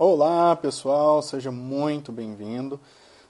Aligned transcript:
Olá, 0.00 0.54
pessoal, 0.54 1.20
seja 1.20 1.50
muito 1.50 2.12
bem-vindo, 2.12 2.78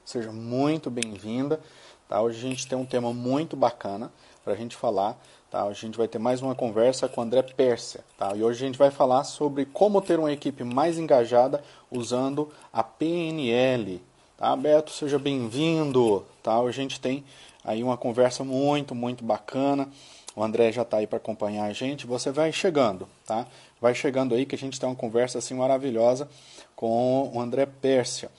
seja 0.05 0.31
muito 0.31 0.91
bem-vinda. 0.91 1.59
Tá? 2.07 2.21
Hoje 2.21 2.37
a 2.37 2.47
gente 2.47 2.67
tem 2.67 2.77
um 2.77 2.85
tema 2.85 3.11
muito 3.11 3.57
bacana 3.57 4.11
para 4.43 4.53
a 4.53 4.55
gente 4.55 4.75
falar. 4.75 5.19
Tá? 5.49 5.65
Hoje 5.65 5.79
a 5.79 5.85
gente 5.87 5.97
vai 5.97 6.07
ter 6.07 6.19
mais 6.19 6.43
uma 6.43 6.53
conversa 6.53 7.09
com 7.09 7.21
o 7.21 7.23
André 7.23 7.41
Pérsia. 7.41 8.05
Tá? 8.15 8.35
E 8.35 8.43
hoje 8.43 8.63
a 8.63 8.67
gente 8.67 8.77
vai 8.77 8.91
falar 8.91 9.23
sobre 9.23 9.65
como 9.65 9.99
ter 9.99 10.19
uma 10.19 10.31
equipe 10.31 10.63
mais 10.63 10.99
engajada 10.99 11.63
usando 11.89 12.51
a 12.71 12.83
PNL. 12.83 13.99
Tá, 14.37 14.55
Beto? 14.55 14.91
Seja 14.91 15.17
bem-vindo. 15.17 16.23
Tá? 16.43 16.61
Hoje 16.61 16.81
a 16.81 16.83
gente 16.83 17.01
tem 17.01 17.23
aí 17.65 17.83
uma 17.83 17.97
conversa 17.97 18.43
muito, 18.43 18.93
muito 18.93 19.23
bacana. 19.23 19.89
O 20.35 20.43
André 20.43 20.71
já 20.71 20.83
está 20.83 20.97
aí 20.97 21.07
para 21.07 21.17
acompanhar 21.17 21.65
a 21.65 21.73
gente. 21.73 22.05
Você 22.05 22.31
vai 22.31 22.51
chegando, 22.53 23.09
tá? 23.25 23.47
Vai 23.81 23.95
chegando 23.95 24.35
aí 24.35 24.45
que 24.45 24.55
a 24.55 24.57
gente 24.57 24.79
tem 24.79 24.89
uma 24.89 24.95
conversa 24.95 25.37
assim 25.37 25.53
maravilhosa 25.53 26.29
com 26.75 27.31
o 27.33 27.39
André 27.39 27.65
Pérsia. 27.65 28.29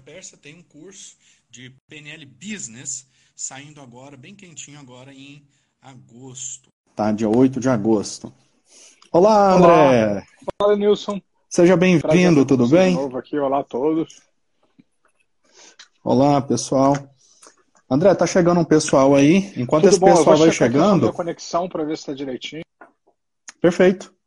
O 0.00 0.04
Pérsia 0.04 0.36
tem 0.36 0.54
um 0.54 0.62
curso 0.62 1.16
de 1.50 1.72
PNL 1.88 2.26
Business 2.26 3.06
saindo 3.34 3.80
agora, 3.80 4.16
bem 4.16 4.34
quentinho 4.34 4.78
agora 4.78 5.12
em 5.12 5.42
agosto. 5.80 6.68
Tá, 6.94 7.12
dia 7.12 7.28
8 7.28 7.60
de 7.60 7.68
agosto. 7.68 8.32
Olá, 9.10 9.54
André! 9.54 10.10
Olá, 10.10 10.26
Fala, 10.60 10.76
Nilson. 10.76 11.20
Seja 11.48 11.76
bem-vindo, 11.76 12.44
tudo 12.44 12.68
bem? 12.68 12.94
novo 12.94 13.16
aqui. 13.16 13.38
Olá 13.38 13.60
a 13.60 13.64
todos. 13.64 14.20
Olá, 16.04 16.42
pessoal. 16.42 16.94
André, 17.88 18.14
tá 18.14 18.26
chegando 18.26 18.60
um 18.60 18.64
pessoal 18.64 19.14
aí. 19.14 19.50
Enquanto 19.56 19.84
Tudo 19.84 19.90
esse 19.90 20.00
bom, 20.00 20.14
pessoal 20.14 20.36
vai 20.36 20.50
chegando. 20.52 21.08
A 21.08 21.12
conexão 21.12 21.68
para 21.68 21.84
ver 21.84 21.96
se 21.96 22.02
está 22.02 22.12
direitinho. 22.12 22.62
Perfeito. 23.60 24.17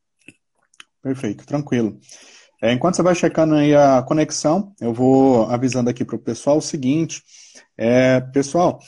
Perfeito, 1.02 1.46
tranquilo. 1.46 2.00
É, 2.62 2.72
enquanto 2.74 2.96
você 2.96 3.02
vai 3.04 3.16
checando 3.16 3.56
aí 3.56 3.74
a 3.76 4.04
conexão, 4.04 4.74
eu 4.80 4.94
vou 4.94 5.46
avisando 5.46 5.90
aqui 5.90 6.06
para 6.06 6.16
o 6.16 6.20
pessoal 6.20 6.58
o 6.58 6.62
seguinte. 6.62 7.24
É, 7.76 8.22
pessoal, 8.22 8.80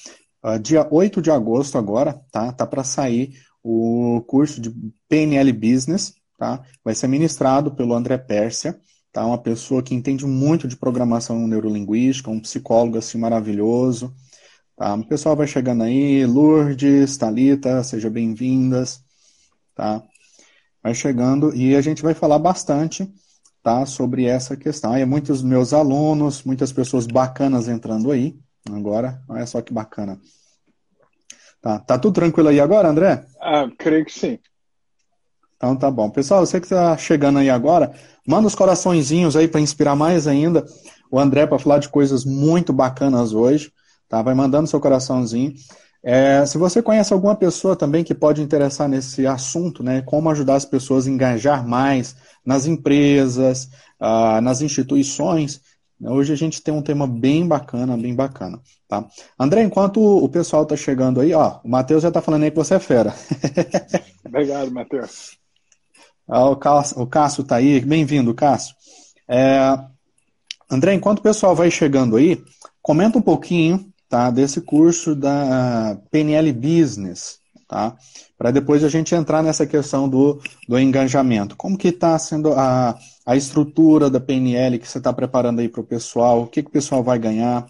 uh, 0.43 0.59
dia 0.59 0.87
8 0.91 1.21
de 1.21 1.31
agosto 1.31 1.77
agora, 1.77 2.21
tá? 2.31 2.51
Tá 2.51 2.67
para 2.67 2.83
sair 2.83 3.33
o 3.63 4.21
curso 4.27 4.61
de 4.61 4.71
PNL 5.09 5.51
Business, 5.53 6.13
tá? 6.37 6.63
Vai 6.83 6.93
ser 6.93 7.07
ministrado 7.07 7.73
pelo 7.73 7.95
André 7.95 8.17
Pérsia, 8.17 8.79
tá? 9.11 9.25
Uma 9.25 9.41
pessoa 9.41 9.81
que 9.81 9.95
entende 9.95 10.25
muito 10.25 10.67
de 10.67 10.77
programação 10.77 11.47
neurolinguística, 11.47 12.29
um 12.29 12.39
psicólogo 12.39 12.97
assim 12.99 13.17
maravilhoso, 13.17 14.13
Tá? 14.75 14.95
O 14.95 15.07
pessoal 15.07 15.35
vai 15.35 15.47
chegando 15.47 15.83
aí, 15.83 16.25
Lourdes, 16.25 17.15
Talita, 17.17 17.83
sejam 17.83 18.11
bem-vindas, 18.11 19.03
tá? 19.75 20.03
Vai 20.83 20.93
chegando 20.93 21.55
e 21.55 21.75
a 21.75 21.81
gente 21.81 22.03
vai 22.03 22.13
falar 22.13 22.37
bastante, 22.37 23.09
tá, 23.63 23.85
sobre 23.85 24.25
essa 24.25 24.57
questão. 24.57 24.91
Aí 24.91 25.05
muitos 25.05 25.41
meus 25.41 25.71
alunos, 25.71 26.43
muitas 26.43 26.73
pessoas 26.73 27.07
bacanas 27.07 27.69
entrando 27.69 28.11
aí. 28.11 28.37
Agora, 28.69 29.21
olha 29.29 29.45
só 29.45 29.61
que 29.61 29.73
bacana. 29.73 30.19
Tá, 31.61 31.79
tá 31.79 31.97
tudo 31.97 32.15
tranquilo 32.15 32.49
aí 32.49 32.59
agora, 32.59 32.89
André? 32.89 33.25
Ah, 33.39 33.69
creio 33.77 34.03
que 34.03 34.11
sim. 34.11 34.37
Então 35.55 35.77
tá 35.77 35.89
bom. 35.89 36.09
Pessoal, 36.09 36.45
você 36.45 36.59
que 36.59 36.65
está 36.65 36.97
chegando 36.97 37.39
aí 37.39 37.49
agora, 37.49 37.93
manda 38.27 38.45
os 38.45 38.55
coraçõezinhos 38.55 39.37
aí 39.37 39.47
para 39.47 39.61
inspirar 39.61 39.95
mais 39.95 40.27
ainda 40.27 40.65
o 41.09 41.17
André 41.17 41.47
para 41.47 41.57
falar 41.57 41.77
de 41.77 41.87
coisas 41.87 42.25
muito 42.25 42.73
bacanas 42.73 43.33
hoje. 43.33 43.71
Tá? 44.09 44.21
Vai 44.21 44.33
mandando 44.33 44.67
seu 44.67 44.81
coraçãozinho. 44.81 45.53
É, 46.05 46.45
se 46.45 46.57
você 46.57 46.81
conhece 46.81 47.13
alguma 47.13 47.33
pessoa 47.33 47.77
também 47.77 48.03
que 48.03 48.13
pode 48.13 48.41
interessar 48.41 48.89
nesse 48.89 49.25
assunto, 49.25 49.81
né, 49.81 50.01
como 50.01 50.29
ajudar 50.29 50.55
as 50.55 50.65
pessoas 50.65 51.07
a 51.07 51.09
engajar 51.09 51.65
mais 51.65 52.13
nas 52.45 52.65
empresas, 52.65 53.69
ah, 53.97 54.41
nas 54.41 54.61
instituições, 54.61 55.61
hoje 56.01 56.33
a 56.33 56.35
gente 56.35 56.61
tem 56.61 56.73
um 56.73 56.81
tema 56.81 57.07
bem 57.07 57.47
bacana, 57.47 57.95
bem 57.95 58.13
bacana. 58.13 58.59
Tá? 58.85 59.07
André, 59.39 59.63
enquanto 59.63 60.01
o 60.01 60.27
pessoal 60.27 60.63
está 60.63 60.75
chegando 60.75 61.21
aí, 61.21 61.33
ó, 61.33 61.61
o 61.63 61.69
Matheus 61.69 62.03
já 62.03 62.09
está 62.09 62.21
falando 62.21 62.43
aí 62.43 62.51
que 62.51 62.57
você 62.57 62.75
é 62.75 62.79
fera. 62.79 63.13
Obrigado, 64.27 64.71
Matheus. 64.71 65.37
Ah, 66.27 66.49
o 66.49 66.57
Cássio 67.07 67.43
está 67.43 67.55
aí, 67.55 67.79
bem-vindo, 67.79 68.33
Cássio. 68.33 68.75
É, 69.25 69.79
André, 70.69 70.93
enquanto 70.93 71.19
o 71.19 71.23
pessoal 71.23 71.55
vai 71.55 71.71
chegando 71.71 72.17
aí, 72.17 72.43
comenta 72.81 73.17
um 73.17 73.21
pouquinho 73.21 73.92
tá, 74.13 74.29
desse 74.29 74.61
curso 74.61 75.15
da 75.15 75.97
PNL 76.11 76.53
Business, 76.53 77.39
tá? 77.67 77.97
Para 78.37 78.51
depois 78.51 78.83
a 78.83 78.89
gente 78.89 79.15
entrar 79.15 79.41
nessa 79.41 79.65
questão 79.65 80.07
do, 80.07 80.39
do 80.69 80.77
engajamento. 80.77 81.55
Como 81.55 81.75
que 81.75 81.87
está 81.87 82.19
sendo 82.19 82.53
a, 82.53 82.95
a 83.25 83.35
estrutura 83.35 84.11
da 84.11 84.19
PNL 84.19 84.77
que 84.77 84.87
você 84.87 84.99
está 84.99 85.11
preparando 85.11 85.61
aí 85.61 85.67
para 85.67 85.81
o 85.81 85.83
pessoal? 85.83 86.43
O 86.43 86.47
que, 86.47 86.61
que 86.61 86.69
o 86.69 86.71
pessoal 86.71 87.01
vai 87.01 87.17
ganhar? 87.17 87.65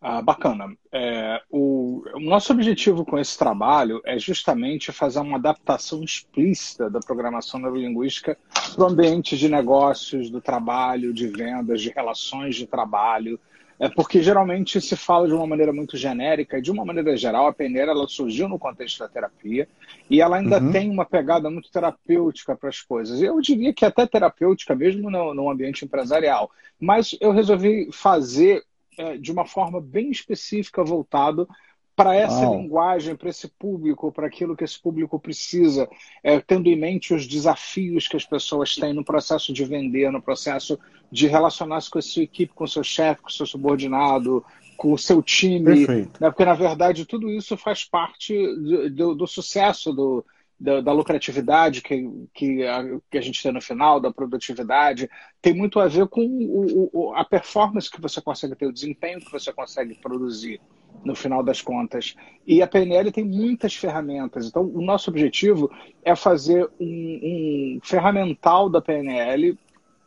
Ah, 0.00 0.20
bacana. 0.20 0.76
É, 0.90 1.40
o, 1.48 2.02
o, 2.16 2.20
nosso 2.20 2.52
objetivo 2.52 3.04
com 3.04 3.20
esse 3.20 3.38
trabalho 3.38 4.00
é 4.04 4.18
justamente 4.18 4.90
fazer 4.90 5.20
uma 5.20 5.36
adaptação 5.36 6.02
explícita 6.02 6.90
da 6.90 6.98
programação 6.98 7.60
neurolinguística 7.60 8.36
para 8.74 8.84
o 8.84 8.88
ambiente 8.88 9.36
de 9.36 9.48
negócios, 9.48 10.28
do 10.28 10.40
trabalho, 10.40 11.14
de 11.14 11.28
vendas, 11.28 11.80
de 11.80 11.90
relações 11.90 12.56
de 12.56 12.66
trabalho, 12.66 13.38
é 13.78 13.88
porque 13.88 14.22
geralmente 14.22 14.80
se 14.80 14.96
fala 14.96 15.26
de 15.26 15.34
uma 15.34 15.46
maneira 15.46 15.72
muito 15.72 15.96
genérica, 15.96 16.58
e 16.58 16.62
de 16.62 16.70
uma 16.70 16.84
maneira 16.84 17.16
geral, 17.16 17.46
a 17.46 17.52
peneira 17.52 17.92
ela 17.92 18.08
surgiu 18.08 18.48
no 18.48 18.58
contexto 18.58 19.00
da 19.00 19.08
terapia 19.08 19.68
e 20.08 20.20
ela 20.20 20.38
ainda 20.38 20.58
uhum. 20.58 20.72
tem 20.72 20.90
uma 20.90 21.04
pegada 21.04 21.50
muito 21.50 21.70
terapêutica 21.70 22.56
para 22.56 22.68
as 22.68 22.80
coisas. 22.80 23.20
Eu 23.20 23.40
diria 23.40 23.74
que 23.74 23.84
até 23.84 24.06
terapêutica 24.06 24.74
mesmo 24.74 25.10
no, 25.10 25.34
no 25.34 25.50
ambiente 25.50 25.84
empresarial. 25.84 26.50
Mas 26.80 27.16
eu 27.20 27.32
resolvi 27.32 27.88
fazer 27.92 28.62
é, 28.98 29.18
de 29.18 29.30
uma 29.30 29.44
forma 29.44 29.80
bem 29.80 30.10
específica, 30.10 30.82
voltado 30.82 31.46
para 31.96 32.14
essa 32.14 32.42
Uau. 32.42 32.60
linguagem, 32.60 33.16
para 33.16 33.30
esse 33.30 33.48
público, 33.48 34.12
para 34.12 34.26
aquilo 34.26 34.54
que 34.54 34.62
esse 34.62 34.78
público 34.78 35.18
precisa, 35.18 35.88
é, 36.22 36.38
tendo 36.38 36.68
em 36.68 36.76
mente 36.76 37.14
os 37.14 37.26
desafios 37.26 38.06
que 38.06 38.16
as 38.16 38.24
pessoas 38.24 38.76
têm 38.76 38.92
no 38.92 39.02
processo 39.02 39.50
de 39.50 39.64
vender, 39.64 40.12
no 40.12 40.20
processo 40.20 40.78
de 41.10 41.26
relacionar-se 41.26 41.90
com 41.90 41.98
a 41.98 42.02
sua 42.02 42.22
equipe, 42.22 42.52
com 42.52 42.64
o 42.64 42.68
seu 42.68 42.84
chefe, 42.84 43.22
com 43.22 43.28
o 43.30 43.32
seu 43.32 43.46
subordinado, 43.46 44.44
com 44.76 44.92
o 44.92 44.98
seu 44.98 45.22
time. 45.22 45.86
Né? 45.86 46.06
Porque, 46.20 46.44
na 46.44 46.52
verdade, 46.52 47.06
tudo 47.06 47.30
isso 47.30 47.56
faz 47.56 47.82
parte 47.82 48.34
do, 48.34 48.90
do, 48.90 49.14
do 49.14 49.26
sucesso 49.26 49.90
do, 49.90 50.22
da, 50.60 50.82
da, 50.82 50.92
lucratividade 50.92 51.80
que, 51.80 52.28
que 52.34 52.62
a, 52.66 52.84
que, 53.10 53.16
a, 53.16 53.22
gente 53.22 53.42
tem 53.42 53.52
no 53.52 53.62
final, 53.62 53.98
da 53.98 54.12
produtividade, 54.12 55.08
tem 55.40 55.54
muito 55.54 55.80
a 55.80 55.88
ver 55.88 56.06
com 56.08 56.20
o, 56.22 56.90
o, 56.92 57.14
a 57.14 57.24
performance 57.24 57.90
que 57.90 58.02
você 58.02 58.20
consegue 58.20 58.54
ter, 58.54 58.66
o 58.66 58.72
desempenho 58.72 59.20
que 59.20 59.32
você 59.32 59.50
consegue 59.50 59.94
produzir 59.94 60.60
no 61.06 61.14
final 61.14 61.42
das 61.42 61.62
contas. 61.62 62.14
E 62.46 62.60
a 62.60 62.66
PNL 62.66 63.12
tem 63.12 63.24
muitas 63.24 63.74
ferramentas. 63.74 64.46
Então, 64.46 64.62
o 64.62 64.82
nosso 64.82 65.08
objetivo 65.08 65.70
é 66.04 66.14
fazer 66.16 66.68
um, 66.80 67.78
um 67.78 67.78
ferramental 67.82 68.68
da 68.68 68.82
PNL 68.82 69.56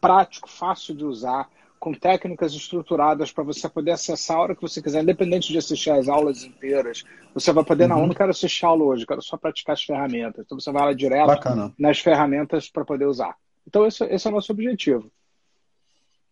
prático, 0.02 0.50
fácil 0.50 0.94
de 0.94 1.06
usar, 1.06 1.50
com 1.80 1.94
técnicas 1.94 2.54
estruturadas 2.54 3.32
para 3.32 3.44
você 3.44 3.70
poder 3.70 3.92
acessar 3.92 4.38
a 4.38 4.42
hora 4.42 4.56
que 4.56 4.62
você 4.62 4.82
quiser, 4.82 5.02
independente 5.02 5.52
de 5.52 5.58
assistir 5.58 5.92
as 5.92 6.10
aulas 6.10 6.44
inteiras. 6.44 7.06
Você 7.34 7.54
vai 7.54 7.64
poder, 7.64 7.84
uhum. 7.84 7.90
não, 7.90 8.00
eu 8.02 8.08
não 8.08 8.14
quero 8.14 8.32
assistir 8.32 8.66
aula 8.66 8.84
hoje, 8.84 9.06
quero 9.06 9.22
só 9.22 9.38
praticar 9.38 9.74
as 9.74 9.84
ferramentas. 9.84 10.44
Então 10.46 10.60
você 10.60 10.72
vai 10.72 10.84
lá 10.84 10.94
direto 10.94 11.28
Bacana. 11.28 11.74
nas 11.80 12.00
ferramentas 12.00 12.70
para 12.70 12.84
poder 12.84 13.06
usar. 13.06 13.34
Então 13.66 13.86
esse, 13.86 14.04
esse 14.06 14.28
é 14.28 14.30
o 14.30 14.34
nosso 14.34 14.52
objetivo. 14.52 15.10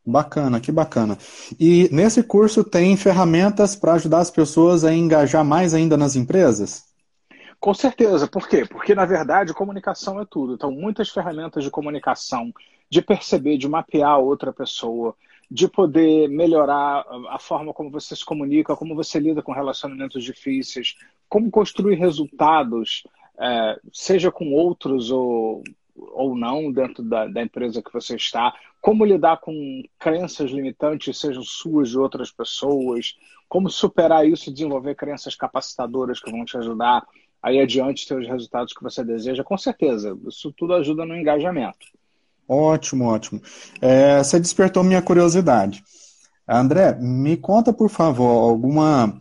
Bacana, 0.09 0.61
que 0.61 0.71
bacana. 0.71 1.17
E 1.59 1.89
nesse 1.91 2.23
curso 2.23 2.63
tem 2.63 2.95
ferramentas 2.95 3.75
para 3.75 3.95
ajudar 3.95 4.19
as 4.19 4.31
pessoas 4.31 4.85
a 4.85 4.93
engajar 4.93 5.43
mais 5.43 5.73
ainda 5.73 5.97
nas 5.97 6.15
empresas? 6.15 6.85
Com 7.59 7.73
certeza. 7.73 8.25
Por 8.25 8.47
quê? 8.47 8.63
Porque, 8.65 8.95
na 8.95 9.03
verdade, 9.03 9.53
comunicação 9.53 10.21
é 10.21 10.25
tudo. 10.25 10.53
Então, 10.53 10.71
muitas 10.71 11.09
ferramentas 11.09 11.61
de 11.61 11.69
comunicação, 11.69 12.53
de 12.89 13.01
perceber, 13.01 13.57
de 13.57 13.67
mapear 13.67 14.17
outra 14.17 14.53
pessoa, 14.53 15.13
de 15.51 15.67
poder 15.67 16.29
melhorar 16.29 17.05
a 17.29 17.37
forma 17.37 17.73
como 17.73 17.91
você 17.91 18.15
se 18.15 18.23
comunica, 18.23 18.77
como 18.77 18.95
você 18.95 19.19
lida 19.19 19.41
com 19.41 19.51
relacionamentos 19.51 20.23
difíceis, 20.23 20.95
como 21.27 21.51
construir 21.51 21.95
resultados, 21.95 23.03
é, 23.37 23.77
seja 23.91 24.31
com 24.31 24.53
outros 24.53 25.11
ou, 25.11 25.63
ou 25.97 26.35
não 26.35 26.71
dentro 26.71 27.03
da, 27.03 27.27
da 27.27 27.41
empresa 27.41 27.81
que 27.81 27.91
você 27.91 28.15
está, 28.15 28.53
como 28.81 29.05
lidar 29.05 29.37
com 29.37 29.83
crenças 29.99 30.51
limitantes, 30.51 31.17
sejam 31.17 31.43
suas 31.43 31.89
de 31.89 31.97
outras 31.97 32.31
pessoas, 32.31 33.15
como 33.49 33.69
superar 33.69 34.27
isso, 34.27 34.51
desenvolver 34.51 34.95
crenças 34.95 35.35
capacitadoras 35.35 36.19
que 36.19 36.31
vão 36.31 36.45
te 36.45 36.57
ajudar 36.57 37.05
aí 37.41 37.59
adiante 37.59 38.07
ter 38.07 38.17
os 38.17 38.27
resultados 38.27 38.73
que 38.73 38.83
você 38.83 39.03
deseja, 39.03 39.43
com 39.43 39.57
certeza. 39.57 40.17
Isso 40.27 40.51
tudo 40.51 40.73
ajuda 40.73 41.05
no 41.05 41.15
engajamento. 41.15 41.87
Ótimo, 42.47 43.05
ótimo. 43.05 43.41
É, 43.81 44.19
você 44.19 44.39
despertou 44.39 44.83
minha 44.83 45.01
curiosidade. 45.01 45.83
André, 46.47 46.97
me 46.99 47.35
conta, 47.35 47.73
por 47.73 47.89
favor, 47.89 48.49
alguma 48.49 49.19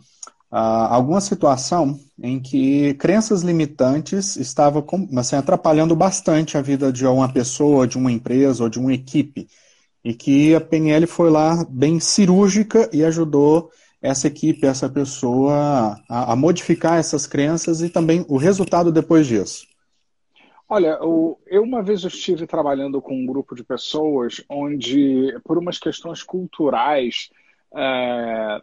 ah, 0.51 0.95
alguma 0.95 1.21
situação 1.21 1.99
em 2.23 2.41
que 2.41 2.95
crenças 2.95 3.43
limitantes 3.43 4.37
estavam 4.37 4.85
assim, 5.17 5.37
atrapalhando 5.37 5.95
bastante 5.97 6.57
a 6.57 6.63
vida 6.63 6.93
de 6.93 7.07
uma 7.07 7.33
pessoa, 7.33 7.87
de 7.87 7.99
uma 7.99 8.13
empresa 8.13 8.65
ou 8.65 8.69
de 8.71 8.79
uma 8.79 8.93
equipe. 8.93 9.49
E 10.05 10.15
que 10.15 10.55
a 10.55 10.61
PNL 10.61 11.07
foi 11.07 11.31
lá 11.31 11.65
bem 11.69 11.99
cirúrgica 11.99 12.89
e 12.93 13.05
ajudou 13.05 13.71
essa 14.01 14.29
equipe, 14.29 14.67
essa 14.67 14.89
pessoa 14.89 16.01
a, 16.09 16.33
a 16.33 16.37
modificar 16.37 16.99
essas 16.99 17.27
crenças 17.27 17.83
e 17.83 17.89
também 17.89 18.25
o 18.29 18.37
resultado 18.37 18.93
depois 18.93 19.27
disso. 19.27 19.67
Olha, 20.69 20.99
eu 21.47 21.63
uma 21.63 21.83
vez 21.83 22.03
estive 22.03 22.47
trabalhando 22.47 23.01
com 23.01 23.15
um 23.15 23.27
grupo 23.27 23.55
de 23.55 23.63
pessoas 23.63 24.45
onde, 24.49 25.37
por 25.45 25.59
umas 25.59 25.79
questões 25.79 26.25
culturais, 26.25 27.31
é, 27.75 28.63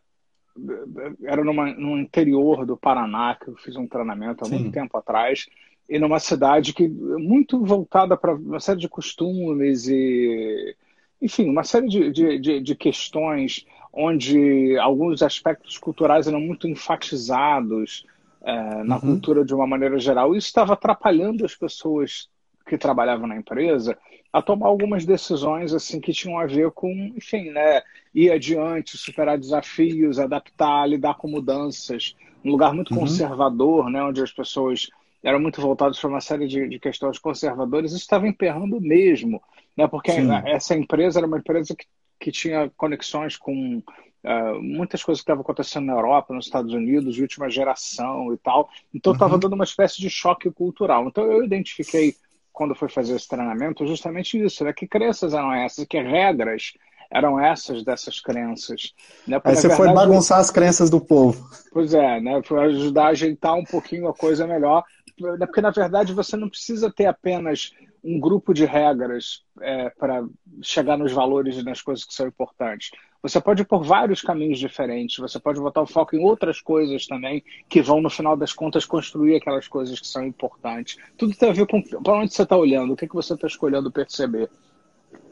era 1.23 1.44
numa, 1.44 1.73
no 1.73 1.97
interior 1.97 2.65
do 2.65 2.77
Paraná, 2.77 3.35
que 3.35 3.50
eu 3.50 3.55
fiz 3.55 3.75
um 3.75 3.88
treinamento 3.88 4.44
há 4.44 4.47
Sim. 4.47 4.59
muito 4.59 4.71
tempo 4.71 4.97
atrás, 4.97 5.47
e 5.89 6.00
numa 6.00 6.19
cidade 6.19 6.73
que 6.73 6.88
muito 6.88 7.63
voltada 7.63 8.15
para 8.15 8.35
uma 8.35 8.59
série 8.59 8.79
de 8.79 8.88
costumes 8.88 9.88
e, 9.88 10.75
enfim, 11.21 11.50
uma 11.50 11.63
série 11.63 11.88
de, 11.88 12.11
de, 12.11 12.39
de, 12.39 12.59
de 12.59 12.75
questões 12.75 13.65
onde 13.91 14.77
alguns 14.77 15.21
aspectos 15.21 15.77
culturais 15.77 16.27
eram 16.27 16.39
muito 16.39 16.67
enfatizados 16.67 18.05
é, 18.41 18.83
na 18.83 18.95
uhum. 18.95 19.01
cultura 19.01 19.45
de 19.45 19.53
uma 19.53 19.67
maneira 19.67 20.00
geral. 20.00 20.35
Isso 20.35 20.47
estava 20.47 20.73
atrapalhando 20.73 21.45
as 21.45 21.55
pessoas 21.55 22.29
que 22.73 22.77
trabalhavam 22.77 23.27
na 23.27 23.37
empresa 23.37 23.95
a 24.31 24.41
tomar 24.41 24.67
algumas 24.67 25.05
decisões 25.05 25.75
assim 25.75 26.01
que 26.01 26.11
tinham 26.11 26.39
a 26.39 26.47
ver 26.47 26.71
com, 26.71 26.91
enfim, 27.15 27.51
né, 27.51 27.83
ir 28.15 28.31
adiante, 28.31 28.97
superar 28.97 29.37
desafios, 29.37 30.17
adaptar, 30.17 30.89
lidar 30.89 31.15
com 31.15 31.27
mudanças. 31.27 32.15
Um 32.43 32.49
lugar 32.49 32.73
muito 32.73 32.91
uhum. 32.93 33.01
conservador, 33.01 33.91
né, 33.91 34.03
onde 34.03 34.23
as 34.23 34.31
pessoas 34.31 34.89
eram 35.23 35.39
muito 35.39 35.61
voltadas 35.61 35.99
para 35.99 36.09
uma 36.09 36.19
série 36.19 36.47
de, 36.47 36.67
de 36.67 36.79
questões 36.79 37.19
conservadoras, 37.19 37.91
isso 37.91 38.01
estava 38.01 38.27
emperrando 38.27 38.81
mesmo, 38.81 39.39
né, 39.77 39.87
porque 39.87 40.11
Sim. 40.11 40.27
essa 40.45 40.75
empresa 40.75 41.19
era 41.19 41.27
uma 41.27 41.37
empresa 41.37 41.75
que, 41.75 41.85
que 42.19 42.31
tinha 42.31 42.71
conexões 42.75 43.37
com 43.37 43.83
Uh, 44.25 44.63
muitas 44.63 45.03
coisas 45.03 45.19
que 45.19 45.25
estavam 45.25 45.41
acontecendo 45.41 45.87
na 45.87 45.91
Europa, 45.91 46.33
nos 46.33 46.45
Estados 46.45 46.73
Unidos, 46.73 47.13
de 47.13 47.21
última 47.21 47.49
geração 47.49 48.33
e 48.33 48.37
tal. 48.37 48.69
Então 48.93 49.11
estava 49.11 49.33
uhum. 49.33 49.39
dando 49.41 49.51
uma 49.55 49.65
espécie 49.65 49.99
de 49.99 50.09
choque 50.09 50.49
cultural. 50.49 51.09
Então 51.09 51.29
eu 51.29 51.43
identifiquei 51.43 52.15
quando 52.53 52.75
fui 52.75 52.88
fazer 52.88 53.15
esse 53.15 53.27
treinamento, 53.27 53.85
justamente 53.85 54.41
isso, 54.41 54.63
né? 54.63 54.71
que 54.71 54.88
crenças 54.88 55.33
eram 55.33 55.51
essas, 55.51 55.85
que 55.85 56.00
regras 56.00 56.73
eram 57.11 57.39
essas 57.39 57.83
dessas 57.83 58.21
crenças. 58.21 58.94
Né? 59.27 59.39
Porque, 59.39 59.50
Aí 59.50 59.55
você 59.55 59.67
verdade, 59.67 59.94
foi 59.94 59.94
bagunçar 59.94 60.39
as 60.39 60.51
crenças 60.51 60.89
do 60.89 61.01
povo. 61.01 61.50
Pois 61.71 61.94
é, 61.94 62.21
né? 62.21 62.41
foi 62.44 62.63
ajudar 62.65 63.05
a 63.05 63.09
ajeitar 63.09 63.55
um 63.55 63.63
pouquinho 63.63 64.07
a 64.07 64.13
coisa 64.13 64.47
melhor, 64.47 64.83
né? 65.19 65.45
porque 65.45 65.61
na 65.61 65.71
verdade 65.71 66.13
você 66.13 66.38
não 66.38 66.50
precisa 66.50 66.91
ter 66.91 67.07
apenas 67.07 67.71
um 68.03 68.19
grupo 68.19 68.53
de 68.53 68.65
regras 68.65 69.44
é, 69.61 69.89
para 69.91 70.25
chegar 70.61 70.97
nos 70.97 71.11
valores 71.11 71.57
e 71.57 71.63
nas 71.63 71.81
coisas 71.81 72.05
que 72.05 72.13
são 72.13 72.27
importantes. 72.27 72.91
Você 73.23 73.39
pode 73.39 73.61
ir 73.61 73.65
por 73.65 73.85
vários 73.85 74.21
caminhos 74.21 74.59
diferentes, 74.59 75.17
você 75.17 75.39
pode 75.39 75.57
botar 75.57 75.81
o 75.81 75.87
foco 75.87 76.13
em 76.13 76.19
outras 76.19 76.59
coisas 76.59 77.07
também, 77.07 77.41
que 77.69 77.81
vão, 77.81 78.01
no 78.01 78.09
final 78.09 78.35
das 78.35 78.51
contas, 78.51 78.85
construir 78.85 79.37
aquelas 79.37 79.65
coisas 79.65 79.97
que 79.97 80.05
são 80.05 80.25
importantes. 80.25 80.97
Tudo 81.17 81.33
tem 81.33 81.49
a 81.49 81.53
ver 81.53 81.65
com 81.65 81.81
para 81.81 82.17
onde 82.17 82.33
você 82.33 82.43
está 82.43 82.57
olhando, 82.57 82.91
o 82.91 82.97
que, 82.97 83.07
que 83.07 83.15
você 83.15 83.33
está 83.33 83.47
escolhendo 83.47 83.89
perceber. 83.89 84.49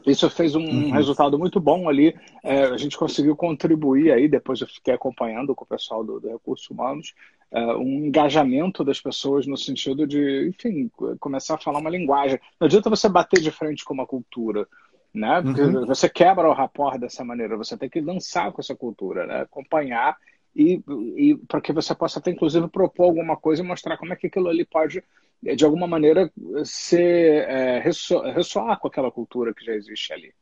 Isso 0.06 0.28
fez 0.30 0.54
um 0.54 0.64
uhum. 0.64 0.90
resultado 0.90 1.38
muito 1.38 1.60
bom 1.60 1.86
ali. 1.86 2.16
É, 2.42 2.64
a 2.64 2.78
gente 2.78 2.96
conseguiu 2.96 3.36
contribuir 3.36 4.10
aí, 4.10 4.26
depois 4.26 4.62
eu 4.62 4.66
fiquei 4.66 4.94
acompanhando 4.94 5.54
com 5.54 5.64
o 5.64 5.68
pessoal 5.68 6.02
do, 6.02 6.18
do 6.18 6.28
Recursos 6.28 6.68
Humanos, 6.70 7.14
é, 7.50 7.60
um 7.76 8.06
engajamento 8.06 8.82
das 8.82 9.02
pessoas 9.02 9.46
no 9.46 9.56
sentido 9.56 10.06
de, 10.06 10.48
enfim, 10.48 10.90
começar 11.20 11.56
a 11.56 11.58
falar 11.58 11.78
uma 11.78 11.90
linguagem. 11.90 12.40
Não 12.58 12.66
adianta 12.66 12.88
você 12.88 13.06
bater 13.06 13.40
de 13.40 13.50
frente 13.50 13.84
com 13.84 13.92
uma 13.92 14.06
cultura 14.06 14.66
né? 15.14 15.42
Porque 15.42 15.60
uhum. 15.60 15.86
você 15.86 16.08
quebra 16.08 16.48
o 16.48 16.54
rapport 16.54 16.98
dessa 16.98 17.24
maneira, 17.24 17.56
você 17.56 17.76
tem 17.76 17.88
que 17.88 18.00
dançar 18.00 18.50
com 18.52 18.60
essa 18.60 18.74
cultura, 18.74 19.26
né? 19.26 19.40
acompanhar 19.42 20.16
e, 20.54 20.82
e 21.16 21.36
para 21.48 21.60
que 21.60 21.72
você 21.72 21.94
possa 21.94 22.18
até 22.18 22.30
inclusive 22.30 22.68
propor 22.68 23.04
alguma 23.04 23.36
coisa 23.36 23.62
e 23.62 23.66
mostrar 23.66 23.96
como 23.96 24.12
é 24.12 24.16
que 24.16 24.26
aquilo 24.26 24.48
ali 24.48 24.64
pode 24.64 25.02
de 25.42 25.64
alguma 25.64 25.86
maneira 25.86 26.30
ser 26.64 27.48
é, 27.48 27.80
ressoar 27.80 28.78
com 28.78 28.86
aquela 28.86 29.10
cultura 29.10 29.52
que 29.52 29.64
já 29.64 29.72
existe 29.72 30.12
ali. 30.12 30.32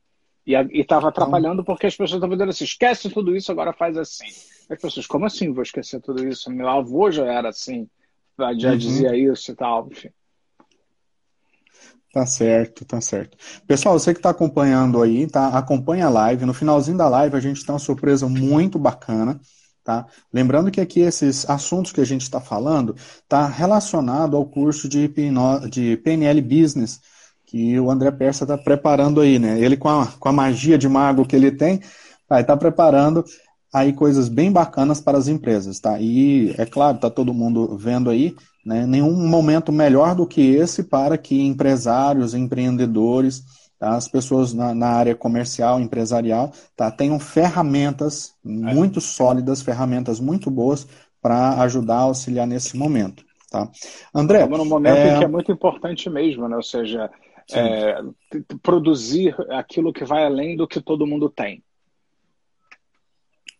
E 0.46 0.54
estava 0.78 1.08
atrapalhando 1.08 1.64
porque 1.64 1.86
as 1.86 1.94
pessoas 1.94 2.18
estavam 2.18 2.36
dizendo 2.36 2.50
assim, 2.50 2.64
esquece 2.64 3.08
tudo 3.08 3.34
isso, 3.34 3.50
agora 3.50 3.72
faz 3.72 3.96
assim. 3.96 4.26
As 4.68 4.80
pessoas, 4.80 5.06
como 5.06 5.24
assim 5.24 5.52
vou 5.52 5.62
esquecer 5.62 6.00
tudo 6.00 6.26
isso? 6.26 6.50
Meu 6.50 6.68
avô 6.68 7.10
já 7.10 7.24
era 7.24 7.48
assim, 7.48 7.88
já 8.58 8.70
uhum. 8.70 8.76
dizia 8.76 9.16
isso 9.16 9.52
e 9.52 9.54
tal, 9.54 9.88
enfim. 9.90 10.10
Tá 12.12 12.26
certo, 12.26 12.84
tá 12.84 13.00
certo. 13.00 13.36
Pessoal, 13.68 13.96
você 13.98 14.12
que 14.12 14.18
está 14.18 14.30
acompanhando 14.30 15.00
aí, 15.00 15.28
tá? 15.28 15.48
Acompanha 15.56 16.06
a 16.06 16.10
live. 16.10 16.44
No 16.44 16.52
finalzinho 16.52 16.96
da 16.98 17.08
live 17.08 17.36
a 17.36 17.40
gente 17.40 17.64
tem 17.64 17.72
uma 17.72 17.78
surpresa 17.78 18.28
muito 18.28 18.80
bacana, 18.80 19.40
tá? 19.84 20.06
Lembrando 20.32 20.72
que 20.72 20.80
aqui 20.80 21.00
esses 21.00 21.48
assuntos 21.48 21.92
que 21.92 22.00
a 22.00 22.04
gente 22.04 22.22
está 22.22 22.40
falando 22.40 22.96
tá 23.28 23.46
relacionado 23.46 24.36
ao 24.36 24.44
curso 24.44 24.88
de, 24.88 25.08
de 25.70 25.96
PNL 25.98 26.40
Business 26.42 27.00
que 27.46 27.78
o 27.78 27.90
André 27.90 28.10
Persa 28.10 28.44
está 28.44 28.58
preparando 28.58 29.20
aí, 29.20 29.38
né? 29.38 29.60
Ele 29.60 29.76
com 29.76 29.88
a, 29.88 30.06
com 30.06 30.28
a 30.28 30.32
magia 30.32 30.76
de 30.76 30.88
mago 30.88 31.24
que 31.26 31.36
ele 31.36 31.52
tem, 31.52 31.80
vai 32.28 32.40
estar 32.42 32.54
tá 32.54 32.56
preparando 32.56 33.24
aí 33.72 33.92
coisas 33.92 34.28
bem 34.28 34.50
bacanas 34.50 35.00
para 35.00 35.16
as 35.18 35.28
empresas, 35.28 35.78
tá? 35.78 36.00
E 36.00 36.54
é 36.58 36.66
claro, 36.66 36.98
tá 36.98 37.08
todo 37.10 37.32
mundo 37.34 37.76
vendo 37.76 38.10
aí, 38.10 38.34
né? 38.64 38.86
Nenhum 38.86 39.26
momento 39.26 39.72
melhor 39.72 40.14
do 40.14 40.26
que 40.26 40.40
esse 40.40 40.84
para 40.84 41.16
que 41.16 41.40
empresários, 41.40 42.34
empreendedores, 42.34 43.42
tá? 43.78 43.96
as 43.96 44.08
pessoas 44.08 44.52
na, 44.52 44.74
na, 44.74 44.88
área 44.88 45.14
comercial, 45.14 45.80
empresarial, 45.80 46.52
tá? 46.76 46.90
tenham 46.90 47.18
ferramentas 47.18 48.34
é. 48.44 48.48
muito 48.48 49.00
sólidas, 49.00 49.62
ferramentas 49.62 50.20
muito 50.20 50.50
boas 50.50 50.86
para 51.22 51.60
ajudar 51.62 51.96
a 51.96 52.02
auxiliar 52.02 52.46
nesse 52.46 52.76
momento, 52.76 53.24
tá? 53.50 53.68
André, 54.14 54.38
Estamos 54.38 54.58
num 54.58 54.64
momento 54.64 54.96
é... 54.96 55.14
em 55.14 55.18
que 55.18 55.24
é 55.24 55.28
muito 55.28 55.52
importante 55.52 56.08
mesmo, 56.08 56.48
né? 56.48 56.56
Ou 56.56 56.62
seja, 56.62 57.10
é, 57.52 58.00
produzir 58.62 59.34
aquilo 59.50 59.92
que 59.92 60.04
vai 60.04 60.24
além 60.24 60.56
do 60.56 60.66
que 60.66 60.80
todo 60.80 61.06
mundo 61.06 61.28
tem. 61.28 61.62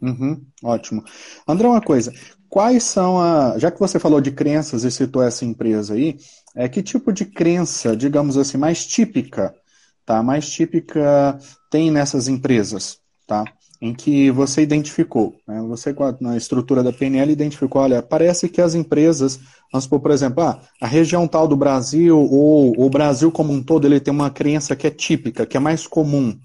Uhum, 0.01 0.43
ótimo. 0.63 1.05
André, 1.47 1.69
uma 1.69 1.83
coisa. 1.83 2.13
Quais 2.51 2.83
são 2.83 3.21
a. 3.21 3.57
Já 3.59 3.71
que 3.71 3.79
você 3.79 4.01
falou 4.01 4.21
de 4.21 4.33
crenças 4.33 4.83
e 4.83 4.91
citou 4.91 5.23
essa 5.23 5.45
empresa 5.45 5.95
aí, 5.95 6.19
é, 6.55 6.69
que 6.69 6.83
tipo 6.83 7.13
de 7.13 7.25
crença, 7.25 7.97
digamos 7.97 8.37
assim, 8.37 8.59
mais 8.59 8.85
típica, 8.85 9.55
tá? 10.05 10.21
Mais 10.21 10.51
típica 10.51 11.39
tem 11.71 11.93
nessas 11.93 12.27
empresas, 12.27 12.99
tá? 13.25 13.45
Em 13.81 13.95
que 13.95 14.33
você 14.33 14.63
identificou, 14.63 15.37
né? 15.47 15.63
Você 15.69 15.95
na 16.21 16.37
estrutura 16.37 16.83
da 16.83 16.93
PNL 16.93 17.31
identificou, 17.31 17.83
olha, 17.83 18.03
parece 18.03 18.49
que 18.49 18.61
as 18.61 18.75
empresas, 18.75 19.39
vamos 19.73 19.85
supor, 19.85 20.01
por 20.01 20.11
exemplo, 20.11 20.43
ah, 20.43 20.61
a 20.81 20.89
região 20.89 21.29
tal 21.29 21.47
do 21.47 21.57
Brasil 21.57 22.19
ou 22.19 22.75
o 22.77 22.91
Brasil 22.91 23.31
como 23.31 23.53
um 23.53 23.63
todo, 23.63 23.87
ele 23.87 24.01
tem 24.01 24.13
uma 24.13 24.29
crença 24.29 24.75
que 24.75 24.89
é 24.89 24.91
típica, 24.91 25.47
que 25.47 25.57
é 25.57 25.61
mais 25.61 25.87
comum, 25.87 26.37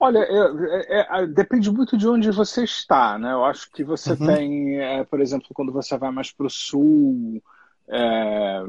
Olha, 0.00 0.18
é, 0.18 1.00
é, 1.00 1.22
é, 1.22 1.26
depende 1.26 1.70
muito 1.70 1.96
de 1.96 2.06
onde 2.06 2.30
você 2.30 2.62
está, 2.62 3.18
né? 3.18 3.32
Eu 3.32 3.44
acho 3.44 3.70
que 3.72 3.82
você 3.82 4.12
uhum. 4.12 4.26
tem, 4.26 4.78
é, 4.78 5.04
por 5.04 5.20
exemplo, 5.20 5.48
quando 5.52 5.72
você 5.72 5.98
vai 5.98 6.12
mais 6.12 6.30
para 6.30 6.46
o 6.46 6.50
sul, 6.50 7.42
é, 7.88 8.62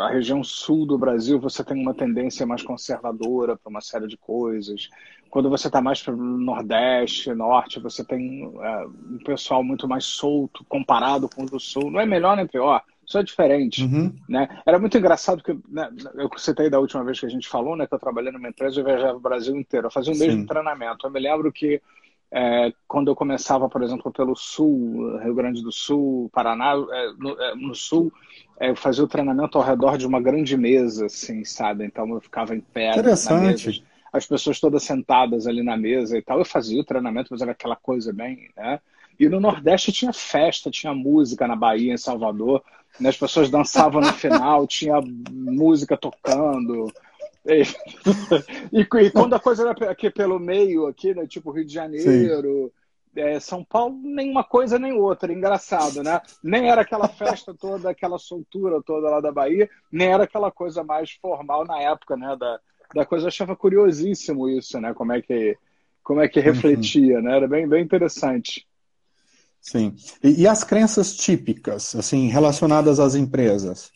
a 0.00 0.08
região 0.08 0.42
sul 0.42 0.86
do 0.86 0.98
Brasil, 0.98 1.38
você 1.38 1.62
tem 1.62 1.80
uma 1.80 1.94
tendência 1.94 2.44
mais 2.44 2.62
conservadora 2.62 3.56
para 3.56 3.70
uma 3.70 3.80
série 3.80 4.08
de 4.08 4.16
coisas. 4.16 4.88
Quando 5.28 5.48
você 5.48 5.68
está 5.68 5.80
mais 5.80 6.02
para 6.02 6.14
o 6.14 6.16
Nordeste, 6.16 7.32
Norte, 7.32 7.78
você 7.78 8.04
tem 8.04 8.52
é, 8.60 8.86
um 8.86 9.18
pessoal 9.24 9.62
muito 9.62 9.86
mais 9.86 10.04
solto 10.04 10.64
comparado 10.64 11.28
com 11.28 11.44
o 11.44 11.46
do 11.46 11.60
Sul. 11.60 11.92
Não 11.92 12.00
é 12.00 12.06
melhor 12.06 12.36
nem 12.36 12.46
pior, 12.46 12.82
só 13.10 13.18
é 13.18 13.24
diferente, 13.24 13.82
uhum. 13.82 14.14
né? 14.28 14.48
Era 14.64 14.78
muito 14.78 14.96
engraçado 14.96 15.42
que 15.42 15.52
né, 15.68 15.90
eu 16.14 16.30
citei 16.36 16.70
da 16.70 16.78
última 16.78 17.02
vez 17.02 17.18
que 17.18 17.26
a 17.26 17.28
gente 17.28 17.48
falou, 17.48 17.74
né? 17.74 17.84
Que 17.84 17.92
eu 17.92 17.98
trabalhei 17.98 18.30
numa 18.30 18.48
empresa 18.48 18.78
e 18.78 18.84
viajava 18.84 19.16
o 19.16 19.20
Brasil 19.20 19.56
inteiro, 19.56 19.88
eu 19.88 19.90
fazia 19.90 20.14
o 20.14 20.16
mesmo 20.16 20.42
Sim. 20.42 20.46
treinamento. 20.46 21.04
Eu 21.04 21.10
me 21.10 21.18
lembro 21.18 21.52
que 21.52 21.82
é, 22.30 22.72
quando 22.86 23.08
eu 23.08 23.16
começava, 23.16 23.68
por 23.68 23.82
exemplo, 23.82 24.12
pelo 24.12 24.36
Sul, 24.36 25.18
Rio 25.18 25.34
Grande 25.34 25.60
do 25.60 25.72
Sul, 25.72 26.30
Paraná, 26.32 26.74
é, 26.74 27.12
no, 27.18 27.42
é, 27.42 27.54
no, 27.56 27.74
Sul, 27.74 28.12
é, 28.60 28.70
eu 28.70 28.76
fazia 28.76 29.02
o 29.02 29.08
treinamento 29.08 29.58
ao 29.58 29.64
redor 29.64 29.98
de 29.98 30.06
uma 30.06 30.20
grande 30.20 30.56
mesa, 30.56 31.06
assim, 31.06 31.44
sabe? 31.44 31.84
Então 31.84 32.08
eu 32.14 32.20
ficava 32.20 32.54
em 32.54 32.60
pé 32.60 32.94
na 32.94 33.40
mesa, 33.40 33.82
as 34.12 34.24
pessoas 34.24 34.60
todas 34.60 34.84
sentadas 34.84 35.48
ali 35.48 35.64
na 35.64 35.76
mesa 35.76 36.16
e 36.16 36.22
tal. 36.22 36.38
Eu 36.38 36.44
fazia 36.44 36.80
o 36.80 36.84
treinamento, 36.84 37.30
mas 37.32 37.42
era 37.42 37.50
aquela 37.50 37.74
coisa 37.74 38.12
bem, 38.12 38.50
né? 38.56 38.78
E 39.18 39.28
no 39.28 39.40
Nordeste 39.40 39.90
tinha 39.90 40.12
festa, 40.12 40.70
tinha 40.70 40.94
música 40.94 41.48
na 41.48 41.56
Bahia, 41.56 41.92
em 41.92 41.98
Salvador. 41.98 42.62
Né? 42.98 43.08
As 43.08 43.16
pessoas 43.16 43.50
dançavam 43.50 44.00
no 44.00 44.12
final, 44.12 44.66
tinha 44.66 45.00
música 45.30 45.96
tocando. 45.96 46.90
E, 48.70 48.80
e, 48.82 49.10
quando 49.10 49.32
a 49.32 49.40
coisa 49.40 49.62
era 49.62 49.90
aqui 49.90 50.10
pelo 50.10 50.38
meio, 50.38 50.86
aqui, 50.86 51.14
né? 51.14 51.26
tipo 51.26 51.50
Rio 51.50 51.64
de 51.64 51.72
Janeiro, 51.72 52.70
é, 53.16 53.40
São 53.40 53.64
Paulo, 53.64 53.98
nem 54.02 54.30
uma 54.30 54.44
coisa 54.44 54.78
nem 54.78 54.92
outra, 54.92 55.32
engraçado, 55.32 56.02
né? 56.02 56.20
Nem 56.42 56.70
era 56.70 56.82
aquela 56.82 57.08
festa 57.08 57.54
toda, 57.54 57.90
aquela 57.90 58.18
soltura 58.18 58.82
toda 58.82 59.10
lá 59.10 59.20
da 59.20 59.32
Bahia, 59.32 59.68
nem 59.90 60.08
era 60.08 60.24
aquela 60.24 60.50
coisa 60.50 60.84
mais 60.84 61.12
formal 61.12 61.64
na 61.64 61.80
época, 61.80 62.16
né? 62.16 62.36
Da, 62.38 62.60
da 62.94 63.06
coisa, 63.06 63.24
eu 63.24 63.28
achava 63.28 63.56
curiosíssimo 63.56 64.48
isso, 64.48 64.80
né? 64.80 64.94
Como 64.94 65.12
é 65.12 65.20
que, 65.20 65.56
como 66.04 66.20
é 66.20 66.28
que 66.28 66.40
refletia, 66.40 67.16
uhum. 67.16 67.22
né? 67.22 67.36
Era 67.36 67.48
bem, 67.48 67.66
bem 67.66 67.82
interessante. 67.82 68.66
Sim. 69.60 69.94
E, 70.22 70.42
e, 70.42 70.46
as 70.48 70.64
crenças 70.64 71.14
típicas, 71.14 71.94
assim, 71.94 72.28
relacionadas 72.28 72.98
às 72.98 73.14
empresas? 73.14 73.92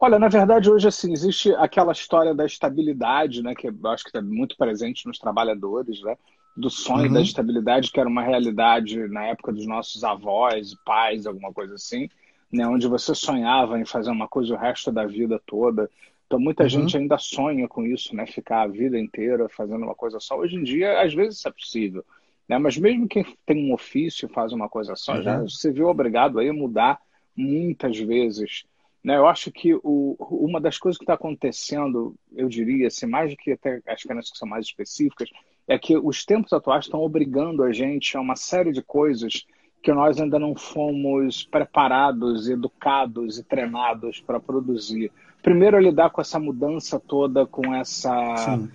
Olha, 0.00 0.18
na 0.18 0.28
verdade, 0.28 0.70
hoje, 0.70 0.88
assim, 0.88 1.12
existe 1.12 1.52
aquela 1.56 1.92
história 1.92 2.34
da 2.34 2.46
estabilidade, 2.46 3.42
né? 3.42 3.54
Que 3.54 3.68
eu 3.68 3.74
acho 3.86 4.04
que 4.04 4.10
está 4.10 4.22
muito 4.22 4.56
presente 4.56 5.06
nos 5.06 5.18
trabalhadores, 5.18 6.00
né? 6.02 6.16
Do 6.56 6.70
sonho 6.70 7.08
uhum. 7.08 7.12
da 7.12 7.20
estabilidade, 7.20 7.90
que 7.92 8.00
era 8.00 8.08
uma 8.08 8.22
realidade 8.22 8.96
na 9.08 9.24
época 9.26 9.52
dos 9.52 9.66
nossos 9.66 10.02
avós, 10.02 10.74
pais, 10.84 11.26
alguma 11.26 11.52
coisa 11.52 11.74
assim, 11.74 12.08
né? 12.50 12.66
Onde 12.66 12.88
você 12.88 13.14
sonhava 13.14 13.78
em 13.78 13.84
fazer 13.84 14.10
uma 14.10 14.28
coisa 14.28 14.54
o 14.54 14.58
resto 14.58 14.90
da 14.90 15.04
vida 15.04 15.40
toda. 15.44 15.90
Então, 16.26 16.38
muita 16.38 16.62
uhum. 16.62 16.68
gente 16.68 16.96
ainda 16.96 17.18
sonha 17.18 17.68
com 17.68 17.84
isso, 17.84 18.14
né? 18.14 18.24
Ficar 18.26 18.62
a 18.62 18.68
vida 18.68 18.98
inteira 18.98 19.48
fazendo 19.48 19.84
uma 19.84 19.94
coisa 19.94 20.18
só. 20.20 20.38
Hoje 20.38 20.56
em 20.56 20.62
dia, 20.62 21.02
às 21.02 21.12
vezes, 21.12 21.38
isso 21.38 21.48
é 21.48 21.52
possível. 21.52 22.04
Né? 22.48 22.58
Mas 22.58 22.78
mesmo 22.78 23.06
quem 23.06 23.24
tem 23.44 23.68
um 23.68 23.74
ofício 23.74 24.26
e 24.26 24.32
faz 24.32 24.52
uma 24.52 24.68
coisa 24.68 24.96
só, 24.96 25.16
uhum. 25.16 25.22
já 25.22 25.48
se 25.48 25.70
viu 25.70 25.88
obrigado 25.88 26.38
aí 26.38 26.48
a 26.48 26.54
mudar 26.54 26.98
muitas 27.36 27.98
vezes. 27.98 28.64
Né? 29.04 29.16
Eu 29.16 29.26
acho 29.26 29.52
que 29.52 29.74
o, 29.74 30.16
uma 30.18 30.60
das 30.60 30.78
coisas 30.78 30.96
que 30.96 31.04
está 31.04 31.14
acontecendo, 31.14 32.14
eu 32.34 32.48
diria, 32.48 32.86
assim, 32.86 33.06
mais 33.06 33.30
do 33.30 33.36
que 33.36 33.52
até 33.52 33.80
as 33.86 34.02
crenças 34.02 34.30
que 34.30 34.38
são 34.38 34.48
mais 34.48 34.64
específicas, 34.64 35.28
é 35.66 35.78
que 35.78 35.96
os 35.98 36.24
tempos 36.24 36.52
atuais 36.52 36.86
estão 36.86 37.00
obrigando 37.02 37.62
a 37.62 37.70
gente 37.70 38.16
a 38.16 38.20
uma 38.20 38.36
série 38.36 38.72
de 38.72 38.82
coisas 38.82 39.46
que 39.82 39.92
nós 39.92 40.18
ainda 40.18 40.38
não 40.38 40.56
fomos 40.56 41.44
preparados, 41.44 42.48
educados 42.48 43.38
e 43.38 43.44
treinados 43.44 44.20
para 44.20 44.40
produzir. 44.40 45.12
Primeiro, 45.42 45.78
lidar 45.78 46.10
com 46.10 46.20
essa 46.20 46.40
mudança 46.40 46.98
toda, 46.98 47.46
com 47.46 47.72
essa 47.74 48.36
Sim 48.38 48.70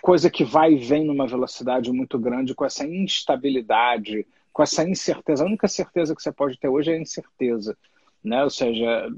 coisa 0.00 0.30
que 0.30 0.44
vai 0.44 0.72
e 0.72 0.76
vem 0.76 1.04
numa 1.04 1.26
velocidade 1.26 1.90
muito 1.92 2.18
grande, 2.18 2.54
com 2.54 2.64
essa 2.64 2.86
instabilidade, 2.86 4.26
com 4.52 4.62
essa 4.62 4.88
incerteza. 4.88 5.44
A 5.44 5.46
única 5.46 5.68
certeza 5.68 6.14
que 6.14 6.22
você 6.22 6.32
pode 6.32 6.58
ter 6.58 6.68
hoje 6.68 6.90
é 6.90 6.94
a 6.94 7.00
incerteza. 7.00 7.76
Né? 8.24 8.42
Ou 8.42 8.50
seja, 8.50 9.08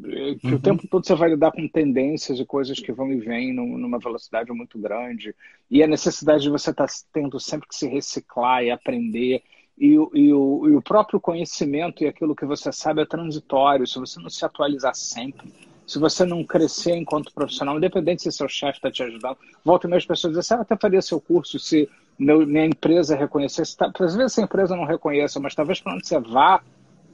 que 0.41 0.49
uhum. 0.49 0.55
o 0.57 0.61
tempo 0.61 0.87
todo 0.87 1.07
você 1.07 1.15
vai 1.15 1.31
lidar 1.31 1.51
com 1.53 1.67
tendências 1.67 2.39
e 2.39 2.45
coisas 2.45 2.79
que 2.79 2.93
vão 2.93 3.11
e 3.11 3.17
vêm 3.17 3.55
numa 3.55 3.99
velocidade 3.99 4.53
muito 4.53 4.79
grande. 4.79 5.35
E 5.71 5.83
a 5.83 5.87
necessidade 5.87 6.43
de 6.43 6.51
você 6.51 6.71
estar 6.71 6.87
tá 6.87 6.93
tendo 7.13 7.41
sempre 7.41 7.69
que 7.69 7.75
se 7.75 7.89
reciclar 7.89 8.63
e 8.63 8.71
aprender. 8.71 9.43
E, 9.79 9.93
e, 9.93 10.33
o, 10.33 10.69
e 10.69 10.77
o 10.77 10.83
próprio 10.83 11.21
conhecimento 11.21 12.03
e 12.03 12.07
aquilo 12.07 12.35
que 12.35 12.45
você 12.45 12.71
sabe 12.71 13.01
é 13.01 13.07
transitório. 13.07 13.87
Se 13.87 13.99
você 13.99 14.21
não 14.21 14.29
se 14.29 14.45
atualizar 14.45 14.95
sempre, 14.95 15.49
se 15.89 15.99
você 15.99 16.27
não 16.27 16.45
crescer 16.45 16.95
enquanto 16.95 17.33
profissional, 17.33 17.79
independente 17.79 18.23
se 18.23 18.31
seu 18.31 18.47
chefe 18.47 18.77
está 18.77 18.91
te 18.91 19.03
ajudando, 19.03 19.39
volta 19.65 19.87
e 19.87 19.91
meia 19.91 19.97
as 19.97 20.05
pessoas 20.05 20.35
dizem, 20.35 20.43
você 20.43 20.55
até 20.55 20.77
faria 20.77 21.01
seu 21.01 21.19
curso 21.19 21.59
se 21.59 21.89
meu, 22.19 22.47
minha 22.47 22.67
empresa 22.67 23.17
reconhecesse. 23.17 23.75
Tá, 23.75 23.91
às 23.99 24.15
vezes 24.15 24.39
a 24.39 24.43
empresa 24.43 24.77
não 24.77 24.85
reconheça, 24.85 25.41
mas 25.41 25.55
talvez 25.55 25.81
para 25.81 25.95
onde 25.95 26.07
você 26.07 26.21
vá 26.21 26.61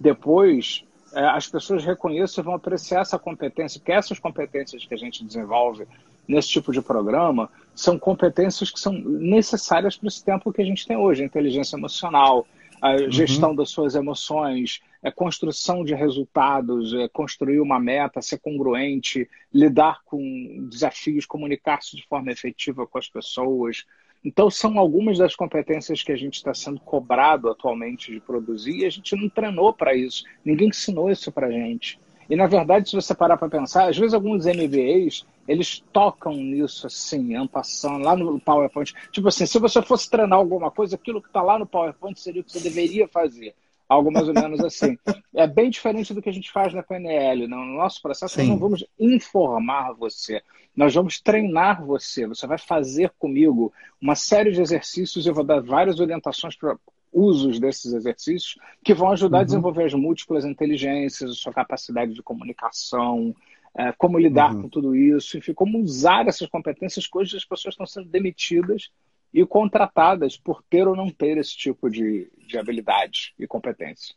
depois, 0.00 0.82
é, 1.14 1.24
as 1.24 1.46
pessoas 1.46 1.84
reconheçam 1.84 2.42
e 2.42 2.44
vão 2.44 2.54
apreciar 2.54 3.02
essa 3.02 3.16
competência, 3.16 3.78
porque 3.78 3.92
essas 3.92 4.18
competências 4.18 4.84
que 4.84 4.92
a 4.92 4.98
gente 4.98 5.24
desenvolve 5.24 5.86
nesse 6.26 6.48
tipo 6.48 6.72
de 6.72 6.82
programa 6.82 7.48
são 7.76 7.96
competências 7.96 8.72
que 8.72 8.80
são 8.80 8.92
necessárias 8.92 9.96
para 9.96 10.08
esse 10.08 10.24
tempo 10.24 10.52
que 10.52 10.62
a 10.62 10.64
gente 10.64 10.84
tem 10.84 10.96
hoje, 10.96 11.22
a 11.22 11.26
inteligência 11.26 11.76
emocional, 11.76 12.44
a 12.82 12.92
uhum. 12.92 13.10
gestão 13.10 13.54
das 13.54 13.70
suas 13.70 13.94
emoções, 13.94 14.82
é 15.04 15.10
construção 15.10 15.84
de 15.84 15.94
resultados, 15.94 16.94
é 16.94 17.06
construir 17.08 17.60
uma 17.60 17.78
meta, 17.78 18.22
ser 18.22 18.38
congruente, 18.38 19.28
lidar 19.52 20.02
com 20.06 20.66
desafios, 20.70 21.26
comunicar-se 21.26 21.94
de 21.94 22.06
forma 22.06 22.32
efetiva 22.32 22.86
com 22.86 22.96
as 22.96 23.06
pessoas. 23.06 23.84
Então, 24.24 24.48
são 24.50 24.78
algumas 24.78 25.18
das 25.18 25.36
competências 25.36 26.02
que 26.02 26.10
a 26.10 26.16
gente 26.16 26.36
está 26.36 26.54
sendo 26.54 26.80
cobrado 26.80 27.50
atualmente 27.50 28.10
de 28.10 28.18
produzir 28.18 28.78
e 28.78 28.86
a 28.86 28.90
gente 28.90 29.14
não 29.14 29.28
treinou 29.28 29.74
para 29.74 29.94
isso. 29.94 30.24
Ninguém 30.42 30.68
ensinou 30.68 31.10
isso 31.10 31.30
para 31.30 31.48
a 31.48 31.52
gente. 31.52 32.00
E, 32.30 32.34
na 32.34 32.46
verdade, 32.46 32.88
se 32.88 32.96
você 32.96 33.14
parar 33.14 33.36
para 33.36 33.50
pensar, 33.50 33.90
às 33.90 33.98
vezes 33.98 34.14
alguns 34.14 34.46
MBAs, 34.46 35.26
eles 35.46 35.84
tocam 35.92 36.32
nisso 36.32 36.86
assim, 36.86 37.34
ampassando, 37.34 38.02
lá 38.02 38.16
no 38.16 38.40
PowerPoint. 38.40 38.94
Tipo 39.12 39.28
assim, 39.28 39.44
se 39.44 39.58
você 39.58 39.82
fosse 39.82 40.08
treinar 40.08 40.38
alguma 40.38 40.70
coisa, 40.70 40.96
aquilo 40.96 41.20
que 41.20 41.28
está 41.28 41.42
lá 41.42 41.58
no 41.58 41.66
PowerPoint 41.66 42.18
seria 42.18 42.40
o 42.40 42.44
que 42.44 42.52
você 42.52 42.60
deveria 42.60 43.06
fazer 43.06 43.54
algo 43.88 44.10
mais 44.10 44.28
ou 44.28 44.34
menos 44.34 44.60
assim. 44.60 44.98
É 45.36 45.48
bem 45.48 45.68
diferente 45.68 46.14
do 46.14 46.22
que 46.22 46.28
a 46.28 46.32
gente 46.32 46.52
faz 46.52 46.72
na 46.72 46.80
PNL. 46.80 47.48
No 47.48 47.64
nosso 47.64 48.00
processo, 48.00 48.34
Sim. 48.34 48.42
nós 48.42 48.48
não 48.50 48.56
vamos 48.56 48.84
informar 49.00 49.92
você, 49.92 50.40
nós 50.76 50.94
vamos 50.94 51.20
treinar 51.20 51.84
você. 51.84 52.24
Você 52.28 52.46
vai 52.46 52.56
fazer 52.56 53.10
comigo 53.18 53.72
uma 54.00 54.14
série 54.14 54.52
de 54.52 54.60
exercícios, 54.60 55.26
eu 55.26 55.34
vou 55.34 55.42
dar 55.42 55.60
várias 55.60 55.98
orientações 55.98 56.54
para 56.54 56.78
usos 57.12 57.58
desses 57.58 57.92
exercícios 57.92 58.56
que 58.84 58.94
vão 58.94 59.10
ajudar 59.10 59.38
uhum. 59.38 59.42
a 59.42 59.46
desenvolver 59.46 59.84
as 59.84 59.94
múltiplas 59.94 60.44
inteligências, 60.44 61.30
a 61.30 61.34
sua 61.34 61.52
capacidade 61.52 62.14
de 62.14 62.22
comunicação, 62.22 63.34
é, 63.76 63.92
como 63.92 64.18
lidar 64.18 64.54
uhum. 64.54 64.62
com 64.62 64.68
tudo 64.68 64.94
isso, 64.94 65.36
enfim, 65.36 65.52
como 65.52 65.78
usar 65.80 66.28
essas 66.28 66.48
competências, 66.48 67.08
coisas 67.08 67.34
as 67.34 67.44
pessoas 67.44 67.74
estão 67.74 67.86
sendo 67.86 68.08
demitidas 68.08 68.90
e 69.34 69.44
contratadas 69.44 70.36
por 70.38 70.62
ter 70.70 70.86
ou 70.86 70.94
não 70.94 71.10
ter 71.10 71.36
esse 71.38 71.56
tipo 71.56 71.90
de, 71.90 72.30
de 72.46 72.56
habilidade 72.56 73.34
e 73.36 73.48
competência. 73.48 74.14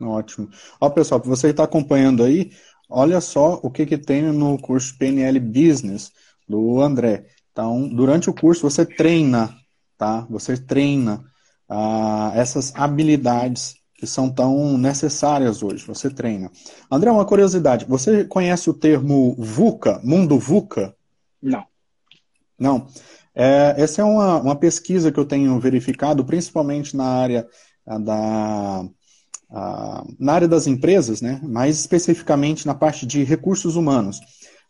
Ótimo. 0.00 0.48
Ó, 0.80 0.88
pessoal, 0.88 1.20
para 1.20 1.28
você 1.28 1.48
que 1.48 1.52
está 1.52 1.64
acompanhando 1.64 2.22
aí, 2.22 2.52
olha 2.88 3.20
só 3.20 3.58
o 3.60 3.70
que, 3.70 3.84
que 3.84 3.98
tem 3.98 4.22
no 4.22 4.56
curso 4.56 4.96
PNL 4.96 5.40
Business 5.40 6.12
do 6.48 6.80
André. 6.80 7.26
Então, 7.50 7.88
durante 7.88 8.30
o 8.30 8.34
curso 8.34 8.70
você 8.70 8.86
treina, 8.86 9.52
tá? 9.98 10.24
Você 10.30 10.56
treina 10.56 11.24
ah, 11.68 12.30
essas 12.36 12.72
habilidades 12.76 13.74
que 13.94 14.06
são 14.06 14.30
tão 14.30 14.78
necessárias 14.78 15.62
hoje. 15.62 15.84
Você 15.86 16.08
treina. 16.08 16.52
André, 16.88 17.10
uma 17.10 17.24
curiosidade. 17.24 17.86
Você 17.86 18.24
conhece 18.24 18.70
o 18.70 18.74
termo 18.74 19.34
VUCA, 19.38 20.00
mundo 20.04 20.38
VUCA? 20.38 20.94
Não. 21.42 21.64
Não. 22.58 22.86
É, 23.36 23.74
essa 23.76 24.00
é 24.00 24.04
uma, 24.04 24.40
uma 24.40 24.56
pesquisa 24.56 25.12
que 25.12 25.20
eu 25.20 25.26
tenho 25.26 25.60
verificado, 25.60 26.24
principalmente 26.24 26.96
na 26.96 27.04
área 27.04 27.46
da, 27.86 28.84
a, 29.50 30.04
na 30.18 30.32
área 30.32 30.48
das 30.48 30.66
empresas, 30.66 31.20
né? 31.20 31.38
mais 31.42 31.78
especificamente 31.78 32.66
na 32.66 32.74
parte 32.74 33.06
de 33.06 33.22
recursos 33.24 33.76
humanos. 33.76 34.20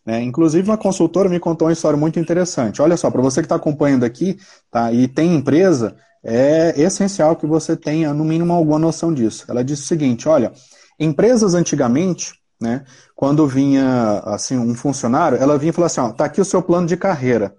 Né? 0.05 0.23
Inclusive, 0.23 0.69
uma 0.69 0.77
consultora 0.77 1.29
me 1.29 1.41
contou 1.41 1.69
uma 1.69 1.73
história 1.73 1.97
muito 1.97 2.19
interessante. 2.19 2.83
Olha 2.83 2.97
só, 2.97 3.11
para 3.11 3.23
você 3.23 3.41
que 3.41 3.47
está 3.47 3.57
acompanhando 3.57 4.05
aqui 4.05 4.37
tá, 4.71 4.93
e 4.93 5.09
tem 5.09 5.35
empresa, 5.35 5.97
é 6.25 6.75
essencial 6.81 7.37
que 7.37 7.47
você 7.47 7.77
tenha, 7.77 8.13
no 8.13 8.25
mínimo, 8.25 8.53
alguma 8.53 8.79
noção 8.79 9.15
disso. 9.15 9.45
Ela 9.49 9.65
disse 9.65 9.83
o 9.83 9.87
seguinte: 9.87 10.29
olha, 10.29 10.53
empresas 10.99 11.55
antigamente, 11.55 12.35
né, 12.61 12.85
quando 13.15 13.47
vinha 13.47 14.21
assim 14.25 14.57
um 14.57 14.75
funcionário, 14.75 15.39
ela 15.39 15.59
vinha 15.59 15.71
e 15.71 15.73
falava 15.73 15.87
assim: 15.87 16.01
ó, 16.01 16.11
tá 16.13 16.25
aqui 16.25 16.41
o 16.41 16.45
seu 16.45 16.63
plano 16.63 16.87
de 16.87 16.97
carreira. 16.97 17.55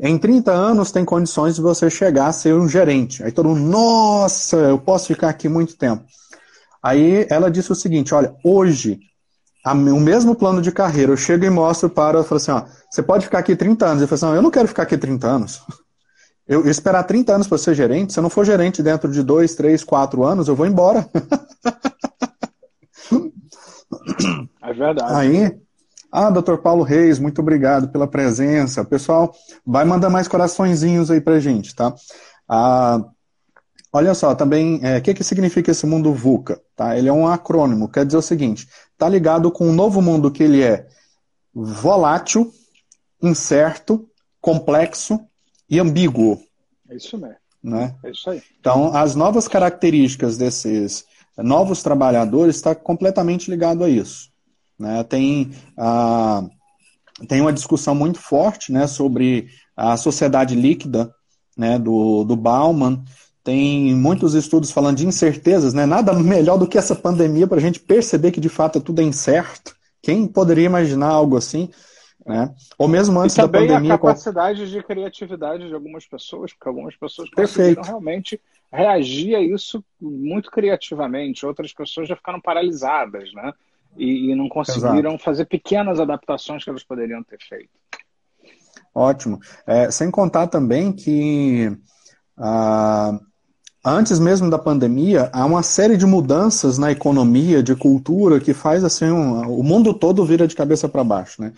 Em 0.00 0.16
30 0.16 0.50
anos 0.50 0.90
tem 0.90 1.04
condições 1.04 1.56
de 1.56 1.60
você 1.60 1.90
chegar 1.90 2.28
a 2.28 2.32
ser 2.32 2.54
um 2.54 2.68
gerente. 2.68 3.22
Aí 3.22 3.30
todo 3.30 3.50
mundo, 3.50 3.60
nossa, 3.60 4.56
eu 4.56 4.78
posso 4.78 5.06
ficar 5.06 5.28
aqui 5.28 5.48
muito 5.48 5.76
tempo. 5.76 6.04
Aí 6.82 7.26
ela 7.30 7.50
disse 7.50 7.70
o 7.70 7.74
seguinte: 7.74 8.14
olha, 8.14 8.34
hoje, 8.42 8.98
a, 9.64 9.72
o 9.72 10.00
mesmo 10.00 10.34
plano 10.34 10.62
de 10.62 10.72
carreira, 10.72 11.12
eu 11.12 11.16
chego 11.16 11.44
e 11.44 11.50
mostro 11.50 11.90
para, 11.90 12.24
falo 12.24 12.36
assim: 12.36 12.50
ó, 12.50 12.64
você 12.90 13.02
pode 13.02 13.24
ficar 13.24 13.40
aqui 13.40 13.54
30 13.54 13.86
anos. 13.86 14.02
Eu 14.02 14.08
falo 14.08 14.16
assim: 14.16 14.36
eu 14.36 14.42
não 14.42 14.50
quero 14.50 14.68
ficar 14.68 14.84
aqui 14.84 14.96
30 14.96 15.26
anos. 15.26 15.62
Eu, 16.44 16.64
eu 16.64 16.70
esperar 16.72 17.04
30 17.04 17.32
anos 17.32 17.46
para 17.46 17.56
ser 17.56 17.72
gerente, 17.72 18.12
se 18.12 18.18
eu 18.18 18.22
não 18.22 18.28
for 18.28 18.44
gerente 18.44 18.82
dentro 18.82 19.10
de 19.10 19.22
2, 19.22 19.54
3, 19.54 19.84
4 19.84 20.24
anos, 20.24 20.48
eu 20.48 20.56
vou 20.56 20.66
embora. 20.66 21.08
É 24.62 24.72
verdade. 24.72 25.14
Aí, 25.14 25.58
ah, 26.12 26.28
doutor 26.28 26.58
Paulo 26.58 26.82
Reis, 26.82 27.18
muito 27.18 27.40
obrigado 27.40 27.88
pela 27.88 28.06
presença. 28.06 28.84
Pessoal, 28.84 29.34
vai 29.64 29.82
mandar 29.86 30.10
mais 30.10 30.28
coraçõezinhos 30.28 31.10
aí 31.10 31.22
pra 31.22 31.40
gente, 31.40 31.74
tá? 31.74 31.94
Ah, 32.46 33.02
olha 33.90 34.12
só, 34.12 34.34
também, 34.34 34.76
o 34.76 34.86
é, 34.86 35.00
que, 35.00 35.14
que 35.14 35.24
significa 35.24 35.70
esse 35.70 35.86
mundo 35.86 36.12
VUCA? 36.12 36.60
Tá? 36.76 36.98
Ele 36.98 37.08
é 37.08 37.12
um 37.12 37.26
acrônimo, 37.26 37.88
quer 37.88 38.04
dizer 38.04 38.18
o 38.18 38.22
seguinte, 38.22 38.68
tá 38.98 39.08
ligado 39.08 39.50
com 39.50 39.66
um 39.66 39.72
novo 39.72 40.02
mundo 40.02 40.30
que 40.30 40.42
ele 40.42 40.62
é 40.62 40.86
volátil, 41.54 42.52
incerto, 43.22 44.06
complexo 44.38 45.18
e 45.68 45.80
ambíguo. 45.80 46.38
É 46.90 46.96
isso 46.96 47.16
mesmo. 47.16 47.36
Né? 47.62 47.94
É 48.04 48.10
isso 48.10 48.28
aí. 48.28 48.42
Então, 48.60 48.94
as 48.94 49.14
novas 49.14 49.48
características 49.48 50.36
desses 50.36 51.06
novos 51.38 51.82
trabalhadores 51.82 52.56
está 52.56 52.74
completamente 52.74 53.50
ligado 53.50 53.82
a 53.82 53.88
isso. 53.88 54.31
Né? 54.82 55.04
Tem, 55.04 55.52
a, 55.78 56.42
tem 57.28 57.40
uma 57.40 57.52
discussão 57.52 57.94
muito 57.94 58.18
forte 58.18 58.72
né, 58.72 58.88
sobre 58.88 59.48
a 59.76 59.96
sociedade 59.96 60.56
líquida 60.56 61.14
né, 61.56 61.78
do, 61.78 62.24
do 62.24 62.34
Bauman, 62.34 63.04
tem 63.44 63.94
muitos 63.94 64.34
estudos 64.34 64.72
falando 64.72 64.96
de 64.96 65.06
incertezas, 65.06 65.74
né? 65.74 65.84
Nada 65.84 66.12
melhor 66.12 66.56
do 66.56 66.66
que 66.66 66.78
essa 66.78 66.94
pandemia 66.94 67.46
para 67.46 67.58
a 67.58 67.60
gente 67.60 67.80
perceber 67.80 68.30
que 68.30 68.40
de 68.40 68.48
fato 68.48 68.80
tudo 68.80 69.00
é 69.00 69.04
incerto. 69.04 69.74
Quem 70.00 70.28
poderia 70.28 70.66
imaginar 70.66 71.08
algo 71.08 71.36
assim? 71.36 71.68
Né? 72.24 72.54
Ou 72.78 72.86
mesmo 72.86 73.18
antes 73.18 73.34
da 73.34 73.48
pandemia. 73.48 73.94
a 73.94 73.98
capacidade 73.98 74.70
de 74.70 74.82
criatividade 74.82 75.66
de 75.66 75.74
algumas 75.74 76.06
pessoas, 76.06 76.52
porque 76.52 76.68
algumas 76.68 76.94
pessoas 76.94 77.28
Perfeito. 77.30 77.76
conseguiram 77.76 77.82
realmente 77.82 78.40
reagir 78.72 79.34
a 79.34 79.40
isso 79.40 79.84
muito 80.00 80.48
criativamente. 80.48 81.44
Outras 81.44 81.72
pessoas 81.72 82.08
já 82.08 82.14
ficaram 82.14 82.40
paralisadas, 82.40 83.32
né? 83.32 83.52
E, 83.96 84.30
e 84.30 84.34
não 84.34 84.48
conseguiram 84.48 85.10
Exato. 85.10 85.24
fazer 85.24 85.44
pequenas 85.44 86.00
adaptações 86.00 86.64
que 86.64 86.70
elas 86.70 86.82
poderiam 86.82 87.22
ter 87.22 87.38
feito. 87.40 87.70
Ótimo. 88.94 89.38
É, 89.66 89.90
sem 89.90 90.10
contar 90.10 90.46
também 90.46 90.92
que 90.92 91.70
ah, 92.36 93.18
antes 93.84 94.18
mesmo 94.18 94.50
da 94.50 94.58
pandemia, 94.58 95.30
há 95.32 95.44
uma 95.44 95.62
série 95.62 95.96
de 95.96 96.06
mudanças 96.06 96.78
na 96.78 96.90
economia, 96.92 97.62
de 97.62 97.74
cultura, 97.74 98.40
que 98.40 98.54
faz 98.54 98.84
assim, 98.84 99.06
um, 99.06 99.58
o 99.58 99.62
mundo 99.62 99.92
todo 99.92 100.24
vira 100.24 100.46
de 100.46 100.54
cabeça 100.54 100.88
para 100.88 101.04
baixo, 101.04 101.42
né? 101.42 101.52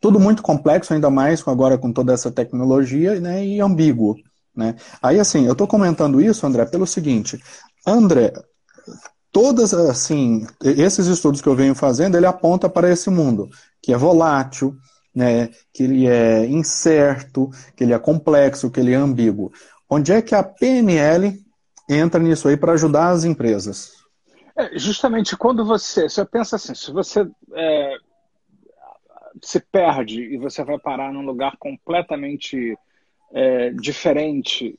Tudo 0.00 0.18
muito 0.18 0.42
complexo, 0.42 0.92
ainda 0.92 1.10
mais 1.10 1.46
agora 1.46 1.78
com 1.78 1.92
toda 1.92 2.12
essa 2.12 2.30
tecnologia, 2.30 3.20
né, 3.20 3.44
e 3.46 3.60
ambíguo, 3.60 4.16
né? 4.54 4.74
Aí, 5.00 5.20
assim, 5.20 5.46
eu 5.46 5.52
estou 5.52 5.66
comentando 5.66 6.20
isso, 6.20 6.44
André, 6.44 6.66
pelo 6.66 6.86
seguinte, 6.86 7.40
André, 7.86 8.32
todas, 9.32 9.72
assim, 9.72 10.46
esses 10.62 11.06
estudos 11.06 11.40
que 11.40 11.48
eu 11.48 11.56
venho 11.56 11.74
fazendo, 11.74 12.16
ele 12.16 12.26
aponta 12.26 12.68
para 12.68 12.90
esse 12.90 13.08
mundo, 13.08 13.48
que 13.82 13.92
é 13.92 13.96
volátil, 13.96 14.76
né, 15.14 15.48
que 15.72 15.82
ele 15.82 16.06
é 16.06 16.46
incerto, 16.46 17.50
que 17.74 17.82
ele 17.82 17.94
é 17.94 17.98
complexo, 17.98 18.70
que 18.70 18.78
ele 18.78 18.92
é 18.92 18.96
ambíguo. 18.96 19.50
Onde 19.88 20.12
é 20.12 20.22
que 20.22 20.34
a 20.34 20.42
PNL 20.42 21.38
entra 21.88 22.20
nisso 22.20 22.46
aí 22.46 22.56
para 22.56 22.72
ajudar 22.72 23.08
as 23.08 23.24
empresas? 23.24 23.92
É, 24.56 24.78
justamente 24.78 25.36
quando 25.36 25.64
você, 25.64 26.08
você 26.08 26.24
pensa 26.24 26.56
assim, 26.56 26.74
se 26.74 26.92
você 26.92 27.26
é, 27.54 27.96
se 29.42 29.60
perde 29.60 30.22
e 30.22 30.36
você 30.36 30.62
vai 30.62 30.78
parar 30.78 31.12
num 31.12 31.24
lugar 31.24 31.56
completamente 31.58 32.76
é, 33.32 33.70
diferente, 33.70 34.78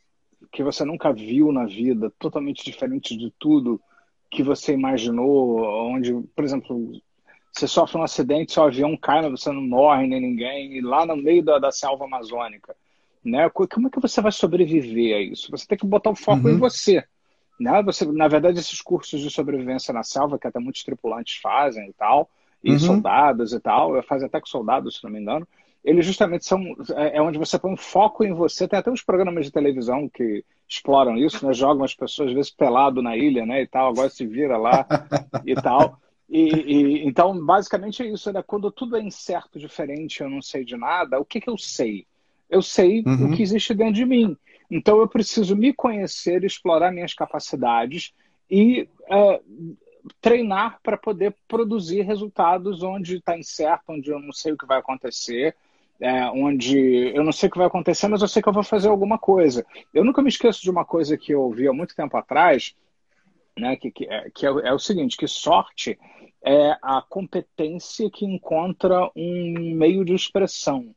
que 0.52 0.64
você 0.64 0.84
nunca 0.84 1.12
viu 1.12 1.52
na 1.52 1.66
vida, 1.66 2.12
totalmente 2.20 2.64
diferente 2.64 3.18
de 3.18 3.34
tudo 3.40 3.82
que 4.34 4.44
você 4.44 4.74
imaginou, 4.74 5.62
onde, 5.92 6.14
por 6.36 6.44
exemplo, 6.44 6.92
você 7.52 7.68
sofre 7.68 7.98
um 7.98 8.04
acidente, 8.04 8.52
seu 8.52 8.64
avião 8.64 8.98
cai, 8.98 9.22
mas 9.22 9.42
você 9.42 9.52
não 9.52 9.62
morre 9.62 10.08
nem 10.08 10.20
ninguém, 10.20 10.74
e 10.74 10.82
lá 10.82 11.06
no 11.06 11.16
meio 11.16 11.44
da, 11.44 11.60
da 11.60 11.72
selva 11.72 12.06
amazônica. 12.06 12.76
Né? 13.24 13.50
Como 13.50 13.88
é 13.88 13.90
que 13.90 14.00
você 14.00 14.20
vai 14.22 14.32
sobreviver 14.32 15.16
a 15.16 15.22
isso? 15.22 15.52
Você 15.52 15.66
tem 15.66 15.78
que 15.78 15.86
botar 15.86 16.10
o 16.10 16.16
foco 16.16 16.48
uhum. 16.48 16.56
em 16.56 16.58
você. 16.58 17.04
Né? 17.60 17.82
Você, 17.84 18.06
na 18.06 18.28
verdade, 18.28 18.60
esses 18.60 18.82
cursos 18.82 19.22
de 19.22 19.30
sobrevivência 19.30 19.94
na 19.94 20.04
selva, 20.04 20.40
que 20.40 20.48
até 20.48 20.60
muitos 20.60 20.84
tripulantes 20.84 21.40
fazem 21.42 21.88
e 21.90 21.94
tal, 21.94 22.30
e 22.64 22.72
uhum. 22.72 22.80
soldados 22.80 23.54
e 23.54 23.60
tal, 23.60 24.02
fazem 24.04 24.28
até 24.28 24.40
com 24.40 24.48
soldados, 24.48 24.98
se 24.98 25.04
não 25.04 25.12
me 25.12 25.20
engano, 25.20 25.48
eles 25.84 26.06
justamente 26.06 26.46
são 26.46 26.62
é, 26.96 27.18
é 27.18 27.22
onde 27.22 27.38
você 27.38 27.60
põe 27.60 27.74
um 27.74 27.78
foco 27.78 28.24
em 28.24 28.34
você. 28.34 28.68
Tem 28.68 28.80
até 28.80 28.90
uns 28.90 29.04
programas 29.04 29.46
de 29.46 29.52
televisão 29.52 30.08
que 30.08 30.44
exploram 30.68 31.18
isso, 31.18 31.46
né? 31.46 31.54
Jogam 31.54 31.84
as 31.84 31.94
pessoas 31.94 32.30
às 32.30 32.36
vezes 32.36 32.52
pelado 32.52 33.02
na 33.02 33.18
ilha, 33.18 33.46
né? 33.46 33.62
E 33.62 33.68
tal, 33.68 33.90
agora 33.90 34.10
se 34.10 34.26
vira 34.26 34.58
lá 34.58 34.86
e 35.46 35.54
tal. 35.56 36.00
E, 36.30 36.50
e, 36.50 37.06
então, 37.06 37.46
basicamente 37.46 38.02
é 38.02 38.08
isso, 38.08 38.32
né? 38.32 38.42
Quando 38.42 38.72
tudo 38.72 38.96
é 38.96 39.02
incerto, 39.02 39.60
diferente, 39.60 40.22
eu 40.22 40.30
não 40.30 40.42
sei 40.42 40.64
de 40.64 40.78
nada, 40.78 41.20
o 41.20 41.26
que, 41.26 41.42
que 41.42 41.50
eu 41.50 41.58
sei? 41.58 42.08
Eu 42.50 42.62
sei 42.62 43.04
uhum. 43.06 43.32
o 43.32 43.36
que 43.36 43.44
existe 43.44 43.74
dentro 43.74 43.94
de 43.94 44.06
mim. 44.06 44.38
Então 44.72 45.00
eu 45.00 45.08
preciso 45.08 45.56
me 45.56 45.74
conhecer, 45.74 46.44
explorar 46.44 46.92
minhas 46.92 47.14
capacidades 47.14 48.14
e 48.50 48.88
é, 49.08 49.42
treinar 50.22 50.80
para 50.82 50.98
poder 50.98 51.36
produzir 51.48 52.02
resultados 52.02 52.82
onde 52.84 53.18
está 53.18 53.38
incerto, 53.38 53.92
onde 53.92 54.10
eu 54.10 54.20
não 54.20 54.32
sei 54.32 54.54
o 54.54 54.58
que 54.58 54.66
vai 54.66 54.80
acontecer, 54.80 55.56
é, 56.00 56.26
onde 56.30 57.12
eu 57.16 57.24
não 57.24 57.32
sei 57.32 57.48
o 57.48 57.52
que 57.52 57.58
vai 57.58 57.68
acontecer, 57.68 58.08
mas 58.08 58.22
eu 58.22 58.28
sei 58.28 58.42
que 58.42 58.50
eu 58.50 58.54
vou 58.54 58.64
fazer 58.64 58.90
alguma 58.90 59.18
coisa. 59.18 59.66
Eu 59.94 60.04
nunca 60.04 60.22
me 60.22 60.30
esqueço 60.30 60.62
de 60.62 60.70
uma 60.70 60.86
coisa 60.86 61.18
que 61.18 61.34
eu 61.34 61.42
ouvi 61.42 61.68
há 61.68 61.74
muito 61.74 61.96
tempo 61.96 62.16
atrás, 62.18 62.76
né, 63.58 63.76
que, 63.76 63.92
que, 63.92 64.06
é, 64.06 64.30
que 64.30 64.46
é, 64.46 64.50
é 64.50 64.74
o 64.74 64.80
seguinte, 64.80 65.18
que 65.18 65.28
sorte 65.28 65.98
é 66.44 66.76
a 66.82 67.02
competência 67.08 68.10
que 68.12 68.26
encontra 68.26 69.10
um 69.16 69.76
meio 69.76 70.04
de 70.04 70.14
expressão. 70.14 70.94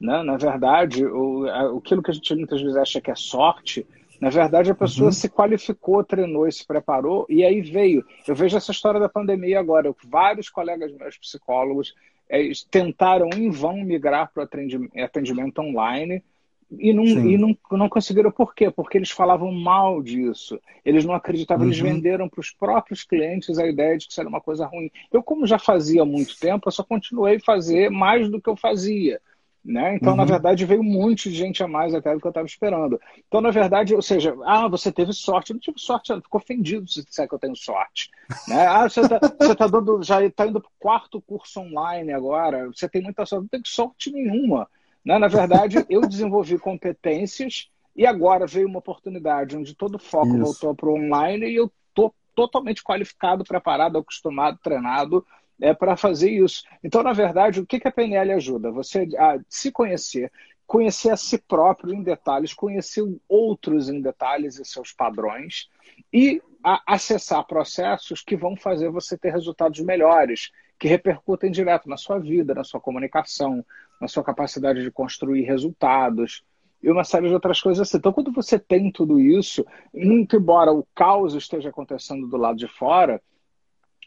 Né? 0.00 0.22
Na 0.22 0.36
verdade, 0.36 1.04
o, 1.04 1.46
aquilo 1.76 2.02
que 2.02 2.10
a 2.10 2.14
gente 2.14 2.34
muitas 2.34 2.60
vezes 2.60 2.76
acha 2.76 3.00
que 3.00 3.10
é 3.10 3.14
sorte, 3.16 3.86
na 4.20 4.30
verdade 4.30 4.70
a 4.70 4.74
pessoa 4.74 5.06
uhum. 5.06 5.12
se 5.12 5.28
qualificou, 5.28 6.04
treinou 6.04 6.46
e 6.46 6.52
se 6.52 6.64
preparou, 6.66 7.26
e 7.28 7.44
aí 7.44 7.60
veio. 7.60 8.04
Eu 8.28 8.34
vejo 8.34 8.56
essa 8.56 8.70
história 8.70 9.00
da 9.00 9.08
pandemia 9.08 9.58
agora. 9.58 9.92
Vários 10.04 10.48
colegas 10.48 10.92
meus 10.92 11.18
psicólogos 11.18 11.94
é, 12.28 12.50
tentaram 12.70 13.30
em 13.34 13.50
vão 13.50 13.76
migrar 13.84 14.30
para 14.32 14.42
o 14.42 15.04
atendimento, 15.04 15.60
online 15.60 16.22
e, 16.70 16.92
não, 16.92 17.04
e 17.04 17.38
não, 17.38 17.56
não 17.72 17.88
conseguiram 17.88 18.30
por 18.30 18.54
quê? 18.54 18.70
Porque 18.70 18.98
eles 18.98 19.10
falavam 19.10 19.52
mal 19.52 20.02
disso. 20.02 20.60
Eles 20.84 21.04
não 21.04 21.14
acreditavam, 21.14 21.64
uhum. 21.64 21.70
eles 21.70 21.80
venderam 21.80 22.28
para 22.28 22.40
os 22.40 22.50
próprios 22.50 23.04
clientes 23.04 23.58
a 23.58 23.66
ideia 23.66 23.96
de 23.96 24.06
que 24.06 24.12
isso 24.12 24.20
era 24.20 24.28
uma 24.28 24.40
coisa 24.40 24.66
ruim. 24.66 24.90
Eu, 25.12 25.22
como 25.22 25.46
já 25.46 25.58
fazia 25.58 26.02
há 26.02 26.04
muito 26.04 26.36
tempo, 26.38 26.66
eu 26.66 26.72
só 26.72 26.82
continuei 26.82 27.36
a 27.36 27.40
fazer 27.40 27.88
mais 27.90 28.28
do 28.28 28.40
que 28.40 28.48
eu 28.48 28.56
fazia. 28.56 29.20
Né? 29.66 29.96
Então, 29.96 30.12
uhum. 30.12 30.18
na 30.18 30.24
verdade, 30.24 30.64
veio 30.64 30.80
um 30.80 30.84
monte 30.84 31.28
de 31.28 31.34
gente 31.34 31.60
a 31.60 31.66
mais 31.66 31.92
até 31.92 32.14
do 32.14 32.20
que 32.20 32.26
eu 32.26 32.30
estava 32.30 32.46
esperando. 32.46 33.00
Então, 33.26 33.40
na 33.40 33.50
verdade, 33.50 33.96
ou 33.96 34.02
seja, 34.02 34.36
ah, 34.44 34.68
você 34.68 34.92
teve 34.92 35.12
sorte. 35.12 35.50
Eu 35.50 35.54
não 35.54 35.60
tive 35.60 35.80
sorte, 35.80 36.12
eu 36.12 36.22
fico 36.22 36.36
ofendido 36.36 36.88
se 36.88 37.04
disser 37.04 37.28
que 37.28 37.34
eu 37.34 37.38
tenho 37.38 37.56
sorte. 37.56 38.08
Né? 38.46 38.64
Ah, 38.64 38.88
você 38.88 39.00
está 39.02 39.18
tá 39.18 39.66
dando, 39.66 40.00
já 40.04 40.24
está 40.24 40.46
indo 40.46 40.60
para 40.60 40.68
o 40.68 40.78
quarto 40.78 41.20
curso 41.20 41.58
online 41.58 42.12
agora, 42.12 42.68
você 42.68 42.88
tem 42.88 43.02
muita 43.02 43.26
sorte. 43.26 43.42
Não 43.42 43.48
tenho 43.48 43.66
sorte 43.66 44.12
nenhuma. 44.12 44.68
Né? 45.04 45.18
Na 45.18 45.26
verdade, 45.26 45.84
eu 45.90 46.02
desenvolvi 46.06 46.58
competências 46.58 47.68
e 47.96 48.06
agora 48.06 48.46
veio 48.46 48.68
uma 48.68 48.78
oportunidade 48.78 49.56
onde 49.56 49.74
todo 49.74 49.96
o 49.96 49.98
foco 49.98 50.28
Isso. 50.28 50.38
voltou 50.38 50.76
para 50.76 50.88
o 50.88 50.94
online 50.94 51.48
e 51.48 51.56
eu 51.56 51.72
estou 51.88 52.14
totalmente 52.36 52.84
qualificado, 52.84 53.42
preparado, 53.42 53.98
acostumado, 53.98 54.60
treinado 54.62 55.26
é, 55.60 55.74
para 55.74 55.96
fazer 55.96 56.30
isso. 56.30 56.64
Então, 56.82 57.02
na 57.02 57.12
verdade, 57.12 57.60
o 57.60 57.66
que, 57.66 57.80
que 57.80 57.88
a 57.88 57.92
PNL 57.92 58.32
ajuda? 58.32 58.70
Você 58.70 59.08
a 59.18 59.38
se 59.48 59.70
conhecer, 59.72 60.30
conhecer 60.66 61.10
a 61.10 61.16
si 61.16 61.38
próprio 61.38 61.94
em 61.94 62.02
detalhes, 62.02 62.52
conhecer 62.52 63.02
outros 63.28 63.88
em 63.88 64.00
detalhes 64.00 64.58
e 64.58 64.64
seus 64.64 64.92
padrões 64.92 65.68
e 66.12 66.42
acessar 66.84 67.46
processos 67.46 68.22
que 68.22 68.36
vão 68.36 68.56
fazer 68.56 68.90
você 68.90 69.16
ter 69.16 69.30
resultados 69.30 69.80
melhores, 69.80 70.50
que 70.78 70.88
repercutem 70.88 71.50
direto 71.50 71.88
na 71.88 71.96
sua 71.96 72.18
vida, 72.18 72.54
na 72.54 72.64
sua 72.64 72.80
comunicação, 72.80 73.64
na 74.00 74.08
sua 74.08 74.24
capacidade 74.24 74.82
de 74.82 74.90
construir 74.90 75.42
resultados 75.42 76.42
e 76.82 76.90
uma 76.90 77.04
série 77.04 77.28
de 77.28 77.34
outras 77.34 77.60
coisas 77.60 77.86
assim. 77.86 77.98
Então, 77.98 78.12
quando 78.12 78.32
você 78.32 78.58
tem 78.58 78.90
tudo 78.90 79.20
isso, 79.20 79.64
muito 79.94 80.36
embora 80.36 80.72
o 80.72 80.86
caos 80.94 81.34
esteja 81.34 81.70
acontecendo 81.70 82.26
do 82.26 82.36
lado 82.36 82.58
de 82.58 82.68
fora, 82.68 83.22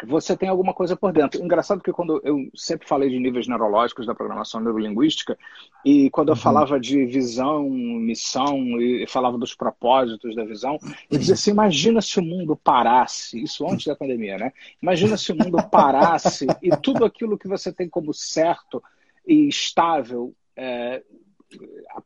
você 0.05 0.35
tem 0.35 0.47
alguma 0.47 0.73
coisa 0.73 0.95
por 0.95 1.11
dentro. 1.11 1.43
Engraçado 1.43 1.81
que 1.81 1.91
quando 1.91 2.21
eu 2.23 2.49
sempre 2.55 2.87
falei 2.87 3.09
de 3.09 3.19
níveis 3.19 3.47
neurológicos 3.47 4.05
da 4.05 4.15
programação 4.15 4.61
neurolinguística, 4.61 5.37
e 5.83 6.09
quando 6.09 6.29
eu 6.29 6.35
uhum. 6.35 6.41
falava 6.41 6.79
de 6.79 7.05
visão, 7.05 7.69
missão, 7.69 8.57
e 8.79 9.05
falava 9.07 9.37
dos 9.37 9.53
propósitos 9.53 10.35
da 10.35 10.45
visão, 10.45 10.77
eu 11.11 11.19
dizia 11.19 11.33
assim: 11.33 11.51
imagina 11.51 12.01
se 12.01 12.19
o 12.19 12.23
mundo 12.23 12.55
parasse, 12.55 13.41
isso 13.41 13.67
antes 13.69 13.87
da 13.87 13.95
pandemia, 13.95 14.37
né? 14.37 14.53
Imagina 14.81 15.17
se 15.17 15.31
o 15.31 15.35
mundo 15.35 15.57
parasse 15.69 16.47
e 16.61 16.69
tudo 16.77 17.03
aquilo 17.03 17.37
que 17.37 17.47
você 17.47 17.71
tem 17.71 17.89
como 17.89 18.13
certo 18.13 18.81
e 19.27 19.47
estável 19.47 20.33
é, 20.55 21.03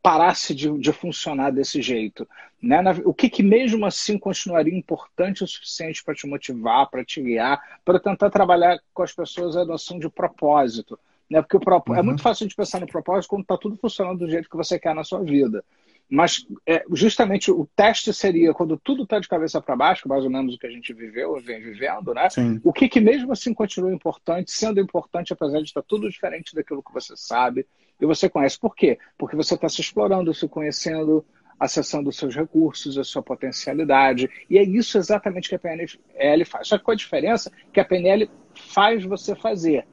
parasse 0.02 0.54
de, 0.54 0.78
de 0.78 0.92
funcionar 0.92 1.52
desse 1.52 1.82
jeito. 1.82 2.28
Né? 2.62 2.82
O 3.06 3.14
que, 3.14 3.30
que 3.30 3.44
mesmo 3.44 3.86
assim 3.86 4.18
continuaria 4.18 4.78
importante 4.78 5.44
o 5.44 5.48
suficiente 5.48 6.04
para 6.04 6.16
te 6.16 6.26
motivar, 6.26 6.90
para 6.90 7.04
te 7.04 7.22
guiar, 7.22 7.62
para 7.84 8.00
tentar 8.00 8.30
trabalhar 8.30 8.80
com 8.94 9.04
as 9.04 9.14
pessoas 9.14 9.56
a 9.58 9.66
noção 9.66 10.00
de 10.00 10.10
propósito. 10.10 10.98
Né? 11.30 11.42
Porque 11.42 11.58
o 11.58 11.60
propó... 11.60 11.94
É 11.94 11.98
uhum. 11.98 12.00
é 12.00 12.04
muito 12.04 12.22
fácil 12.22 12.48
de 12.48 12.56
pensar 12.56 12.80
no 12.80 12.88
propósito 12.88 13.30
quando 13.30 13.42
está 13.42 13.58
tudo 13.58 13.76
funcionando 13.78 14.20
do 14.20 14.30
jeito 14.30 14.50
que 14.50 14.58
você 14.58 14.80
quer 14.80 14.96
na 14.96 15.04
sua 15.04 15.20
vida. 15.22 15.64
Mas 16.10 16.46
é, 16.66 16.84
justamente 16.92 17.50
o 17.50 17.68
teste 17.76 18.14
seria 18.14 18.54
quando 18.54 18.78
tudo 18.78 19.04
está 19.04 19.20
de 19.20 19.28
cabeça 19.28 19.62
para 19.62 19.76
baixo, 19.76 20.08
mais 20.08 20.24
ou 20.24 20.30
menos 20.30 20.54
o 20.54 20.60
que 20.60 20.68
a 20.68 20.70
gente 20.70 20.94
viveu, 20.94 21.40
vem 21.42 21.62
vivendo, 21.62 22.14
né? 22.14 22.30
Sim. 22.30 22.62
O 22.64 22.72
que, 22.72 22.88
que 22.88 23.00
mesmo 23.00 23.32
assim 23.32 23.54
continua 23.54 23.92
importante, 23.92 24.52
sendo 24.52 24.80
importante 24.80 25.34
apesar 25.34 25.60
de 25.60 25.66
estar 25.66 25.82
tudo 25.82 26.10
diferente 26.10 26.54
daquilo 26.54 26.84
que 26.84 26.94
você 26.94 27.16
sabe 27.16 27.66
e 28.00 28.06
você 28.06 28.30
conhece. 28.30 28.60
Por 28.60 28.76
quê? 28.76 28.98
Porque 29.18 29.36
você 29.36 29.56
está 29.56 29.70
se 29.70 29.82
explorando, 29.82 30.34
se 30.34 30.48
conhecendo, 30.48 31.26
acessando 31.60 32.10
os 32.10 32.18
seus 32.18 32.36
recursos, 32.36 32.98
a 32.98 33.04
sua 33.04 33.22
potencialidade. 33.22 34.30
E 34.50 34.58
é 34.58 34.64
isso 34.64 34.98
exatamente 34.98 35.50
que 35.50 35.56
a 35.56 35.60
PNL 35.60 36.46
faz. 36.46 36.68
Só 36.68 36.78
que 36.78 36.84
com 36.84 36.92
a 36.92 36.96
diferença 36.96 37.52
que 37.72 37.80
a 37.80 37.86
PNL 37.86 38.30
faz 38.56 39.04
você 39.06 39.36
fazer. 39.36 39.86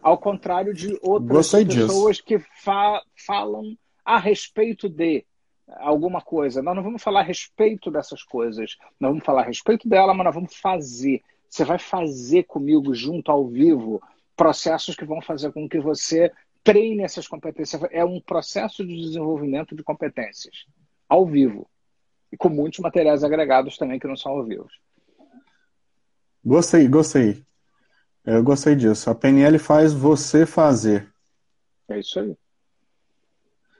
Ao 0.00 0.16
contrário 0.16 0.72
de 0.72 0.98
outras 1.02 1.36
Gostei 1.36 1.64
pessoas 1.66 2.16
disso. 2.16 2.26
que 2.26 2.38
fa 2.38 3.02
falam 3.26 3.76
a 4.04 4.18
respeito 4.18 4.88
de 4.88 5.24
alguma 5.76 6.20
coisa. 6.20 6.62
Nós 6.62 6.74
não 6.74 6.82
vamos 6.82 7.02
falar 7.02 7.20
a 7.20 7.24
respeito 7.24 7.90
dessas 7.90 8.22
coisas. 8.22 8.76
Nós 8.98 9.10
vamos 9.10 9.24
falar 9.24 9.42
a 9.42 9.46
respeito 9.46 9.88
dela, 9.88 10.14
mas 10.14 10.24
nós 10.24 10.34
vamos 10.34 10.56
fazer. 10.56 11.20
Você 11.48 11.64
vai 11.64 11.78
fazer 11.78 12.44
comigo, 12.44 12.94
junto 12.94 13.30
ao 13.30 13.46
vivo, 13.46 14.00
processos 14.36 14.94
que 14.94 15.04
vão 15.04 15.20
fazer 15.20 15.52
com 15.52 15.68
que 15.68 15.80
você 15.80 16.30
treine 16.72 17.02
essas 17.02 17.26
competências. 17.26 17.82
É 17.90 18.04
um 18.04 18.20
processo 18.20 18.86
de 18.86 18.94
desenvolvimento 18.94 19.74
de 19.74 19.82
competências 19.82 20.66
ao 21.08 21.24
vivo. 21.24 21.68
E 22.30 22.36
com 22.36 22.50
muitos 22.50 22.80
materiais 22.80 23.24
agregados 23.24 23.78
também 23.78 23.98
que 23.98 24.06
não 24.06 24.16
são 24.16 24.32
ao 24.32 24.44
vivo. 24.44 24.66
Gostei, 26.44 26.86
gostei. 26.86 27.42
Eu 28.24 28.42
gostei 28.42 28.76
disso. 28.76 29.08
A 29.08 29.14
PNL 29.14 29.58
faz 29.58 29.94
você 29.94 30.44
fazer. 30.44 31.10
É 31.88 31.98
isso 31.98 32.20
aí. 32.20 32.36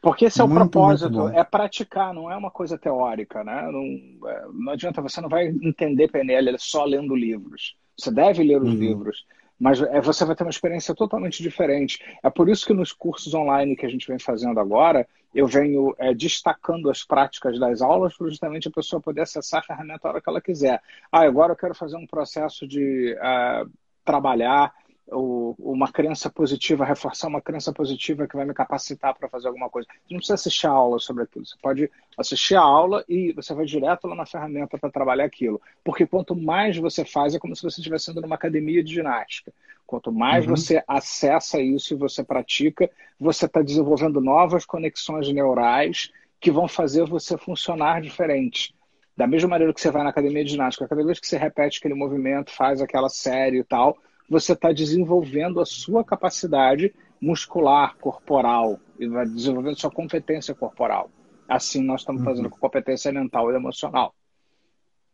Porque 0.00 0.26
esse 0.26 0.40
é 0.40 0.44
o 0.44 0.48
muito, 0.48 0.70
propósito, 0.70 1.10
muito 1.10 1.36
é 1.36 1.44
praticar, 1.44 2.14
não 2.14 2.30
é 2.30 2.36
uma 2.36 2.50
coisa 2.50 2.78
teórica, 2.78 3.42
né? 3.44 3.68
Não, 3.70 4.28
é, 4.30 4.46
não 4.54 4.72
adianta, 4.72 5.02
você 5.02 5.20
não 5.20 5.28
vai 5.28 5.48
entender 5.48 6.08
PNL 6.08 6.56
só 6.58 6.84
lendo 6.84 7.14
livros. 7.14 7.76
Você 7.98 8.10
deve 8.10 8.44
ler 8.44 8.62
os 8.62 8.68
uhum. 8.68 8.78
livros, 8.78 9.26
mas 9.58 9.80
é, 9.82 10.00
você 10.00 10.24
vai 10.24 10.36
ter 10.36 10.44
uma 10.44 10.50
experiência 10.50 10.94
totalmente 10.94 11.42
diferente. 11.42 11.98
É 12.22 12.30
por 12.30 12.48
isso 12.48 12.66
que 12.66 12.72
nos 12.72 12.92
cursos 12.92 13.34
online 13.34 13.76
que 13.76 13.84
a 13.84 13.88
gente 13.88 14.06
vem 14.06 14.18
fazendo 14.18 14.60
agora, 14.60 15.06
eu 15.34 15.46
venho 15.46 15.94
é, 15.98 16.14
destacando 16.14 16.90
as 16.90 17.04
práticas 17.04 17.58
das 17.58 17.82
aulas 17.82 18.16
para 18.16 18.28
justamente 18.28 18.68
a 18.68 18.70
pessoa 18.70 19.00
poder 19.00 19.22
acessar 19.22 19.60
a 19.60 19.62
ferramenta 19.62 20.06
a 20.06 20.10
hora 20.12 20.20
que 20.20 20.28
ela 20.28 20.40
quiser. 20.40 20.80
Ah, 21.10 21.22
agora 21.22 21.52
eu 21.52 21.56
quero 21.56 21.74
fazer 21.74 21.96
um 21.96 22.06
processo 22.06 22.66
de 22.66 23.14
uh, 23.14 23.70
trabalhar 24.04 24.72
uma 25.10 25.90
crença 25.90 26.28
positiva, 26.28 26.84
reforçar 26.84 27.28
uma 27.28 27.40
crença 27.40 27.72
positiva 27.72 28.26
que 28.26 28.36
vai 28.36 28.44
me 28.44 28.52
capacitar 28.52 29.14
para 29.14 29.28
fazer 29.28 29.48
alguma 29.48 29.70
coisa. 29.70 29.88
Você 29.88 30.14
não 30.14 30.18
precisa 30.18 30.34
assistir 30.34 30.66
a 30.66 30.70
aula 30.70 30.98
sobre 30.98 31.24
aquilo. 31.24 31.46
Você 31.46 31.56
pode 31.62 31.90
assistir 32.16 32.56
a 32.56 32.60
aula 32.60 33.04
e 33.08 33.32
você 33.32 33.54
vai 33.54 33.64
direto 33.64 34.06
lá 34.06 34.14
na 34.14 34.26
ferramenta 34.26 34.76
para 34.76 34.90
trabalhar 34.90 35.24
aquilo. 35.24 35.60
Porque 35.82 36.06
quanto 36.06 36.36
mais 36.36 36.76
você 36.76 37.04
faz, 37.04 37.34
é 37.34 37.38
como 37.38 37.56
se 37.56 37.62
você 37.62 37.80
estivesse 37.80 38.10
indo 38.10 38.20
numa 38.20 38.34
academia 38.34 38.82
de 38.84 38.92
ginástica. 38.92 39.52
Quanto 39.86 40.12
mais 40.12 40.44
uhum. 40.44 40.54
você 40.54 40.82
acessa 40.86 41.60
isso 41.60 41.94
e 41.94 41.96
você 41.96 42.22
pratica, 42.22 42.90
você 43.18 43.46
está 43.46 43.62
desenvolvendo 43.62 44.20
novas 44.20 44.66
conexões 44.66 45.32
neurais 45.32 46.12
que 46.38 46.50
vão 46.50 46.68
fazer 46.68 47.06
você 47.06 47.38
funcionar 47.38 48.02
diferente. 48.02 48.74
Da 49.16 49.26
mesma 49.26 49.48
maneira 49.48 49.72
que 49.72 49.80
você 49.80 49.90
vai 49.90 50.04
na 50.04 50.10
academia 50.10 50.44
de 50.44 50.50
ginástica, 50.50 50.86
cada 50.86 51.02
vez 51.02 51.18
que 51.18 51.26
você 51.26 51.38
repete 51.38 51.78
aquele 51.78 51.94
movimento, 51.94 52.52
faz 52.52 52.80
aquela 52.80 53.08
série 53.08 53.58
e 53.58 53.64
tal, 53.64 53.98
você 54.28 54.52
está 54.52 54.72
desenvolvendo 54.72 55.60
a 55.60 55.66
sua 55.66 56.04
capacidade 56.04 56.94
muscular, 57.20 57.96
corporal, 57.96 58.78
e 58.98 59.08
vai 59.08 59.26
desenvolvendo 59.26 59.78
sua 59.78 59.90
competência 59.90 60.54
corporal. 60.54 61.10
Assim 61.48 61.82
nós 61.82 62.02
estamos 62.02 62.22
fazendo 62.22 62.44
uhum. 62.44 62.50
com 62.50 62.58
competência 62.58 63.10
mental 63.10 63.50
e 63.50 63.56
emocional. 63.56 64.14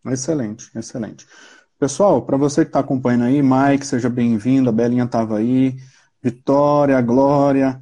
Excelente, 0.07 0.70
excelente. 0.77 1.27
Pessoal, 1.79 2.22
para 2.22 2.37
você 2.37 2.62
que 2.62 2.68
está 2.68 2.81
acompanhando 2.81 3.24
aí, 3.24 3.42
Mike, 3.42 3.87
seja 3.87 4.09
bem-vindo, 4.11 4.68
a 4.68 4.72
Belinha 4.72 5.05
estava 5.05 5.38
aí, 5.38 5.77
Vitória, 6.22 7.00
Glória, 7.00 7.81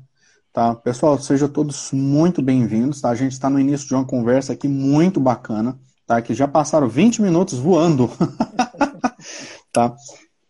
tá? 0.53 0.75
Pessoal, 0.75 1.19
sejam 1.19 1.49
todos 1.49 1.93
muito 1.93 2.43
bem-vindos, 2.43 3.01
tá? 3.01 3.11
A 3.11 3.15
gente 3.15 3.33
está 3.33 3.49
no 3.49 3.59
início 3.59 3.89
de 3.89 3.95
uma 3.95 4.05
conversa 4.05 4.53
aqui 4.53 4.69
muito 4.69 5.19
bacana, 5.19 5.79
tá? 6.07 6.21
Que 6.21 6.35
já 6.35 6.47
passaram 6.47 6.89
20 6.89 7.23
minutos 7.23 7.59
voando, 7.59 8.11
tá? 9.73 9.95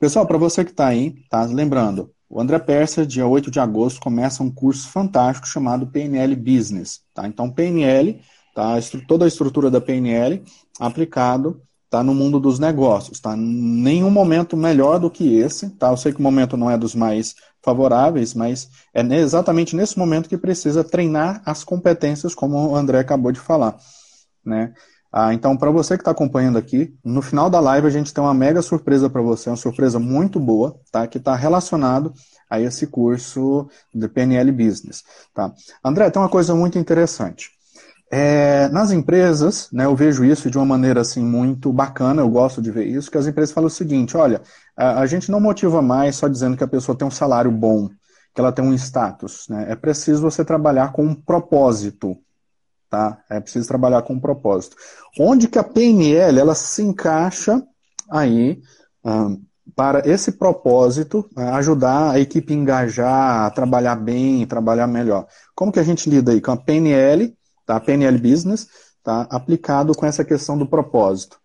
Pessoal, 0.03 0.27
para 0.27 0.37
você 0.37 0.65
que 0.65 0.73
está 0.73 0.89
aí, 0.89 1.15
tá? 1.31 1.45
Lembrando, 1.45 2.11
o 2.29 2.41
André 2.41 2.59
Persa, 2.59 3.07
dia 3.07 3.25
8 3.25 3.53
de 3.53 3.61
agosto, 3.61 4.01
começa 4.01 4.43
um 4.43 4.51
curso 4.51 4.89
fantástico 4.89 5.47
chamado 5.47 5.87
PNL 5.87 6.35
Business. 6.35 7.03
Tá? 7.15 7.29
Então, 7.29 7.49
PNL, 7.49 8.21
tá? 8.53 8.75
toda 9.07 9.25
a 9.25 9.29
estrutura 9.29 9.71
da 9.71 9.81
PNL 9.81 10.43
aplicado 10.81 11.63
tá? 11.89 12.03
no 12.03 12.13
mundo 12.17 12.41
dos 12.41 12.59
negócios. 12.59 13.21
Tá? 13.21 13.37
Nenhum 13.37 14.11
momento 14.11 14.57
melhor 14.57 14.99
do 14.99 15.09
que 15.09 15.37
esse. 15.37 15.71
Tá? 15.71 15.91
Eu 15.91 15.97
sei 15.97 16.13
que 16.13 16.19
o 16.19 16.23
momento 16.23 16.57
não 16.57 16.69
é 16.69 16.77
dos 16.77 16.97
mais 16.97 17.37
favoráveis, 17.63 18.35
mas 18.35 18.71
é 18.93 19.03
exatamente 19.15 19.77
nesse 19.77 19.97
momento 19.97 20.29
que 20.29 20.37
precisa 20.37 20.83
treinar 20.83 21.41
as 21.47 21.63
competências, 21.63 22.35
como 22.35 22.57
o 22.57 22.75
André 22.75 22.99
acabou 22.99 23.31
de 23.31 23.39
falar. 23.39 23.77
Né? 24.45 24.75
Ah, 25.13 25.35
então, 25.35 25.57
para 25.57 25.71
você 25.71 25.97
que 25.97 26.01
está 26.01 26.11
acompanhando 26.11 26.57
aqui, 26.57 26.95
no 27.05 27.21
final 27.21 27.51
da 27.51 27.61
live 27.61 27.87
a 27.87 27.91
gente 27.91 28.15
tem 28.15 28.25
uma 28.25 28.33
mega 28.33 28.63
surpresa 28.63 29.11
para 29.11 29.21
você, 29.21 29.51
uma 29.51 29.57
surpresa 29.57 29.99
muito 29.99 30.41
boa, 30.41 30.81
tá? 30.91 31.07
Que 31.07 31.19
está 31.19 31.37
relacionado 31.37 32.15
a 32.49 32.59
esse 32.59 32.87
curso 32.87 33.69
de 33.95 34.09
PNL 34.09 34.51
Business, 34.53 35.05
tá? 35.35 35.53
André, 35.85 36.11
tem 36.11 36.21
uma 36.21 36.29
coisa 36.31 36.55
muito 36.55 36.79
interessante. 36.79 37.51
É, 38.11 38.69
nas 38.69 38.91
empresas, 38.91 39.69
né, 39.73 39.87
eu 39.87 39.97
vejo 39.97 40.25
isso 40.25 40.51
de 40.51 40.59
uma 40.59 40.67
maneira 40.67 41.01
assim 41.01 41.23
muito 41.23 41.73
bacana, 41.73 42.21
eu 42.21 42.29
gosto 42.29 42.61
de 42.61 42.71
ver 42.71 42.87
isso, 42.87 43.11
que 43.11 43.17
as 43.17 43.27
empresas 43.27 43.55
falam 43.55 43.69
o 43.69 43.71
seguinte, 43.71 44.17
olha, 44.19 44.43
a, 44.77 45.01
a 45.01 45.07
gente 45.07 45.31
não 45.31 45.41
motiva 45.41 45.81
mais 45.81 46.17
só 46.17 46.29
dizendo 46.29 46.57
que 46.57 46.65
a 46.65 46.69
pessoa 46.69 46.97
tem 46.97 47.09
um 47.09 47.11
salário 47.11 47.51
bom, 47.51 47.89
que 48.35 48.41
ela 48.41 48.53
tem 48.53 48.65
um 48.65 48.75
status, 48.75 49.47
né? 49.49 49.67
É 49.69 49.77
preciso 49.77 50.21
você 50.23 50.45
trabalhar 50.45 50.93
com 50.93 51.05
um 51.05 51.15
propósito, 51.15 52.17
Tá? 52.93 53.25
É 53.31 53.41
preciso 53.41 53.67
trabalhar 53.67 54.03
com 54.03 54.13
um 54.13 54.21
propósito. 54.21 54.77
Onde 55.19 55.49
que 55.49 55.59
a 55.59 55.65
PNL 55.65 56.39
ela 56.39 56.55
se 56.55 56.83
encaixa 56.83 57.67
aí 58.11 58.61
um, 59.03 59.43
para 59.75 60.07
esse 60.07 60.33
propósito, 60.33 61.27
uh, 61.35 61.55
ajudar 61.55 62.11
a 62.11 62.21
equipe 62.21 62.53
a 62.53 62.57
engajar, 62.57 63.47
a 63.47 63.51
trabalhar 63.51 63.97
bem, 63.97 64.47
trabalhar 64.47 64.87
melhor. 64.87 65.27
Como 65.55 65.73
que 65.73 65.81
a 65.81 65.83
gente 65.83 66.11
lida 66.11 66.33
aí 66.33 66.41
com 66.43 66.51
a 66.53 66.57
PNL, 66.59 67.35
tá? 67.65 67.81
PNL 67.81 68.19
Business, 68.19 68.69
tá? 69.03 69.27
aplicado 69.31 69.95
com 69.95 70.05
essa 70.05 70.23
questão 70.23 70.59
do 70.59 70.67
propósito? 70.67 71.41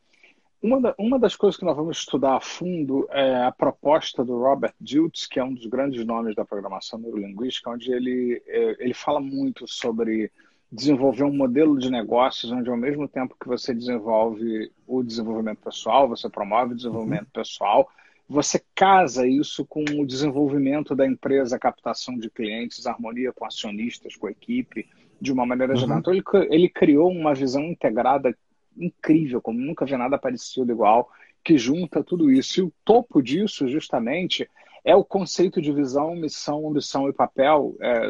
Uma, 0.61 0.81
da, 0.81 0.95
uma, 0.99 1.17
das 1.17 1.37
coisas 1.37 1.57
que 1.57 1.63
nós 1.63 1.77
vamos 1.77 1.99
estudar 1.99 2.35
a 2.35 2.41
fundo 2.41 3.07
é 3.09 3.45
a 3.45 3.53
proposta 3.53 4.21
do 4.21 4.37
Robert 4.37 4.73
Diltz, 4.81 5.25
que 5.27 5.39
é 5.39 5.43
um 5.45 5.53
dos 5.53 5.65
grandes 5.67 6.05
nomes 6.05 6.35
da 6.35 6.43
programação 6.43 6.99
neurolinguística, 6.99 7.69
onde 7.69 7.89
ele, 7.89 8.43
é, 8.45 8.83
ele 8.83 8.93
fala 8.93 9.21
muito 9.21 9.65
sobre 9.65 10.29
desenvolver 10.71 11.23
um 11.23 11.35
modelo 11.35 11.77
de 11.79 11.89
negócios 11.89 12.51
onde, 12.51 12.69
ao 12.69 12.77
mesmo 12.77 13.07
tempo 13.07 13.35
que 13.39 13.47
você 13.47 13.73
desenvolve 13.73 14.71
o 14.85 15.01
desenvolvimento 15.01 15.59
pessoal, 15.59 16.07
você 16.07 16.29
promove 16.29 16.73
o 16.73 16.75
desenvolvimento 16.75 17.25
uhum. 17.27 17.33
pessoal, 17.33 17.89
você 18.27 18.61
casa 18.75 19.25
isso 19.25 19.65
com 19.65 19.83
o 19.83 20.05
desenvolvimento 20.05 20.93
da 20.93 21.05
empresa, 21.05 21.57
captação 21.57 22.17
de 22.17 22.29
clientes, 22.29 22.85
harmonia 22.85 23.31
com 23.31 23.45
acionistas, 23.45 24.17
com 24.17 24.27
a 24.27 24.31
equipe, 24.31 24.85
de 25.19 25.31
uma 25.31 25.45
maneira 25.45 25.73
uhum. 25.73 25.79
geral. 25.79 25.99
Então, 25.99 26.13
ele, 26.13 26.23
ele 26.49 26.69
criou 26.69 27.09
uma 27.09 27.33
visão 27.33 27.63
integrada 27.63 28.35
incrível, 28.77 29.41
como 29.41 29.59
nunca 29.59 29.85
vi 29.85 29.95
nada 29.95 30.17
parecido 30.17 30.71
igual, 30.71 31.09
que 31.43 31.57
junta 31.57 32.03
tudo 32.03 32.29
isso. 32.29 32.59
E 32.59 32.63
o 32.63 32.73
topo 32.83 33.21
disso, 33.21 33.67
justamente, 33.69 34.49
é 34.87 34.95
o 34.95 35.03
conceito 35.03 35.61
de 35.61 35.69
visão, 35.73 36.15
missão, 36.15 36.65
ambição 36.65 37.09
e 37.09 37.13
papel 37.13 37.75
é, 37.81 38.09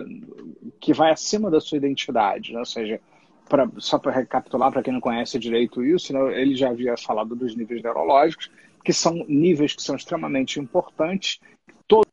que 0.79 0.93
vai 0.93 1.11
acima 1.11 1.49
da 1.49 1.59
sua 1.59 1.75
identidade. 1.75 2.53
Né? 2.53 2.59
Ou 2.59 2.65
seja, 2.65 3.01
pra, 3.49 3.67
só 3.79 3.97
para 3.97 4.11
recapitular, 4.11 4.71
para 4.71 4.83
quem 4.83 4.93
não 4.93 5.01
conhece 5.01 5.39
direito 5.39 5.83
isso, 5.83 6.13
né, 6.13 6.39
ele 6.39 6.55
já 6.55 6.69
havia 6.69 6.95
falado 6.95 7.35
dos 7.35 7.55
níveis 7.55 7.81
neurológicos, 7.81 8.51
que 8.85 8.93
são 8.93 9.25
níveis 9.27 9.73
que 9.73 9.81
são 9.81 9.95
extremamente 9.95 10.59
importantes. 10.59 11.39
Todos, 11.87 12.11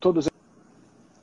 todos 0.00 0.28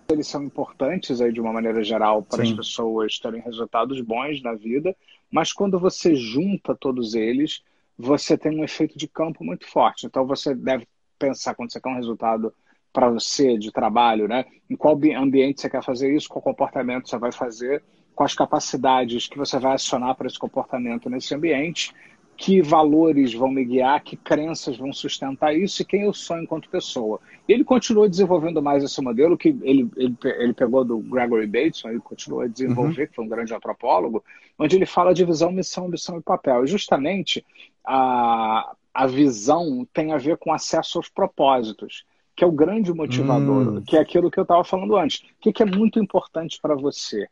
eles 0.10 0.28
são 0.28 0.42
importantes 0.42 1.20
aí 1.20 1.34
de 1.34 1.42
uma 1.42 1.52
maneira 1.52 1.84
geral 1.84 2.24
para 2.24 2.46
Sim. 2.46 2.52
as 2.52 2.58
pessoas 2.60 3.20
terem 3.20 3.42
resultados 3.42 4.00
bons 4.00 4.42
na 4.42 4.54
vida, 4.54 4.96
mas 5.30 5.52
quando 5.52 5.78
você 5.78 6.16
junta 6.16 6.74
todos 6.74 7.14
eles, 7.14 7.62
você 7.98 8.38
tem 8.38 8.58
um 8.58 8.64
efeito 8.64 8.98
de 8.98 9.06
campo 9.06 9.44
muito 9.44 9.68
forte. 9.68 10.06
Então 10.06 10.26
você 10.26 10.56
deve 10.56 10.88
pensar 11.20 11.54
quando 11.54 11.74
você 11.74 11.82
quer 11.82 11.90
um 11.90 11.96
resultado 11.96 12.54
para 12.92 13.10
você 13.10 13.58
de 13.58 13.72
trabalho, 13.72 14.28
né? 14.28 14.46
Em 14.70 14.76
qual 14.76 15.00
ambiente 15.18 15.62
você 15.62 15.70
quer 15.70 15.84
fazer 15.84 16.14
isso, 16.16 16.30
qual 16.30 16.42
comportamento 16.42 17.10
você 17.10 17.18
vai 17.18 17.32
fazer, 17.32 17.84
quais 18.16 18.34
capacidades 18.34 19.28
que 19.28 19.38
você 19.38 19.58
vai 19.60 19.74
acionar 19.74 20.16
para 20.16 20.28
esse 20.28 20.38
comportamento 20.38 21.10
nesse 21.10 21.34
ambiente, 21.34 21.94
que 22.40 22.62
valores 22.62 23.34
vão 23.34 23.52
me 23.52 23.66
guiar, 23.66 24.02
que 24.02 24.16
crenças 24.16 24.78
vão 24.78 24.94
sustentar 24.94 25.54
isso 25.54 25.82
e 25.82 25.86
quem 25.86 26.04
eu 26.04 26.14
sou 26.14 26.40
enquanto 26.40 26.70
pessoa. 26.70 27.20
Ele 27.46 27.66
continuou 27.66 28.08
desenvolvendo 28.08 28.62
mais 28.62 28.82
esse 28.82 29.02
modelo 29.02 29.38
que 29.38 29.50
ele, 29.62 29.90
ele, 29.98 30.18
ele 30.24 30.54
pegou 30.54 30.86
do 30.86 31.00
Gregory 31.00 31.46
Bateson, 31.48 31.90
ele 31.90 32.00
continuou 32.00 32.42
a 32.42 32.48
desenvolver, 32.48 33.02
uhum. 33.02 33.08
que 33.08 33.16
foi 33.16 33.26
um 33.26 33.30
grande 33.30 33.54
antropólogo, 33.54 34.24
onde 34.58 34.78
ele 34.78 34.86
fala 34.86 35.14
de 35.14 35.26
visão, 35.26 35.52
missão, 35.52 35.90
missão 35.90 36.18
e 36.18 36.22
papel. 36.22 36.64
E 36.64 36.68
justamente 36.68 37.46
a, 37.86 38.74
a 38.94 39.06
visão 39.06 39.86
tem 39.94 40.14
a 40.14 40.18
ver 40.18 40.38
com 40.38 40.54
acesso 40.54 40.98
aos 40.98 41.10
propósitos 41.10 42.06
que 42.40 42.44
é 42.46 42.48
o 42.48 42.54
grande 42.54 42.94
motivador, 42.94 43.68
hum. 43.68 43.82
que 43.82 43.98
é 43.98 44.00
aquilo 44.00 44.32
que 44.32 44.40
eu 44.40 44.44
estava 44.44 44.64
falando 44.64 44.96
antes. 44.96 45.20
O 45.20 45.42
que, 45.42 45.52
que 45.52 45.62
é 45.62 45.66
muito 45.66 46.00
importante 46.00 46.58
para 46.62 46.74
você? 46.74 47.28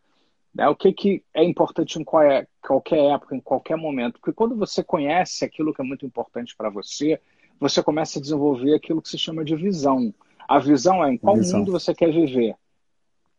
Né? 0.54 0.68
O 0.68 0.76
que, 0.76 0.92
que 0.92 1.24
é 1.34 1.46
importante 1.46 1.98
em 1.98 2.04
qualquer, 2.04 2.46
qualquer 2.62 3.14
época, 3.14 3.34
em 3.34 3.40
qualquer 3.40 3.78
momento? 3.78 4.20
Porque 4.20 4.34
quando 4.34 4.58
você 4.58 4.84
conhece 4.84 5.46
aquilo 5.46 5.74
que 5.74 5.82
é 5.82 5.86
muito 5.86 6.06
importante 6.06 6.54
para 6.58 6.70
você, 6.70 7.22
você 7.58 7.82
começa 7.82 8.20
a 8.20 8.22
desenvolver 8.22 8.76
aquilo 8.76 9.02
que 9.02 9.08
se 9.08 9.18
chama 9.18 9.46
de 9.46 9.56
visão. 9.56 10.14
A 10.46 10.60
visão 10.60 11.02
é 11.02 11.14
em 11.14 11.18
qual 11.18 11.38
visão. 11.38 11.60
mundo 11.60 11.72
você 11.72 11.96
quer 11.96 12.12
viver. 12.12 12.56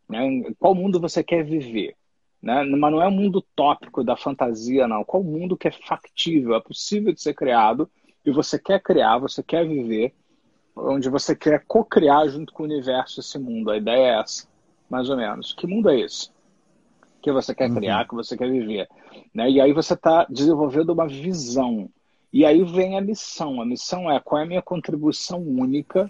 Né? 0.09 0.25
Em 0.25 0.53
qual 0.57 0.73
mundo 0.73 0.99
você 0.99 1.23
quer 1.23 1.43
viver. 1.43 1.95
Né? 2.41 2.63
Mas 2.63 2.91
não 2.91 2.99
é 2.99 3.07
um 3.07 3.11
mundo 3.11 3.45
tópico 3.55 4.03
da 4.03 4.17
fantasia, 4.17 4.87
não. 4.87 5.03
Qual 5.03 5.21
mundo 5.21 5.55
que 5.55 5.67
é 5.67 5.71
factível, 5.71 6.55
é 6.55 6.59
possível 6.59 7.13
de 7.13 7.21
ser 7.21 7.35
criado 7.35 7.87
e 8.25 8.31
você 8.31 8.57
quer 8.57 8.81
criar, 8.81 9.19
você 9.19 9.43
quer 9.43 9.67
viver, 9.67 10.15
onde 10.75 11.09
você 11.09 11.35
quer 11.35 11.63
co-criar 11.67 12.27
junto 12.27 12.53
com 12.53 12.63
o 12.63 12.65
universo 12.65 13.19
esse 13.19 13.37
mundo. 13.37 13.71
A 13.71 13.77
ideia 13.77 14.15
é 14.15 14.19
essa, 14.19 14.47
mais 14.89 15.09
ou 15.09 15.17
menos. 15.17 15.53
Que 15.53 15.67
mundo 15.67 15.89
é 15.89 15.99
esse? 15.99 16.29
Que 17.21 17.31
você 17.31 17.53
quer 17.53 17.69
uhum. 17.69 17.75
criar, 17.75 18.07
que 18.07 18.15
você 18.15 18.37
quer 18.37 18.49
viver. 18.49 18.87
Né? 19.33 19.49
E 19.49 19.61
aí 19.61 19.73
você 19.73 19.93
está 19.93 20.25
desenvolvendo 20.29 20.91
uma 20.91 21.07
visão. 21.07 21.89
E 22.31 22.45
aí 22.45 22.63
vem 22.63 22.97
a 22.97 23.01
missão. 23.01 23.61
A 23.61 23.65
missão 23.65 24.09
é 24.09 24.19
qual 24.19 24.41
é 24.41 24.45
a 24.45 24.47
minha 24.47 24.61
contribuição 24.61 25.41
única 25.41 26.09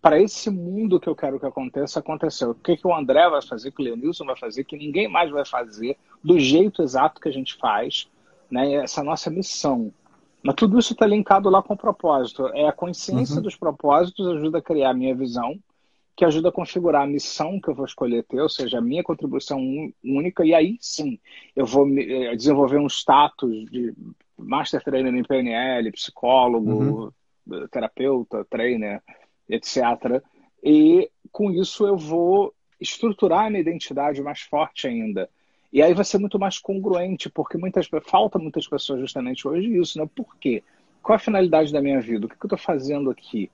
para 0.00 0.20
esse 0.20 0.50
mundo 0.50 1.00
que 1.00 1.08
eu 1.08 1.16
quero 1.16 1.40
que 1.40 1.46
aconteça, 1.46 1.98
aconteceu. 1.98 2.50
O 2.50 2.54
que, 2.54 2.76
que 2.76 2.86
o 2.86 2.94
André 2.94 3.28
vai 3.28 3.42
fazer, 3.42 3.72
que 3.72 3.82
o 3.82 3.84
Leonilson 3.84 4.24
vai 4.24 4.36
fazer, 4.36 4.62
que 4.62 4.76
ninguém 4.76 5.08
mais 5.08 5.30
vai 5.32 5.44
fazer, 5.44 5.96
do 6.22 6.38
jeito 6.38 6.80
exato 6.80 7.20
que 7.20 7.28
a 7.28 7.32
gente 7.32 7.56
faz, 7.56 8.08
né? 8.48 8.74
essa 8.74 9.02
nossa 9.02 9.28
missão. 9.30 9.92
Mas 10.46 10.54
tudo 10.54 10.78
isso 10.78 10.92
está 10.92 11.04
linkado 11.04 11.50
lá 11.50 11.60
com 11.60 11.74
o 11.74 11.76
propósito. 11.76 12.46
É 12.54 12.68
a 12.68 12.72
consciência 12.72 13.36
uhum. 13.36 13.42
dos 13.42 13.56
propósitos 13.56 14.26
ajuda 14.28 14.58
a 14.58 14.62
criar 14.62 14.90
a 14.90 14.94
minha 14.94 15.14
visão, 15.14 15.58
que 16.14 16.24
ajuda 16.24 16.50
a 16.50 16.52
configurar 16.52 17.02
a 17.02 17.06
missão 17.06 17.60
que 17.60 17.68
eu 17.68 17.74
vou 17.74 17.84
escolher 17.84 18.22
ter, 18.24 18.40
ou 18.40 18.48
seja, 18.48 18.78
a 18.78 18.80
minha 18.80 19.02
contribuição 19.02 19.60
única, 20.04 20.46
e 20.46 20.54
aí 20.54 20.78
sim 20.80 21.18
eu 21.54 21.66
vou 21.66 21.86
eh, 21.98 22.34
desenvolver 22.36 22.78
um 22.78 22.86
status 22.86 23.66
de 23.70 23.92
master 24.38 24.82
trainer 24.82 25.14
em 25.14 25.24
PNL, 25.24 25.90
psicólogo, 25.90 27.12
uhum. 27.46 27.68
terapeuta, 27.68 28.46
trainer, 28.48 29.02
etc. 29.48 30.22
E 30.62 31.10
com 31.32 31.50
isso 31.50 31.86
eu 31.86 31.96
vou 31.96 32.54
estruturar 32.80 33.46
a 33.46 33.50
minha 33.50 33.60
identidade 33.60 34.22
mais 34.22 34.40
forte 34.40 34.86
ainda. 34.86 35.28
E 35.76 35.82
aí 35.82 35.92
vai 35.92 36.06
ser 36.06 36.16
muito 36.16 36.38
mais 36.38 36.58
congruente, 36.58 37.28
porque 37.28 37.58
muitas 37.58 37.86
falta 38.06 38.38
muitas 38.38 38.66
pessoas 38.66 38.98
justamente 38.98 39.46
hoje 39.46 39.76
isso, 39.76 39.98
né? 39.98 40.08
Por 40.16 40.34
quê? 40.38 40.64
Qual 41.02 41.16
a 41.16 41.18
finalidade 41.18 41.70
da 41.70 41.82
minha 41.82 42.00
vida? 42.00 42.24
O 42.24 42.28
que 42.30 42.34
eu 42.36 42.46
estou 42.46 42.58
fazendo 42.58 43.10
aqui? 43.10 43.50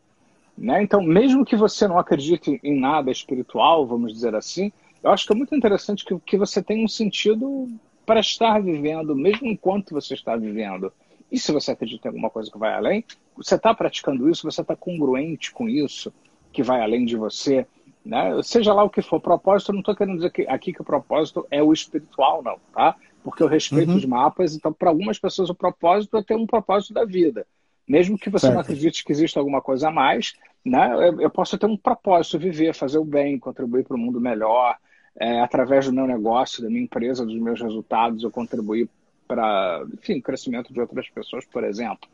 Né? 0.57 0.85
Então, 0.85 1.03
mesmo 1.03 1.45
que 1.45 1.57
você 1.57 1.89
não 1.89 1.99
acredite 1.99 2.61
em 2.63 2.79
nada 2.79 3.11
espiritual, 3.11 3.85
vamos 3.89 4.13
dizer 4.13 4.37
assim, 4.37 4.71
eu 5.03 5.11
acho 5.11 5.27
que 5.27 5.33
é 5.33 5.35
muito 5.35 5.53
interessante 5.57 6.05
que, 6.05 6.17
que 6.21 6.39
você 6.39 6.63
tenha 6.63 6.85
um 6.85 6.87
sentido 6.87 7.69
para 8.07 8.21
estar 8.21 8.63
vivendo, 8.63 9.17
mesmo 9.17 9.49
enquanto 9.49 9.91
você 9.91 10.15
está 10.15 10.37
vivendo. 10.37 10.93
E 11.29 11.41
se 11.41 11.51
você 11.51 11.73
acredita 11.73 12.07
em 12.07 12.11
alguma 12.11 12.31
coisa 12.31 12.49
que 12.49 12.57
vai 12.57 12.73
além, 12.73 13.05
você 13.37 13.57
está 13.57 13.75
praticando 13.75 14.31
isso, 14.31 14.49
você 14.49 14.61
está 14.61 14.77
congruente 14.77 15.51
com 15.51 15.69
isso, 15.69 16.15
que 16.53 16.63
vai 16.63 16.81
além 16.81 17.05
de 17.05 17.17
você. 17.17 17.67
Né? 18.05 18.43
Seja 18.43 18.75
lá 18.75 18.83
o 18.83 18.91
que 18.91 19.01
for, 19.01 19.21
propósito, 19.21 19.71
eu 19.71 19.75
não 19.75 19.81
estou 19.81 19.95
querendo 19.95 20.17
dizer 20.17 20.31
que, 20.31 20.43
aqui 20.49 20.73
que 20.73 20.81
o 20.81 20.85
propósito 20.85 21.47
é 21.51 21.63
o 21.63 21.73
espiritual, 21.73 22.43
não, 22.43 22.59
tá? 22.75 22.97
Porque 23.23 23.43
eu 23.43 23.47
respeito 23.47 23.91
uhum. 23.91 23.97
os 23.97 24.05
mapas, 24.05 24.57
então, 24.57 24.73
para 24.73 24.91
algumas 24.91 25.19
pessoas, 25.19 25.49
o 25.49 25.55
propósito 25.55 26.17
é 26.17 26.23
ter 26.23 26.35
um 26.35 26.47
propósito 26.47 26.93
da 26.93 27.05
vida. 27.05 27.47
Mesmo 27.89 28.19
que 28.19 28.31
você 28.31 28.47
certo. 28.47 28.55
não 28.55 28.61
acredite 28.61 29.05
que 29.05 29.13
exista 29.13 29.39
alguma 29.39 29.61
coisa 29.61 29.89
a 29.89 29.93
mais, 29.93 30.35
né? 30.65 30.93
Eu, 31.09 31.21
eu 31.21 31.31
posso 31.31 31.57
ter 31.57 31.67
um 31.67 31.77
propósito, 31.77 32.39
viver, 32.39 32.75
fazer 32.75 32.99
o 32.99 33.05
bem, 33.05 33.39
contribuir 33.39 33.85
para 33.85 33.97
o 33.97 33.99
mundo 33.99 34.21
melhor, 34.21 34.77
é, 35.19 35.41
através 35.41 35.87
do 35.87 35.93
meu 35.93 36.07
negócio, 36.07 36.63
da 36.63 36.69
minha 36.69 36.83
empresa, 36.83 37.25
dos 37.25 37.39
meus 37.39 37.61
resultados, 37.61 38.23
eu 38.23 38.31
contribuir 38.31 38.89
para, 39.29 39.85
enfim, 39.95 40.19
o 40.19 40.23
crescimento 40.23 40.73
de 40.73 40.81
outras 40.81 41.09
pessoas, 41.09 41.45
por 41.45 41.65
exemplo. 41.65 42.09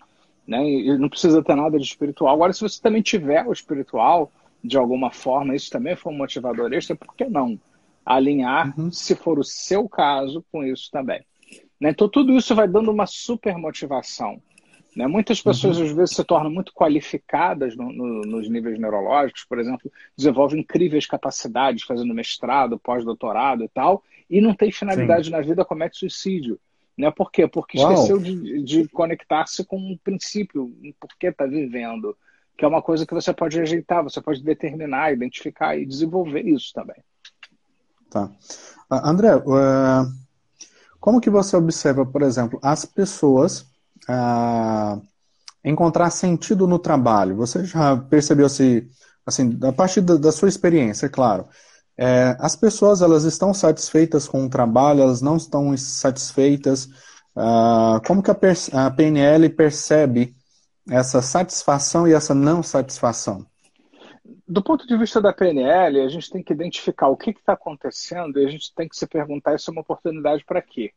Né? 0.46 0.68
E 0.68 0.98
não 0.98 1.08
precisa 1.08 1.42
ter 1.42 1.54
nada 1.54 1.78
de 1.78 1.84
espiritual. 1.84 2.34
Agora, 2.34 2.52
se 2.52 2.60
você 2.60 2.80
também 2.80 3.02
tiver 3.02 3.46
o 3.46 3.52
espiritual, 3.52 4.32
de 4.62 4.76
alguma 4.76 5.10
forma, 5.10 5.54
isso 5.54 5.70
também 5.70 5.96
for 5.96 6.10
um 6.10 6.16
motivador 6.16 6.72
extra, 6.72 6.96
por 6.96 7.14
que 7.14 7.24
não 7.24 7.58
alinhar, 8.04 8.72
uhum. 8.78 8.90
se 8.90 9.14
for 9.14 9.38
o 9.38 9.44
seu 9.44 9.88
caso, 9.88 10.44
com 10.50 10.64
isso 10.64 10.90
também? 10.90 11.22
Né? 11.80 11.90
Então, 11.90 12.08
tudo 12.08 12.36
isso 12.36 12.54
vai 12.54 12.66
dando 12.66 12.90
uma 12.90 13.06
super 13.06 13.56
motivação. 13.56 14.42
Né? 14.96 15.06
Muitas 15.06 15.40
pessoas, 15.40 15.78
uhum. 15.78 15.84
às 15.84 15.92
vezes, 15.92 16.16
se 16.16 16.24
tornam 16.24 16.50
muito 16.50 16.72
qualificadas 16.72 17.76
no, 17.76 17.92
no, 17.92 18.20
nos 18.22 18.48
níveis 18.48 18.78
neurológicos, 18.78 19.44
por 19.44 19.58
exemplo, 19.58 19.92
desenvolvem 20.16 20.60
incríveis 20.60 21.06
capacidades 21.06 21.84
fazendo 21.84 22.14
mestrado, 22.14 22.78
pós-doutorado 22.78 23.62
e 23.62 23.68
tal, 23.68 24.02
e 24.28 24.40
não 24.40 24.54
tem 24.54 24.72
finalidade 24.72 25.26
Sim. 25.26 25.32
na 25.32 25.40
vida, 25.40 25.64
comete 25.64 25.98
suicídio. 25.98 26.58
Né? 26.96 27.10
Por 27.12 27.30
quê? 27.30 27.46
Porque 27.46 27.78
Uau. 27.78 27.92
esqueceu 27.92 28.18
de, 28.18 28.62
de 28.62 28.88
conectar-se 28.88 29.64
com 29.64 29.76
um 29.76 29.96
princípio, 30.02 30.64
um 30.64 30.92
porquê 30.98 31.28
está 31.28 31.46
vivendo, 31.46 32.16
que 32.58 32.64
é 32.64 32.68
uma 32.68 32.82
coisa 32.82 33.06
que 33.06 33.14
você 33.14 33.32
pode 33.32 33.60
ajeitar, 33.60 34.02
você 34.02 34.20
pode 34.20 34.42
determinar, 34.42 35.12
identificar 35.12 35.76
e 35.76 35.86
desenvolver 35.86 36.44
isso 36.44 36.72
também. 36.74 36.96
Tá. 38.10 38.28
André, 38.90 39.36
uh, 39.36 40.12
como 40.98 41.20
que 41.20 41.30
você 41.30 41.56
observa, 41.56 42.04
por 42.04 42.20
exemplo, 42.20 42.58
as 42.60 42.84
pessoas 42.84 43.60
uh, 44.08 45.00
encontrar 45.64 46.10
sentido 46.10 46.66
no 46.66 46.80
trabalho? 46.80 47.36
Você 47.36 47.64
já 47.64 47.96
percebeu 47.96 48.48
se, 48.48 48.90
assim, 49.24 49.56
a 49.62 49.72
partir 49.72 50.00
da, 50.00 50.32
sua 50.32 50.48
experiência, 50.48 51.06
é 51.06 51.10
claro, 51.10 51.46
é, 51.96 52.36
as 52.40 52.56
pessoas 52.56 53.02
elas 53.02 53.22
estão 53.22 53.54
satisfeitas 53.54 54.26
com 54.26 54.46
o 54.46 54.50
trabalho, 54.50 55.02
elas 55.02 55.22
não 55.22 55.36
estão 55.36 55.76
satisfeitas. 55.76 56.88
Como 58.04 58.22
que 58.22 58.30
a, 58.30 58.86
a, 58.86 58.90
PNL 58.90 59.48
percebe 59.50 60.36
essa 60.90 61.20
satisfação 61.20 62.06
e 62.06 62.12
essa 62.12 62.34
não 62.34 62.62
satisfação? 62.62 63.46
Do 64.46 64.62
ponto 64.62 64.86
de 64.86 64.96
vista 64.96 65.20
da 65.20 65.32
PNL, 65.32 66.00
a 66.00 66.08
gente 66.08 66.30
tem 66.30 66.42
que 66.42 66.52
identificar 66.52 67.08
o 67.08 67.16
que 67.16 67.30
está 67.30 67.52
acontecendo 67.52 68.38
e 68.38 68.46
a 68.46 68.48
gente 68.48 68.74
tem 68.74 68.88
que 68.88 68.96
se 68.96 69.06
perguntar: 69.06 69.54
isso 69.54 69.70
é 69.70 69.72
uma 69.72 69.82
oportunidade 69.82 70.44
para 70.44 70.62
quê? 70.62 70.92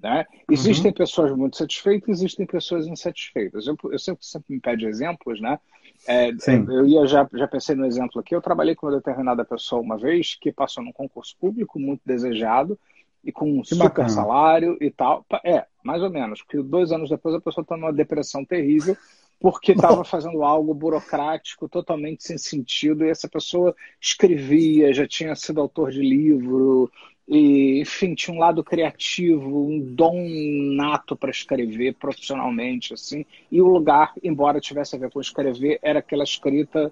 Né? 0.00 0.24
Existem 0.48 0.92
uhum. 0.92 0.96
pessoas 0.96 1.32
muito 1.32 1.56
satisfeitas, 1.56 2.08
existem 2.08 2.46
pessoas 2.46 2.86
insatisfeitas. 2.86 3.66
Eu, 3.66 3.76
eu 3.90 3.98
sempre, 3.98 4.24
sempre 4.24 4.54
me 4.54 4.60
pede 4.60 4.86
exemplos, 4.86 5.40
né? 5.40 5.58
É, 6.06 6.30
eu 6.68 6.86
ia 6.86 7.04
já, 7.04 7.28
já 7.34 7.48
pensei 7.48 7.74
no 7.74 7.84
exemplo 7.84 8.20
aqui. 8.20 8.32
Eu 8.32 8.40
trabalhei 8.40 8.76
com 8.76 8.86
uma 8.86 8.96
determinada 8.96 9.44
pessoa 9.44 9.82
uma 9.82 9.98
vez 9.98 10.36
que 10.36 10.52
passou 10.52 10.84
num 10.84 10.92
concurso 10.92 11.36
público 11.40 11.80
muito 11.80 12.02
desejado 12.06 12.78
e 13.24 13.32
com 13.32 13.50
um 13.50 13.62
que 13.62 13.68
super 13.68 13.84
bacana. 13.84 14.08
salário 14.08 14.76
e 14.80 14.90
tal. 14.90 15.24
É, 15.44 15.64
mais 15.82 16.02
ou 16.02 16.10
menos, 16.10 16.42
porque 16.42 16.62
dois 16.62 16.92
anos 16.92 17.10
depois 17.10 17.34
a 17.34 17.40
pessoa 17.40 17.62
está 17.62 17.76
numa 17.76 17.92
depressão 17.92 18.44
terrível 18.44 18.96
porque 19.40 19.72
estava 19.72 20.02
fazendo 20.04 20.42
algo 20.42 20.74
burocrático 20.74 21.68
totalmente 21.68 22.24
sem 22.24 22.38
sentido 22.38 23.04
e 23.04 23.10
essa 23.10 23.28
pessoa 23.28 23.74
escrevia, 24.00 24.92
já 24.92 25.06
tinha 25.06 25.34
sido 25.34 25.60
autor 25.60 25.90
de 25.90 26.00
livro, 26.00 26.90
e, 27.28 27.82
enfim, 27.82 28.14
tinha 28.14 28.34
um 28.34 28.40
lado 28.40 28.64
criativo, 28.64 29.68
um 29.68 29.78
dom 29.78 30.26
nato 30.74 31.14
para 31.14 31.30
escrever 31.30 31.94
profissionalmente, 31.94 32.94
assim. 32.94 33.26
E 33.52 33.60
o 33.60 33.66
lugar, 33.66 34.14
embora 34.22 34.60
tivesse 34.60 34.96
a 34.96 34.98
ver 34.98 35.10
com 35.10 35.20
escrever, 35.20 35.78
era 35.82 35.98
aquela 35.98 36.24
escrita. 36.24 36.90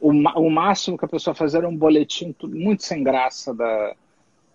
O, 0.00 0.10
o 0.10 0.50
máximo 0.50 0.96
que 0.96 1.04
a 1.04 1.08
pessoa 1.08 1.34
fazia 1.34 1.58
era 1.58 1.68
um 1.68 1.76
boletim 1.76 2.34
muito 2.44 2.82
sem 2.82 3.02
graça 3.02 3.52
da, 3.52 3.94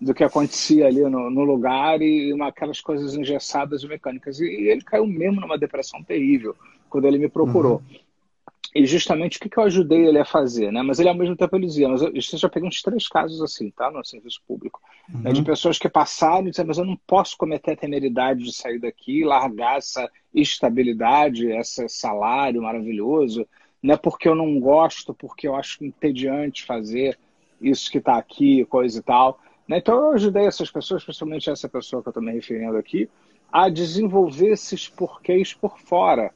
do 0.04 0.13
que 0.13 0.24
acontecia 0.24 0.88
ali 0.88 1.02
no, 1.02 1.30
no 1.30 1.44
lugar 1.44 2.02
e 2.02 2.34
uma, 2.34 2.48
aquelas 2.48 2.82
coisas 2.82 3.16
engessadas 3.16 3.84
e 3.84 3.88
mecânicas. 3.88 4.39
E, 4.39 4.46
e, 4.46 4.70
ele 4.70 4.82
caiu 4.82 5.08
mesmo 5.08 5.39
numa 5.39 5.58
depressão 5.58 6.04
terrível 6.04 6.56
quando 6.89 7.06
ele 7.06 7.18
me 7.18 7.30
procurou. 7.30 7.82
Uhum. 7.89 8.04
E 8.76 8.86
justamente 8.88 9.38
o 9.38 9.39
que, 9.39 9.50
que 9.50 9.58
eu 9.58 9.63
ajudei 9.63 10.08
ele 10.08 10.18
a 10.18 10.26
fazer, 10.26 10.72
né? 10.72 10.82
Mas 10.82 11.00
ele 11.00 11.08
ao 11.08 11.16
mesmo 11.16 11.36
tempo 11.36 11.56
ele 11.56 11.68
dizia, 11.68 11.88
mas 11.88 12.02
eu, 12.02 12.12
eu 12.12 12.22
já 12.22 12.50
peguei 12.50 12.68
uns 12.68 12.82
três 12.82 13.08
casos 13.08 13.39
assim, 13.42 13.70
tá? 13.70 13.92
No 13.92 14.04
serviço 14.04 14.42
público. 14.48 14.82
Uhum. 15.13 15.22
Né? 15.22 15.32
De 15.32 15.44
pessoas 15.44 15.78
que 15.78 15.88
passaram 15.88 16.48
e 16.48 16.50
diziam, 16.50 16.66
mas 16.66 16.80
eu 16.80 16.86
não 16.86 16.98
posso 17.08 17.38
cometer 17.38 17.72
a 17.72 17.78
temeridade 17.78 18.44
de 18.44 18.54
sair 18.54 18.80
daqui, 18.80 19.24
largar 19.24 19.78
essa 19.78 20.10
estabilidade, 20.34 21.52
esse 21.52 21.88
salário 21.88 22.63
maravilhoso, 22.63 23.48
né? 23.82 23.96
Porque 23.96 24.28
eu 24.28 24.34
não 24.34 24.60
gosto, 24.60 25.13
porque 25.13 25.48
eu 25.48 25.56
acho 25.56 25.86
entediante 25.86 26.66
fazer 26.66 27.18
isso 27.62 27.92
que 27.92 28.00
está 28.00 28.18
aqui, 28.18 28.66
coisa 28.66 29.00
e 29.00 29.04
tal. 29.04 29.39
Né? 29.67 29.78
Então 29.78 29.95
eu 29.95 30.12
ajudei 30.12 30.45
essas 30.45 30.69
pessoas, 30.69 31.04
principalmente 31.04 31.49
essa 31.49 31.69
pessoa 31.69 32.02
que 32.02 32.10
eu 32.10 32.12
estou 32.12 32.23
me 32.23 32.32
referindo 32.32 32.78
aqui, 32.78 33.10
a 33.52 33.69
desenvolver 33.69 34.52
esses 34.52 34.88
porquês 34.88 35.54
por 35.54 35.80
fora 35.80 36.32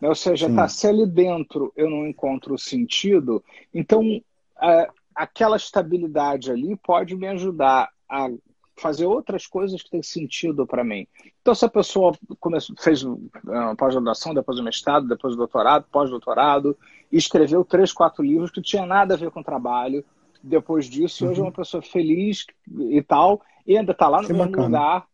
né? 0.00 0.08
Ou 0.08 0.14
seja, 0.14 0.52
tá, 0.52 0.66
se 0.66 0.86
ali 0.86 1.06
dentro 1.06 1.72
eu 1.76 1.90
não 1.90 2.06
encontro 2.06 2.56
sentido, 2.56 3.44
então 3.72 4.02
é, 4.62 4.88
aquela 5.14 5.56
estabilidade 5.56 6.50
ali 6.50 6.74
pode 6.76 7.14
me 7.14 7.28
ajudar 7.28 7.90
a 8.08 8.28
fazer 8.76 9.04
outras 9.04 9.46
coisas 9.46 9.82
que 9.82 9.90
têm 9.90 10.02
sentido 10.02 10.66
para 10.66 10.82
mim. 10.82 11.06
Então, 11.42 11.54
se 11.54 11.66
a 11.66 11.68
pessoa 11.68 12.16
começou, 12.38 12.74
fez 12.80 13.02
uma 13.02 13.76
pós-graduação, 13.76 14.32
depois 14.32 14.58
o 14.58 14.62
mestrado, 14.62 15.06
depois 15.06 15.34
o 15.34 15.36
doutorado, 15.36 15.84
pós-doutorado, 15.92 16.74
escreveu 17.12 17.62
três, 17.62 17.92
quatro 17.92 18.24
livros 18.24 18.50
que 18.50 18.56
não 18.56 18.64
tinha 18.64 18.86
nada 18.86 19.12
a 19.12 19.18
ver 19.18 19.30
com 19.30 19.42
trabalho, 19.42 20.02
depois 20.42 20.86
disso, 20.86 21.24
uhum. 21.24 21.30
hoje 21.30 21.40
é 21.40 21.44
uma 21.44 21.52
pessoa 21.52 21.82
feliz 21.82 22.46
e 22.90 23.02
tal, 23.02 23.40
e 23.66 23.76
ainda 23.76 23.92
está 23.92 24.08
lá 24.08 24.20
no 24.20 24.26
que 24.26 24.32
mesmo 24.32 24.46
bacana. 24.46 24.66
lugar, 24.66 25.06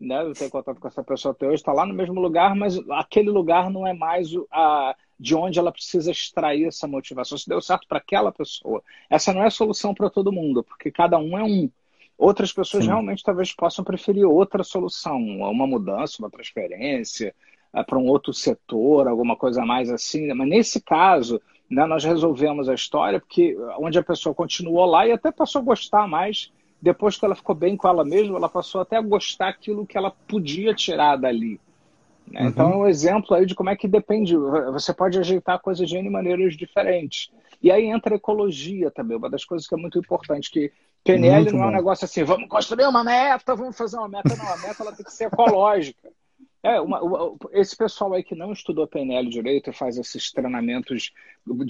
né, 0.00 0.22
eu 0.22 0.32
tenho 0.32 0.50
contato 0.50 0.80
com 0.80 0.88
essa 0.88 1.04
pessoa 1.04 1.32
até 1.32 1.46
hoje, 1.46 1.56
está 1.56 1.72
lá 1.72 1.86
no 1.86 1.94
mesmo 1.94 2.20
lugar, 2.20 2.54
mas 2.54 2.76
aquele 2.90 3.30
lugar 3.30 3.70
não 3.70 3.86
é 3.86 3.94
mais 3.94 4.30
a, 4.50 4.96
de 5.18 5.34
onde 5.34 5.58
ela 5.58 5.70
precisa 5.70 6.10
extrair 6.10 6.66
essa 6.66 6.88
motivação. 6.88 7.38
Se 7.38 7.48
deu 7.48 7.60
certo 7.60 7.86
para 7.86 7.98
aquela 7.98 8.32
pessoa. 8.32 8.82
Essa 9.08 9.32
não 9.32 9.42
é 9.42 9.46
a 9.46 9.50
solução 9.50 9.94
para 9.94 10.10
todo 10.10 10.32
mundo, 10.32 10.64
porque 10.64 10.90
cada 10.90 11.16
um 11.18 11.38
é 11.38 11.44
um. 11.44 11.70
Outras 12.18 12.52
pessoas 12.52 12.84
Sim. 12.84 12.90
realmente 12.90 13.22
talvez 13.22 13.52
possam 13.52 13.84
preferir 13.84 14.26
outra 14.26 14.64
solução, 14.64 15.16
uma 15.16 15.66
mudança, 15.66 16.16
uma 16.18 16.30
transferência 16.30 17.34
é, 17.74 17.82
para 17.82 17.98
um 17.98 18.06
outro 18.06 18.32
setor, 18.32 19.06
alguma 19.06 19.36
coisa 19.36 19.64
mais 19.64 19.90
assim. 19.90 20.32
Mas 20.34 20.48
nesse 20.48 20.80
caso, 20.80 21.40
né, 21.72 21.86
nós 21.86 22.04
resolvemos 22.04 22.68
a 22.68 22.74
história 22.74 23.18
porque 23.18 23.56
onde 23.78 23.98
a 23.98 24.02
pessoa 24.02 24.34
continuou 24.34 24.84
lá 24.84 25.06
e 25.06 25.12
até 25.12 25.32
passou 25.32 25.62
a 25.62 25.64
gostar 25.64 26.06
mais. 26.06 26.52
Depois 26.80 27.16
que 27.16 27.24
ela 27.24 27.34
ficou 27.34 27.54
bem 27.54 27.76
com 27.76 27.88
ela 27.88 28.04
mesma, 28.04 28.36
ela 28.36 28.48
passou 28.48 28.80
até 28.80 28.96
a 28.96 29.00
gostar 29.00 29.48
aquilo 29.48 29.86
que 29.86 29.96
ela 29.96 30.10
podia 30.28 30.74
tirar 30.74 31.16
dali. 31.16 31.58
Né? 32.26 32.42
Uhum. 32.42 32.48
Então 32.48 32.72
é 32.72 32.76
um 32.76 32.88
exemplo 32.88 33.34
aí 33.34 33.46
de 33.46 33.54
como 33.54 33.70
é 33.70 33.76
que 33.76 33.88
depende. 33.88 34.36
Você 34.36 34.92
pode 34.92 35.18
ajeitar 35.18 35.60
coisas 35.60 35.88
de 35.88 35.96
N 35.96 36.10
maneiras 36.10 36.56
diferentes. 36.56 37.30
E 37.62 37.70
aí 37.70 37.86
entra 37.86 38.14
a 38.14 38.16
ecologia 38.16 38.90
também, 38.90 39.16
uma 39.16 39.30
das 39.30 39.44
coisas 39.44 39.66
que 39.66 39.74
é 39.74 39.78
muito 39.78 39.98
importante, 39.98 40.50
que 40.50 40.70
PNL 41.04 41.44
muito 41.44 41.56
não 41.56 41.64
é 41.64 41.68
um 41.68 41.72
negócio 41.72 42.04
assim, 42.04 42.22
vamos 42.22 42.48
construir 42.48 42.86
uma 42.86 43.02
meta, 43.02 43.54
vamos 43.54 43.78
fazer 43.78 43.96
uma 43.96 44.08
meta. 44.08 44.36
Não, 44.36 44.52
a 44.52 44.56
meta 44.58 44.82
ela 44.82 44.92
tem 44.92 45.04
que 45.04 45.12
ser 45.12 45.24
ecológica. 45.24 46.10
É, 46.62 46.80
uma, 46.80 47.02
uma, 47.02 47.36
esse 47.52 47.76
pessoal 47.76 48.12
aí 48.14 48.22
que 48.22 48.36
não 48.36 48.52
estudou 48.52 48.86
PNL 48.86 49.28
direito 49.28 49.70
e 49.70 49.72
faz 49.72 49.98
esses 49.98 50.30
treinamentos 50.30 51.12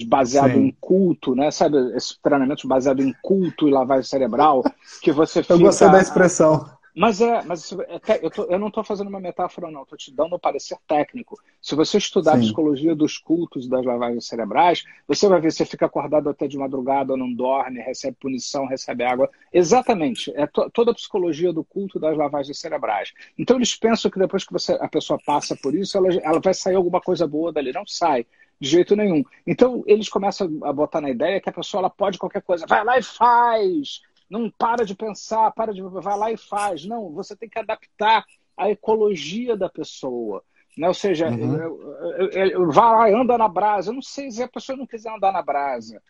baseado 0.05 0.53
Sim. 0.53 0.67
em 0.67 0.77
culto, 0.79 1.33
né? 1.33 1.49
Sabe, 1.49 1.77
esses 1.95 2.15
treinamentos 2.21 2.63
baseado 2.65 3.01
em 3.01 3.11
culto 3.21 3.67
e 3.67 3.71
lavagem 3.71 4.03
cerebral, 4.03 4.63
que 5.01 5.11
você 5.11 5.41
fica... 5.41 5.55
Eu 5.55 5.59
gostei 5.59 5.89
da 5.89 5.99
expressão. 5.99 6.69
Mas 6.95 7.21
é, 7.21 7.41
mas 7.43 7.71
é, 7.71 8.19
eu, 8.21 8.29
tô, 8.29 8.43
eu 8.43 8.59
não 8.59 8.67
estou 8.67 8.83
fazendo 8.83 9.07
uma 9.07 9.19
metáfora, 9.19 9.71
não, 9.71 9.81
estou 9.81 9.97
te 9.97 10.13
dando 10.13 10.35
um 10.35 10.39
parecer 10.39 10.77
técnico. 10.87 11.39
Se 11.59 11.73
você 11.73 11.97
estudar 11.97 12.33
Sim. 12.33 12.37
a 12.37 12.41
psicologia 12.41 12.95
dos 12.95 13.17
cultos 13.17 13.67
das 13.67 13.83
lavagens 13.83 14.27
cerebrais, 14.27 14.83
você 15.07 15.27
vai 15.27 15.41
ver 15.41 15.51
se 15.51 15.57
você 15.57 15.65
fica 15.65 15.87
acordado 15.87 16.29
até 16.29 16.47
de 16.47 16.57
madrugada, 16.57 17.17
não 17.17 17.33
dorme, 17.33 17.79
recebe 17.79 18.15
punição, 18.19 18.67
recebe 18.67 19.03
água. 19.03 19.29
Exatamente, 19.51 20.31
é 20.35 20.45
to, 20.45 20.69
toda 20.69 20.91
a 20.91 20.95
psicologia 20.95 21.51
do 21.51 21.63
culto 21.63 21.99
das 21.99 22.15
lavagens 22.15 22.59
cerebrais. 22.59 23.11
Então 23.37 23.57
eles 23.57 23.75
pensam 23.75 24.11
que 24.11 24.19
depois 24.19 24.45
que 24.45 24.53
você, 24.53 24.73
a 24.73 24.87
pessoa 24.87 25.19
passa 25.25 25.55
por 25.55 25.73
isso, 25.73 25.97
ela, 25.97 26.13
ela 26.21 26.39
vai 26.39 26.53
sair 26.53 26.75
alguma 26.75 27.01
coisa 27.01 27.25
boa 27.25 27.51
dali. 27.51 27.73
Não 27.73 27.87
sai 27.87 28.25
de 28.61 28.69
jeito 28.69 28.95
nenhum. 28.95 29.23
Então 29.45 29.83
eles 29.87 30.07
começam 30.07 30.59
a 30.63 30.71
botar 30.71 31.01
na 31.01 31.09
ideia 31.09 31.41
que 31.41 31.49
a 31.49 31.53
pessoa 31.53 31.81
ela 31.81 31.89
pode 31.89 32.19
qualquer 32.19 32.41
coisa, 32.41 32.65
vai 32.67 32.83
lá 32.83 32.97
e 32.99 33.03
faz 33.03 34.01
não 34.33 34.49
para 34.49 34.83
de 34.83 34.95
pensar, 34.95 35.51
para 35.51 35.71
de 35.71 35.83
vai 35.83 36.17
lá 36.17 36.31
e 36.31 36.37
faz. 36.37 36.85
Não, 36.85 37.11
você 37.11 37.35
tem 37.35 37.47
que 37.47 37.59
adaptar 37.59 38.25
a 38.57 38.67
ecologia 38.67 39.55
da 39.55 39.69
pessoa. 39.69 40.43
Né? 40.75 40.87
Ou 40.87 40.93
seja, 40.93 41.29
uhum. 41.29 42.71
vai 42.71 42.95
lá 42.95 43.09
e 43.11 43.13
anda 43.13 43.37
na 43.37 43.47
brasa. 43.47 43.91
Eu 43.91 43.93
não 43.93 44.01
sei 44.01 44.31
se 44.31 44.41
a 44.41 44.47
pessoa 44.47 44.75
não 44.75 44.87
quiser 44.87 45.15
andar 45.15 45.31
na 45.31 45.43
brasa. 45.43 46.01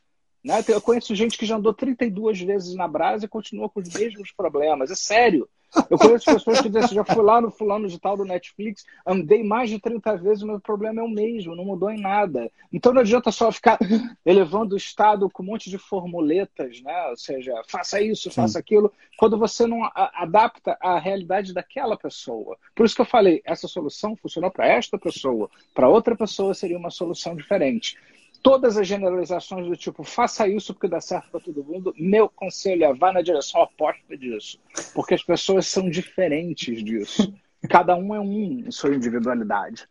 Né? 0.44 0.64
Eu 0.68 0.82
conheço 0.82 1.16
gente 1.16 1.38
que 1.38 1.46
já 1.46 1.56
andou 1.56 1.74
32 1.74 2.42
vezes 2.42 2.76
na 2.76 2.88
brasa 2.88 3.26
e 3.26 3.30
continua 3.30 3.70
com 3.70 3.80
os 3.80 3.94
mesmos 3.94 4.32
problemas. 4.32 4.92
É 4.92 4.96
sério. 4.96 5.48
Eu 5.90 5.98
conheço 5.98 6.26
pessoas 6.26 6.62
que 6.62 6.70
dizem 6.70 6.84
assim, 6.84 6.96
já 6.96 7.04
fui 7.04 7.24
lá 7.24 7.42
no 7.42 7.50
fulano 7.50 7.88
de 7.88 8.00
tal 8.00 8.16
do 8.16 8.26
Netflix, 8.26 8.86
andei 9.06 9.44
mais 9.44 9.70
de 9.70 9.80
30 9.80 10.18
vezes, 10.18 10.44
mas 10.44 10.58
o 10.58 10.62
problema 10.62 11.02
é 11.02 11.04
o 11.04 11.10
mesmo, 11.10 11.56
não 11.56 11.66
mudou 11.66 11.90
em 11.90 12.00
nada. 12.00 12.52
Então 12.72 12.94
não 12.94 13.02
adianta 13.02 13.32
só 13.32 13.52
ficar 13.52 13.80
elevando 14.24 14.76
o 14.76 14.78
Estado 14.78 15.30
com 15.30 15.42
um 15.42 15.48
monte 15.48 15.70
de 15.70 15.80
formuletas, 15.80 16.82
né? 16.84 17.08
Ou 17.10 17.18
seja, 17.18 17.60
faça 17.68 18.00
isso, 18.00 18.30
Sim. 18.30 18.36
faça 18.36 18.60
aquilo, 18.60 18.94
quando 19.18 19.38
você 19.38 19.66
não 19.66 19.90
adapta 19.96 20.78
à 20.80 21.00
realidade 21.00 21.54
daquela 21.54 21.98
pessoa. 21.98 22.56
Por 22.76 22.86
isso 22.86 22.96
que 22.96 23.02
eu 23.02 23.06
falei, 23.06 23.42
essa 23.44 23.68
solução 23.68 24.16
funcionou 24.16 24.52
para 24.52 24.68
esta 24.68 24.98
pessoa, 24.98 25.50
para 25.74 25.90
outra 25.90 26.16
pessoa 26.16 26.54
seria 26.54 26.78
uma 26.78 26.92
solução 26.92 27.36
diferente 27.36 27.98
todas 28.44 28.78
as 28.78 28.86
generalizações 28.86 29.66
do 29.66 29.78
tipo 29.78 30.04
faça 30.04 30.48
isso 30.48 30.74
porque 30.74 30.90
dá 30.90 31.00
certo 31.00 31.32
para 31.32 31.40
todo 31.40 31.64
mundo, 31.64 31.94
meu 31.98 32.28
conselho 32.30 32.84
é 32.84 32.94
vá 32.94 33.14
na 33.14 33.22
direção 33.22 33.62
oposta 33.62 34.18
disso. 34.18 34.60
Porque 34.94 35.14
as 35.14 35.24
pessoas 35.24 35.66
são 35.66 35.90
diferentes 35.90 36.84
disso. 36.84 37.34
Cada 37.70 37.96
um 37.96 38.14
é 38.14 38.20
um 38.20 38.66
em 38.68 38.72
sua 38.72 38.94
individualidade. 38.94 39.88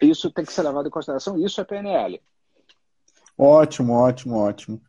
Isso 0.00 0.30
tem 0.30 0.44
que 0.44 0.52
ser 0.52 0.62
levado 0.62 0.88
em 0.88 0.90
consideração. 0.90 1.38
Isso 1.38 1.60
é 1.60 1.64
PNL. 1.64 2.20
Ótimo, 3.36 3.92
ótimo, 3.92 4.36
ótimo. 4.36 4.80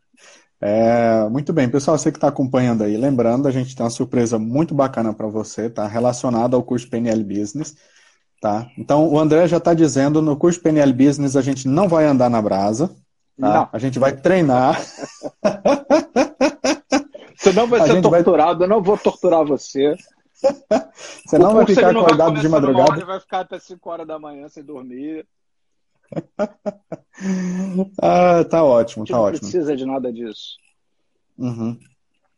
É, 0.60 1.28
muito 1.28 1.52
bem, 1.52 1.68
pessoal, 1.68 1.96
você 1.96 2.10
que 2.10 2.16
está 2.16 2.28
acompanhando 2.28 2.82
aí, 2.82 2.96
lembrando, 2.96 3.46
a 3.46 3.50
gente 3.50 3.76
tem 3.76 3.84
uma 3.84 3.90
surpresa 3.90 4.38
muito 4.38 4.74
bacana 4.74 5.12
para 5.12 5.28
você, 5.28 5.68
tá? 5.70 5.86
Relacionada 5.86 6.56
ao 6.56 6.62
curso 6.62 6.88
PNL 6.88 7.22
Business. 7.22 7.76
Tá? 8.40 8.70
Então, 8.78 9.08
o 9.08 9.18
André 9.18 9.48
já 9.48 9.56
está 9.56 9.74
dizendo, 9.74 10.22
no 10.22 10.36
curso 10.36 10.60
PNL 10.60 10.92
Business 10.92 11.34
a 11.34 11.42
gente 11.42 11.66
não 11.66 11.88
vai 11.88 12.04
andar 12.04 12.30
na 12.30 12.40
brasa, 12.40 12.94
tá? 13.38 13.68
a 13.72 13.78
gente 13.78 13.98
vai 13.98 14.16
treinar. 14.16 14.80
Você 17.36 17.52
não 17.52 17.66
vai 17.68 17.80
a 17.80 17.86
ser 17.86 18.02
torturado, 18.02 18.58
vai... 18.58 18.66
eu 18.66 18.70
não 18.70 18.82
vou 18.82 18.98
torturar 18.98 19.44
você. 19.44 19.96
Você 21.24 21.36
o 21.36 21.38
não 21.38 21.54
vai 21.54 21.66
ficar 21.66 21.90
acordado 21.90 22.32
vai 22.32 22.42
de 22.42 22.48
madrugada. 22.48 22.92
Hora, 22.92 23.04
vai 23.04 23.20
ficar 23.20 23.40
até 23.40 23.58
5 23.58 23.90
horas 23.90 24.06
da 24.06 24.18
manhã 24.18 24.48
sem 24.48 24.64
dormir. 24.64 25.24
ah, 28.02 28.44
tá 28.44 28.64
ótimo, 28.64 29.04
tá 29.04 29.14
não 29.14 29.22
ótimo. 29.22 29.34
Não 29.34 29.50
precisa 29.50 29.76
de 29.76 29.86
nada 29.86 30.12
disso. 30.12 30.56
Uhum. 31.38 31.78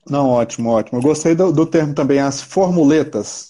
Não, 0.09 0.29
ótimo, 0.29 0.71
ótimo. 0.71 0.99
Eu 0.99 1.03
gostei 1.03 1.35
do, 1.35 1.53
do 1.53 1.67
termo 1.67 1.95
também, 1.95 2.21
as 2.21 2.43
formuletas. 2.43 3.50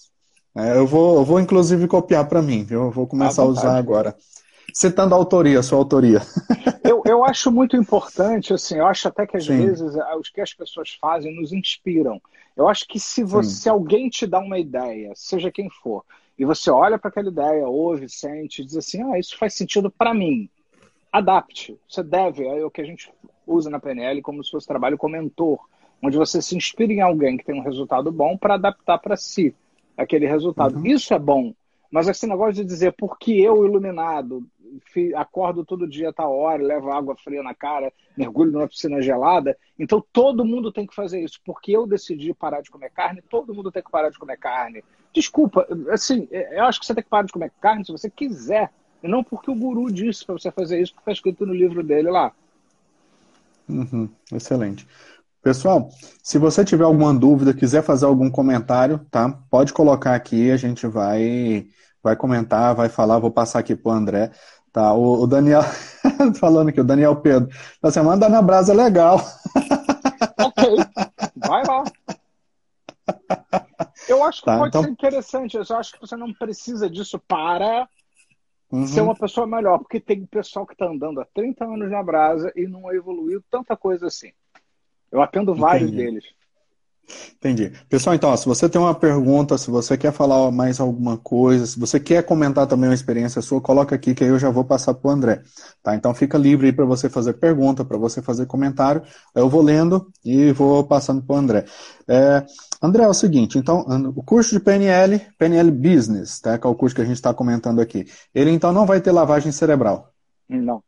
É, 0.57 0.77
eu, 0.77 0.87
vou, 0.87 1.17
eu 1.17 1.25
vou 1.25 1.41
inclusive 1.41 1.87
copiar 1.87 2.29
para 2.29 2.43
mim, 2.43 2.65
viu? 2.65 2.85
Eu 2.85 2.91
vou 2.91 3.07
começar 3.07 3.43
a 3.43 3.47
usar 3.47 3.77
agora. 3.77 4.17
Citando 4.73 5.15
a 5.15 5.19
autoria, 5.19 5.63
sua 5.63 5.79
autoria. 5.79 6.21
Eu, 6.83 7.03
eu 7.05 7.25
acho 7.25 7.51
muito 7.53 7.77
importante, 7.77 8.53
assim, 8.53 8.77
eu 8.77 8.87
acho 8.87 9.07
até 9.07 9.27
que 9.27 9.37
às 9.37 9.45
Sim. 9.45 9.65
vezes 9.65 9.95
o 9.95 10.23
que 10.35 10.41
as 10.41 10.53
pessoas 10.53 10.97
fazem 11.01 11.35
nos 11.35 11.53
inspiram. 11.53 12.21
Eu 12.57 12.69
acho 12.69 12.87
que 12.87 12.99
se 12.99 13.23
você, 13.23 13.51
se 13.51 13.69
alguém 13.69 14.09
te 14.09 14.27
dá 14.27 14.41
uma 14.41 14.59
ideia, 14.59 15.13
seja 15.15 15.53
quem 15.53 15.69
for, 15.71 16.05
e 16.39 16.45
você 16.45 16.71
olha 16.71 16.99
para 16.99 17.11
aquela 17.11 17.29
ideia, 17.29 17.69
ouve, 17.69 18.09
sente, 18.09 18.65
diz 18.65 18.77
assim, 18.77 19.03
ah, 19.03 19.19
isso 19.19 19.37
faz 19.39 19.55
sentido 19.55 19.91
para 19.91 20.13
mim. 20.13 20.49
Adapte. 21.13 21.79
Você 21.89 22.03
deve, 22.03 22.47
é 22.47 22.65
o 22.65 22.71
que 22.71 22.81
a 22.81 22.85
gente 22.85 23.13
usa 23.47 23.71
na 23.71 23.79
PNL 23.79 24.21
como 24.23 24.43
se 24.43 24.51
fosse 24.51 24.67
trabalho 24.67 24.99
com 24.99 25.09
mentor, 25.09 25.61
onde 26.03 26.17
você 26.17 26.43
se 26.43 26.57
inspira 26.57 26.93
em 26.93 27.01
alguém 27.01 27.37
que 27.37 27.45
tem 27.45 27.55
um 27.55 27.63
resultado 27.63 28.11
bom 28.11 28.37
para 28.37 28.55
adaptar 28.55 28.99
para 28.99 29.17
si 29.17 29.55
aquele 30.03 30.27
resultado. 30.27 30.77
Uhum. 30.77 30.87
Isso 30.87 31.13
é 31.15 31.19
bom. 31.19 31.55
Mas 31.91 32.09
esse 32.09 32.27
negócio 32.27 32.55
de 32.55 32.65
dizer, 32.65 32.95
porque 32.97 33.33
eu, 33.33 33.65
iluminado, 33.65 34.47
acordo 35.17 35.65
todo 35.65 35.89
dia 35.89 36.11
a 36.11 36.13
tal 36.13 36.37
hora, 36.37 36.63
levo 36.63 36.93
água 36.93 37.17
fria 37.17 37.43
na 37.43 37.55
cara, 37.55 37.93
mergulho 38.17 38.53
numa 38.53 38.69
piscina 38.69 39.03
gelada, 39.03 39.57
então 39.77 40.05
todo 40.13 40.45
mundo 40.45 40.71
tem 40.71 40.87
que 40.87 40.95
fazer 40.95 41.21
isso. 41.21 41.41
Porque 41.45 41.73
eu 41.73 41.87
decidi 41.87 42.33
parar 42.33 42.61
de 42.61 42.71
comer 42.71 42.91
carne, 42.91 43.23
todo 43.29 43.55
mundo 43.55 43.73
tem 43.73 43.83
que 43.83 43.91
parar 43.91 44.11
de 44.11 44.19
comer 44.19 44.39
carne. 44.39 44.85
Desculpa, 45.13 45.67
assim, 45.91 46.29
eu 46.31 46.65
acho 46.65 46.79
que 46.79 46.87
você 46.87 46.95
tem 46.95 47.03
que 47.03 47.11
parar 47.11 47.27
de 47.27 47.33
comer 47.33 47.51
carne 47.61 47.85
se 47.85 47.93
você 47.93 48.09
quiser. 48.09 48.71
E 49.03 49.09
não 49.09 49.25
porque 49.25 49.51
o 49.51 49.55
guru 49.55 49.91
disse 49.91 50.25
para 50.25 50.39
você 50.39 50.51
fazer 50.53 50.81
isso, 50.81 50.93
porque 50.93 51.11
está 51.11 51.13
escrito 51.13 51.47
no 51.47 51.55
livro 51.55 51.83
dele 51.83 52.11
lá. 52.11 52.33
Uhum, 53.69 54.09
excelente. 54.33 54.87
Pessoal, 55.43 55.89
se 56.23 56.37
você 56.37 56.65
tiver 56.65 56.85
alguma 56.85 57.15
dúvida, 57.15 57.55
quiser 57.55 57.83
fazer 57.83 58.05
algum 58.05 58.31
comentário, 58.31 58.99
tá? 59.11 59.39
Pode 59.51 59.73
colocar 59.73 60.15
aqui, 60.15 60.51
a 60.51 60.57
gente 60.57 60.87
vai 60.87 61.67
vai 62.03 62.17
comentar, 62.17 62.75
vai 62.75 62.89
falar, 62.89 63.19
vou 63.19 63.31
passar 63.31 63.59
aqui 63.59 63.75
pro 63.75 63.91
André. 63.91 64.31
Tá, 64.73 64.93
o, 64.95 65.23
o 65.23 65.27
Daniel 65.27 65.63
falando 66.39 66.69
aqui, 66.69 66.81
o 66.81 66.85
Daniel 66.85 67.17
Pedro, 67.17 67.49
tá 67.81 67.91
semana 67.91 68.19
da 68.19 68.27
Ana 68.27 68.43
Brasa 68.43 68.73
é 68.73 68.77
legal. 68.77 69.21
ok, 70.39 70.77
vai 71.37 71.65
lá. 71.67 71.85
Eu 74.09 74.23
acho 74.23 74.41
que 74.41 74.47
tá, 74.47 74.59
pode 74.59 74.69
então... 74.69 74.83
ser 74.85 74.91
interessante, 74.91 75.57
eu 75.57 75.77
acho 75.77 75.93
que 75.93 76.01
você 76.01 76.17
não 76.17 76.33
precisa 76.33 76.89
disso 76.89 77.19
para 77.19 77.89
uhum. 78.71 78.87
ser 78.87 79.01
uma 79.01 79.17
pessoa 79.17 79.47
melhor, 79.47 79.79
porque 79.79 79.99
tem 79.99 80.25
pessoal 80.27 80.67
que 80.67 80.75
está 80.75 80.87
andando 80.87 81.21
há 81.21 81.27
30 81.35 81.65
anos 81.65 81.91
na 81.91 82.03
brasa 82.03 82.53
e 82.55 82.69
não 82.69 82.93
evoluiu 82.93 83.43
tanta 83.51 83.77
coisa 83.77 84.07
assim. 84.07 84.33
Eu 85.11 85.21
atendo 85.23 85.55
vários 85.55 85.91
Entendi. 85.91 86.05
deles. 86.05 86.25
Entendi. 87.37 87.73
Pessoal, 87.89 88.15
então, 88.15 88.31
ó, 88.31 88.37
se 88.37 88.47
você 88.47 88.69
tem 88.69 88.81
uma 88.81 88.95
pergunta, 88.95 89.57
se 89.59 89.71
você 89.71 89.97
quer 89.97 90.13
falar 90.13 90.51
mais 90.51 90.79
alguma 90.79 91.17
coisa, 91.17 91.67
se 91.67 91.79
você 91.79 91.99
quer 91.99 92.23
comentar 92.23 92.67
também 92.67 92.89
uma 92.89 92.95
experiência 92.95 93.43
sua, 93.43 93.61
coloca 93.61 93.95
aqui 93.95 94.15
que 94.15 94.23
aí 94.23 94.31
eu 94.31 94.39
já 94.39 94.51
vou 94.51 94.65
passar 94.65 94.95
para 94.95 95.09
o 95.09 95.11
André. 95.11 95.43
Tá? 95.83 95.95
Então 95.95 96.15
fica 96.15 96.39
livre 96.39 96.67
aí 96.67 96.73
para 96.73 96.85
você 96.85 97.09
fazer 97.09 97.35
pergunta, 97.35 97.85
para 97.85 97.99
você 97.99 98.21
fazer 98.23 98.47
comentário. 98.47 99.03
Eu 99.35 99.49
vou 99.49 99.63
lendo 99.63 100.11
e 100.25 100.53
vou 100.53 100.85
passando 100.85 101.23
para 101.23 101.35
o 101.35 101.39
André. 101.39 101.65
É, 102.07 102.45
André, 102.83 103.05
é 103.05 103.09
o 103.09 103.15
seguinte, 103.15 103.59
então, 103.59 103.81
o 104.15 104.23
curso 104.23 104.51
de 104.51 104.61
PNL, 104.61 105.21
PNL 105.39 105.71
Business, 105.71 106.41
tá? 106.41 106.59
que 106.59 106.67
é 106.67 106.71
o 106.71 106.75
curso 106.75 106.95
que 106.95 107.03
a 107.03 107.05
gente 107.05 107.17
está 107.17 107.33
comentando 107.35 107.81
aqui, 107.81 108.07
ele 108.35 108.51
então 108.51 108.73
não 108.73 108.87
vai 108.87 109.01
ter 109.01 109.13
lavagem 109.13 109.53
cerebral? 109.53 110.11
Não. 110.49 110.83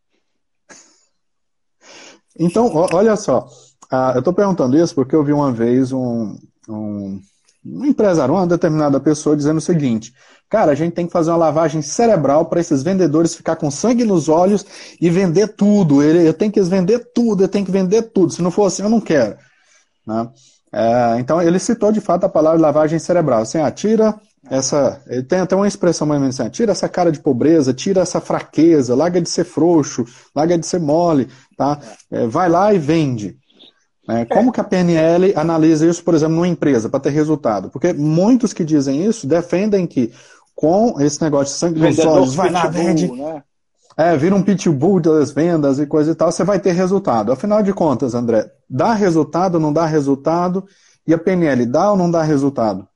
Então, 2.39 2.71
olha 2.75 3.15
só, 3.15 3.47
ah, 3.93 4.13
eu 4.15 4.21
estou 4.21 4.33
perguntando 4.33 4.79
isso 4.79 4.95
porque 4.95 5.15
eu 5.15 5.23
vi 5.23 5.35
uma 5.35 5.53
vez 5.53 5.93
um, 5.93 6.35
um, 6.67 7.21
um, 7.63 7.85
empresário, 7.85 8.33
uma 8.33 8.47
determinada 8.47 8.99
pessoa, 8.99 9.37
dizendo 9.37 9.59
o 9.59 9.61
seguinte: 9.61 10.15
cara, 10.49 10.73
a 10.73 10.75
gente 10.75 10.95
tem 10.95 11.07
que 11.07 11.13
fazer 11.13 11.31
uma 11.31 11.37
lavagem 11.37 11.83
cerebral 11.83 12.47
para 12.47 12.59
esses 12.59 12.83
vendedores 12.83 13.35
ficar 13.35 13.57
com 13.57 13.71
sangue 13.71 14.03
nos 14.03 14.31
olhos 14.31 14.65
e 14.99 15.11
vender 15.11 15.49
tudo. 15.49 16.03
Eu 16.03 16.33
tenho 16.33 16.51
que 16.51 16.63
vender 16.63 17.11
tudo, 17.15 17.45
eu 17.45 17.49
tenho 17.49 17.67
que 17.67 17.71
vender 17.71 18.03
tudo. 18.03 18.33
Se 18.33 18.41
não 18.41 18.51
for 18.51 18.65
assim, 18.65 18.83
eu 18.83 18.89
não 18.89 19.01
quero. 19.01 19.37
Né? 20.07 20.29
É, 20.73 21.19
então, 21.19 21.43
ele 21.43 21.59
citou 21.59 21.93
de 21.93 22.01
fato 22.01 22.25
a 22.25 22.31
palavra 22.31 22.59
lavagem 22.59 22.99
cerebral. 22.99 23.43
Assim, 23.43 23.59
ah, 23.59 23.71
tira 23.71 24.19
essa. 24.51 25.03
Ele 25.07 25.23
tem 25.23 25.41
até 25.41 25.55
uma 25.55 25.69
expressão 25.69 26.07
mais 26.07 26.17
ou 26.17 26.23
menos 26.23 26.41
assim: 26.41 26.49
ah, 26.49 26.51
tira 26.51 26.73
essa 26.73 26.89
cara 26.89 27.13
de 27.13 27.21
pobreza, 27.21 27.75
tira 27.75 28.01
essa 28.01 28.23
fraqueza, 28.23 28.95
larga 28.95 29.21
de 29.21 29.29
ser 29.29 29.45
frouxo, 29.45 30.07
larga 30.35 30.57
de 30.57 30.67
ser 30.67 30.81
mole, 30.81 31.29
tá? 31.59 31.79
É, 32.11 32.27
vai 32.27 32.49
lá 32.49 32.73
e 32.73 32.79
vende. 32.79 33.37
É, 34.09 34.25
como 34.25 34.51
que 34.51 34.61
a 34.61 34.65
PNL 34.65 35.33
analisa 35.37 35.87
isso, 35.87 36.03
por 36.03 36.15
exemplo, 36.15 36.35
numa 36.35 36.49
empresa, 36.49 36.89
para 36.89 36.99
ter 36.99 37.11
resultado? 37.11 37.71
Porque 37.71 37.93
muitos 37.93 38.53
que 38.53 38.65
dizem 38.65 39.05
isso 39.05 39.27
defendem 39.27 39.87
que 39.87 40.13
com 40.55 41.01
esse 41.01 41.23
negócio 41.23 41.53
de 41.55 41.59
sangue 41.59 41.81
nos 41.81 41.99
olhos, 42.01 42.35
vai 42.35 42.51
lá, 42.51 42.67
vende. 42.67 43.11
Né? 43.11 43.43
É, 43.97 44.17
vira 44.17 44.35
um 44.35 44.43
pitbull 44.43 45.01
das 45.01 45.31
vendas 45.31 45.79
e 45.79 45.87
coisa 45.87 46.13
e 46.13 46.15
tal, 46.15 46.33
você 46.33 46.45
vai 46.45 46.59
ter 46.59 46.73
resultado. 46.73 47.31
Afinal 47.31 47.63
de 47.63 47.73
contas, 47.73 48.15
André, 48.15 48.51
dá 48.69 48.93
resultado, 48.93 49.61
não 49.61 49.73
dá 49.73 49.87
resultado? 49.87 50.65
E 51.07 51.13
a 51.13 51.19
PNL 51.19 51.67
dá 51.67 51.91
ou 51.91 51.97
não 51.97 52.11
dá 52.11 52.23
resultado? 52.23 52.87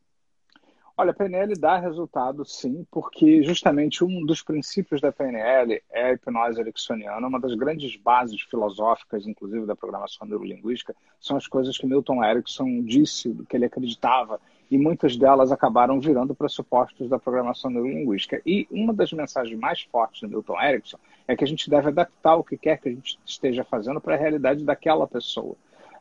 Olha, 0.99 1.11
a 1.11 1.15
PNL 1.15 1.53
dá 1.61 1.77
resultado 1.77 2.43
sim, 2.43 2.87
porque 2.91 3.43
justamente 3.43 4.03
um 4.03 4.25
dos 4.25 4.43
princípios 4.43 4.99
da 4.99 5.13
PNL 5.13 5.83
é 5.93 6.05
a 6.07 6.13
hipnose 6.15 6.59
ericksoniana, 6.59 7.27
uma 7.27 7.39
das 7.39 7.53
grandes 7.53 7.95
bases 7.97 8.41
filosóficas, 8.41 9.27
inclusive, 9.27 9.67
da 9.67 9.77
programação 9.77 10.27
neurolinguística, 10.27 10.97
são 11.21 11.37
as 11.37 11.47
coisas 11.47 11.77
que 11.77 11.87
Milton 11.87 12.25
Erickson 12.25 12.81
disse, 12.81 13.31
que 13.47 13.59
ele 13.59 13.67
acreditava, 13.67 14.41
e 14.71 14.79
muitas 14.79 15.19
delas 15.19 15.53
acabaram 15.53 16.01
virando 16.01 16.35
pressupostos 16.35 17.11
da 17.11 17.19
programação 17.19 17.71
neurolinguística. 17.71 18.41
E 18.47 18.67
uma 18.71 18.95
das 18.95 19.13
mensagens 19.13 19.59
mais 19.59 19.83
fortes 19.83 20.23
do 20.23 20.29
Milton 20.29 20.59
Erickson 20.63 20.99
é 21.29 21.37
que 21.37 21.45
a 21.45 21.47
gente 21.47 21.69
deve 21.69 21.89
adaptar 21.89 22.37
o 22.37 22.43
que 22.43 22.57
quer 22.57 22.81
que 22.81 22.89
a 22.89 22.93
gente 22.93 23.19
esteja 23.27 23.63
fazendo 23.65 24.01
para 24.01 24.15
a 24.15 24.19
realidade 24.19 24.65
daquela 24.65 25.07
pessoa. 25.07 25.57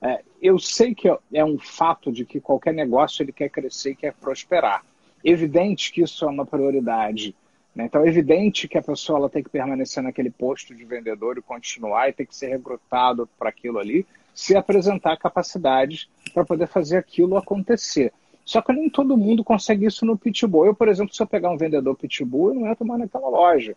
É, 0.05 0.21
eu 0.39 0.59
sei 0.59 0.93
que 0.93 1.11
é 1.33 1.43
um 1.43 1.57
fato 1.57 2.11
de 2.11 2.25
que 2.25 2.39
qualquer 2.39 2.75
negócio 2.75 3.23
ele 3.23 3.31
quer 3.31 3.49
crescer 3.49 3.91
e 3.91 3.95
quer 3.95 4.13
prosperar. 4.13 4.85
Evidente 5.23 5.91
que 5.91 6.03
isso 6.03 6.23
é 6.25 6.27
uma 6.27 6.45
prioridade. 6.45 7.35
Né? 7.75 7.85
Então, 7.85 8.03
é 8.03 8.07
evidente 8.07 8.67
que 8.67 8.77
a 8.77 8.83
pessoa 8.83 9.17
ela 9.17 9.29
tem 9.31 9.41
que 9.41 9.49
permanecer 9.49 10.03
naquele 10.03 10.29
posto 10.29 10.75
de 10.75 10.85
vendedor 10.85 11.39
e 11.39 11.41
continuar 11.41 12.07
e 12.07 12.13
tem 12.13 12.23
que 12.23 12.35
ser 12.35 12.49
recrutado 12.49 13.27
para 13.39 13.49
aquilo 13.49 13.79
ali, 13.79 14.05
se 14.31 14.55
apresentar 14.55 15.17
capacidades 15.17 16.07
para 16.35 16.45
poder 16.45 16.67
fazer 16.67 16.97
aquilo 16.97 17.35
acontecer. 17.35 18.13
Só 18.45 18.61
que 18.61 18.71
nem 18.73 18.87
todo 18.87 19.17
mundo 19.17 19.43
consegue 19.43 19.87
isso 19.87 20.05
no 20.05 20.15
Pitbull. 20.15 20.67
Eu, 20.67 20.75
por 20.75 20.87
exemplo, 20.87 21.15
se 21.15 21.23
eu 21.23 21.25
pegar 21.25 21.49
um 21.49 21.57
vendedor 21.57 21.95
Pitbull, 21.95 22.49
eu 22.49 22.59
não 22.59 22.67
entro 22.69 22.85
mais 22.85 22.99
naquela 22.99 23.27
loja. 23.27 23.75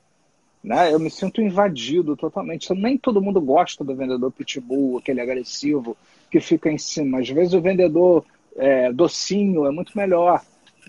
Né? 0.63 0.93
Eu 0.93 0.99
me 0.99 1.11
sinto 1.11 1.41
invadido 1.41 2.17
totalmente. 2.17 2.73
Nem 2.75 2.99
todo 2.99 3.23
mundo 3.23 3.41
gosta 3.41 3.85
do 3.85 3.95
vendedor 3.95 4.31
pitbull, 4.33 4.99
aquele 4.99 5.21
agressivo 5.21 5.97
que 6.31 6.41
fica 6.41 6.71
em 6.71 6.79
cima. 6.79 7.21
Às 7.21 7.29
vezes 7.29 7.55
o 7.55 7.61
vendedor 7.61 8.25
é, 8.57 8.93
docinho 8.93 9.67
é 9.67 9.71
muito 9.71 9.97
melhor 9.97 10.43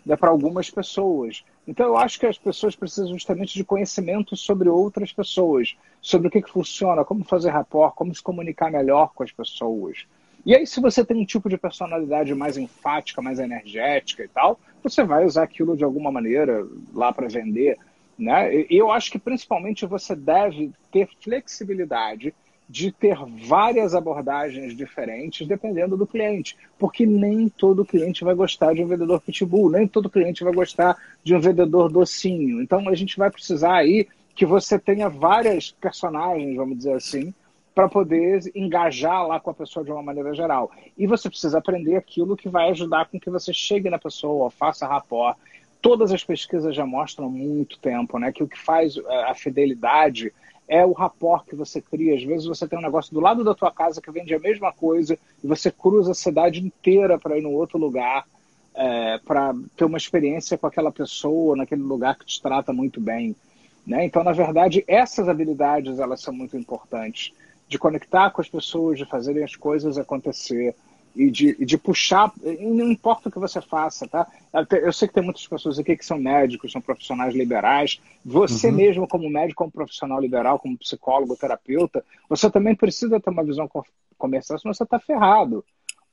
né, 0.05 0.15
para 0.15 0.29
algumas 0.29 0.69
pessoas. 0.69 1.43
Então 1.67 1.85
eu 1.85 1.97
acho 1.97 2.19
que 2.19 2.25
as 2.25 2.37
pessoas 2.37 2.75
precisam 2.75 3.13
justamente 3.13 3.53
de 3.53 3.63
conhecimento 3.63 4.35
sobre 4.35 4.67
outras 4.67 5.13
pessoas, 5.13 5.75
sobre 6.01 6.27
o 6.27 6.31
que, 6.31 6.41
que 6.41 6.49
funciona, 6.49 7.05
como 7.05 7.23
fazer 7.23 7.49
rapport, 7.49 7.93
como 7.93 8.13
se 8.13 8.23
comunicar 8.23 8.71
melhor 8.71 9.13
com 9.13 9.23
as 9.23 9.31
pessoas. 9.31 10.05
E 10.45 10.55
aí, 10.55 10.65
se 10.65 10.79
você 10.79 11.03
tem 11.03 11.17
um 11.17 11.25
tipo 11.25 11.49
de 11.49 11.57
personalidade 11.57 12.33
mais 12.33 12.57
enfática, 12.57 13.21
mais 13.21 13.39
energética 13.39 14.23
e 14.23 14.27
tal, 14.27 14.59
você 14.81 15.03
vai 15.03 15.25
usar 15.25 15.43
aquilo 15.43 15.75
de 15.75 15.83
alguma 15.83 16.11
maneira 16.11 16.65
lá 16.93 17.11
para 17.11 17.27
vender. 17.27 17.77
Né? 18.19 18.65
Eu 18.69 18.91
acho 18.91 19.09
que 19.09 19.17
principalmente 19.17 19.85
você 19.85 20.15
deve 20.15 20.71
ter 20.91 21.07
flexibilidade 21.21 22.33
de 22.69 22.91
ter 22.91 23.17
várias 23.47 23.95
abordagens 23.95 24.77
diferentes 24.77 25.47
dependendo 25.47 25.97
do 25.97 26.05
cliente, 26.05 26.55
porque 26.77 27.03
nem 27.03 27.49
todo 27.49 27.85
cliente 27.85 28.23
vai 28.23 28.35
gostar 28.35 28.75
de 28.75 28.83
um 28.83 28.87
vendedor 28.87 29.19
pitbull, 29.21 29.71
nem 29.71 29.87
todo 29.87 30.09
cliente 30.09 30.43
vai 30.43 30.53
gostar 30.53 30.95
de 31.23 31.33
um 31.33 31.39
vendedor 31.39 31.91
docinho. 31.91 32.61
Então 32.61 32.87
a 32.87 32.93
gente 32.93 33.17
vai 33.17 33.31
precisar 33.31 33.75
aí 33.75 34.07
que 34.35 34.45
você 34.45 34.77
tenha 34.77 35.09
várias 35.09 35.71
personagens, 35.71 36.55
vamos 36.55 36.77
dizer 36.77 36.93
assim, 36.93 37.33
para 37.73 37.89
poder 37.89 38.41
engajar 38.53 39.25
lá 39.25 39.39
com 39.39 39.49
a 39.49 39.53
pessoa 39.53 39.83
de 39.83 39.91
uma 39.91 40.03
maneira 40.03 40.33
geral. 40.35 40.69
E 40.97 41.07
você 41.07 41.29
precisa 41.29 41.57
aprender 41.57 41.95
aquilo 41.95 42.37
que 42.37 42.49
vai 42.49 42.69
ajudar 42.69 43.07
com 43.07 43.19
que 43.19 43.29
você 43.29 43.53
chegue 43.53 43.89
na 43.89 43.97
pessoa, 43.97 44.51
faça 44.51 44.85
rapport, 44.85 45.37
todas 45.81 46.11
as 46.11 46.23
pesquisas 46.23 46.75
já 46.75 46.85
mostram 46.85 47.27
há 47.27 47.29
muito 47.29 47.79
tempo, 47.79 48.19
né, 48.19 48.31
que 48.31 48.43
o 48.43 48.47
que 48.47 48.57
faz 48.57 48.97
é, 48.97 49.23
a 49.23 49.33
fidelidade 49.33 50.33
é 50.67 50.85
o 50.85 50.91
rapport 50.91 51.45
que 51.45 51.55
você 51.55 51.81
cria. 51.81 52.15
Às 52.15 52.23
vezes 52.23 52.45
você 52.45 52.67
tem 52.67 52.77
um 52.77 52.81
negócio 52.81 53.13
do 53.13 53.19
lado 53.19 53.43
da 53.43 53.55
tua 53.55 53.71
casa 53.71 54.01
que 54.01 54.11
vende 54.11 54.35
a 54.35 54.39
mesma 54.39 54.71
coisa 54.71 55.17
e 55.43 55.47
você 55.47 55.71
cruza 55.71 56.11
a 56.11 56.15
cidade 56.15 56.63
inteira 56.63 57.17
para 57.17 57.37
ir 57.37 57.41
no 57.41 57.51
outro 57.51 57.79
lugar 57.79 58.25
é, 58.75 59.17
para 59.25 59.53
ter 59.75 59.85
uma 59.85 59.97
experiência 59.97 60.57
com 60.57 60.67
aquela 60.67 60.91
pessoa 60.91 61.55
naquele 61.55 61.81
lugar 61.81 62.15
que 62.17 62.25
te 62.25 62.39
trata 62.39 62.71
muito 62.71 63.01
bem. 63.01 63.35
Né? 63.85 64.05
Então, 64.05 64.23
na 64.23 64.31
verdade, 64.31 64.83
essas 64.87 65.27
habilidades 65.27 65.97
elas 65.97 66.21
são 66.21 66.33
muito 66.33 66.55
importantes 66.55 67.33
de 67.67 67.79
conectar 67.79 68.29
com 68.29 68.41
as 68.41 68.47
pessoas, 68.47 68.97
de 68.97 69.05
fazerem 69.05 69.43
as 69.43 69.55
coisas 69.55 69.97
acontecer 69.97 70.75
e 71.19 71.29
de, 71.29 71.65
de 71.65 71.77
puxar, 71.77 72.31
não 72.61 72.89
importa 72.89 73.27
o 73.27 73.31
que 73.31 73.37
você 73.37 73.59
faça, 73.59 74.07
tá? 74.07 74.25
Eu 74.81 74.93
sei 74.93 75.05
que 75.05 75.13
tem 75.13 75.21
muitas 75.21 75.45
pessoas 75.45 75.77
aqui 75.77 75.97
que 75.97 76.05
são 76.05 76.17
médicos, 76.17 76.71
são 76.71 76.79
profissionais 76.79 77.35
liberais. 77.35 77.99
Você 78.23 78.69
uhum. 78.69 78.75
mesmo, 78.75 79.05
como 79.05 79.29
médico, 79.29 79.57
como 79.57 79.69
profissional 79.69 80.21
liberal, 80.21 80.57
como 80.57 80.77
psicólogo, 80.77 81.35
terapeuta, 81.35 82.05
você 82.29 82.49
também 82.49 82.73
precisa 82.73 83.19
ter 83.19 83.31
uma 83.31 83.43
visão 83.43 83.69
comercial, 84.17 84.57
senão 84.57 84.73
você 84.73 84.83
está 84.83 84.97
ferrado. 84.97 85.65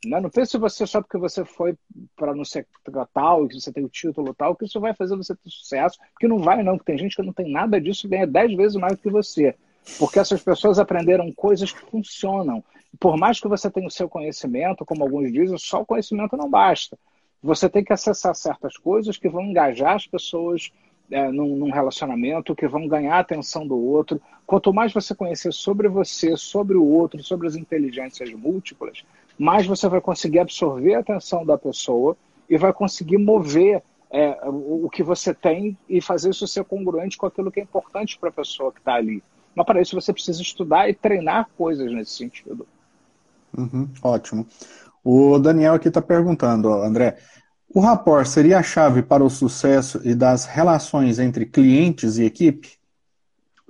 Né? 0.04 0.18
Não 0.20 0.28
pense 0.28 0.58
você 0.58 0.84
só 0.84 1.00
porque 1.00 1.18
você 1.18 1.44
foi 1.44 1.76
para 2.16 2.34
não 2.34 2.44
ser 2.44 2.66
tal, 3.14 3.46
que 3.46 3.60
você 3.60 3.72
tem 3.72 3.84
o 3.84 3.88
título 3.88 4.34
tal, 4.34 4.56
que 4.56 4.64
isso 4.64 4.80
vai 4.80 4.92
fazer 4.92 5.14
você 5.16 5.36
ter 5.36 5.50
sucesso, 5.50 6.00
porque 6.14 6.26
não 6.26 6.38
vai 6.38 6.64
não, 6.64 6.76
porque 6.76 6.90
tem 6.90 6.98
gente 6.98 7.14
que 7.14 7.22
não 7.22 7.32
tem 7.32 7.48
nada 7.48 7.80
disso 7.80 8.08
e 8.08 8.10
ganha 8.10 8.26
dez 8.26 8.52
vezes 8.56 8.76
mais 8.76 8.94
do 8.94 9.02
que 9.02 9.08
você. 9.08 9.54
Porque 10.00 10.18
essas 10.18 10.42
pessoas 10.42 10.80
aprenderam 10.80 11.30
coisas 11.30 11.70
que 11.70 11.78
funcionam 11.88 12.64
por 12.98 13.16
mais 13.16 13.40
que 13.40 13.48
você 13.48 13.70
tenha 13.70 13.86
o 13.86 13.90
seu 13.90 14.08
conhecimento, 14.08 14.84
como 14.84 15.02
alguns 15.02 15.32
dizem, 15.32 15.58
só 15.58 15.80
o 15.82 15.86
conhecimento 15.86 16.36
não 16.36 16.48
basta. 16.48 16.98
Você 17.42 17.68
tem 17.68 17.84
que 17.84 17.92
acessar 17.92 18.34
certas 18.34 18.76
coisas 18.76 19.16
que 19.16 19.28
vão 19.28 19.42
engajar 19.42 19.94
as 19.94 20.06
pessoas 20.06 20.72
é, 21.10 21.30
num, 21.30 21.56
num, 21.56 21.70
relacionamento, 21.70 22.54
que 22.54 22.66
vão 22.66 22.88
ganhar 22.88 23.16
a 23.16 23.20
atenção 23.20 23.66
do 23.66 23.76
outro. 23.76 24.20
Quanto 24.46 24.72
mais 24.72 24.92
você 24.92 25.14
conhecer 25.14 25.52
sobre 25.52 25.88
você, 25.88 26.36
sobre 26.36 26.76
o 26.76 26.84
outro, 26.84 27.22
sobre 27.22 27.46
as 27.46 27.54
inteligências 27.54 28.32
múltiplas, 28.32 29.04
mais 29.38 29.66
você 29.66 29.88
vai 29.88 30.00
conseguir 30.00 30.40
absorver 30.40 30.94
a 30.94 31.00
atenção 31.00 31.44
da 31.44 31.58
pessoa 31.58 32.16
e 32.48 32.56
vai 32.56 32.72
conseguir 32.72 33.18
mover 33.18 33.82
é, 34.10 34.38
o, 34.48 34.88
que 34.90 35.02
você 35.02 35.34
tem 35.34 35.76
e 35.88 36.00
fazer 36.00 36.30
isso 36.30 36.46
ser 36.46 36.64
congruente 36.64 37.18
com 37.18 37.26
aquilo 37.26 37.50
que 37.50 37.60
é 37.60 37.62
importante 37.62 38.18
para 38.18 38.30
a 38.30 38.32
pessoa 38.32 38.72
que 38.72 38.78
está 38.78 38.94
ali. 38.94 39.22
Mas 39.54 39.66
para 39.66 39.80
isso 39.80 40.00
você 40.00 40.12
precisa 40.12 40.40
estudar 40.40 40.88
e 40.88 40.94
treinar 40.94 41.48
coisas 41.56 41.90
nesse 41.92 42.12
sentido. 42.12 42.66
Uhum, 43.56 43.90
ótimo. 44.02 44.46
O 45.04 45.38
Daniel 45.38 45.74
aqui 45.74 45.88
está 45.88 46.02
perguntando, 46.02 46.72
André, 46.72 47.18
o 47.68 47.80
rapport 47.80 48.26
seria 48.26 48.58
a 48.58 48.62
chave 48.62 49.02
para 49.02 49.24
o 49.24 49.30
sucesso 49.30 50.00
e 50.04 50.14
das 50.14 50.46
relações 50.46 51.18
entre 51.18 51.46
clientes 51.46 52.18
e 52.18 52.24
equipe? 52.24 52.78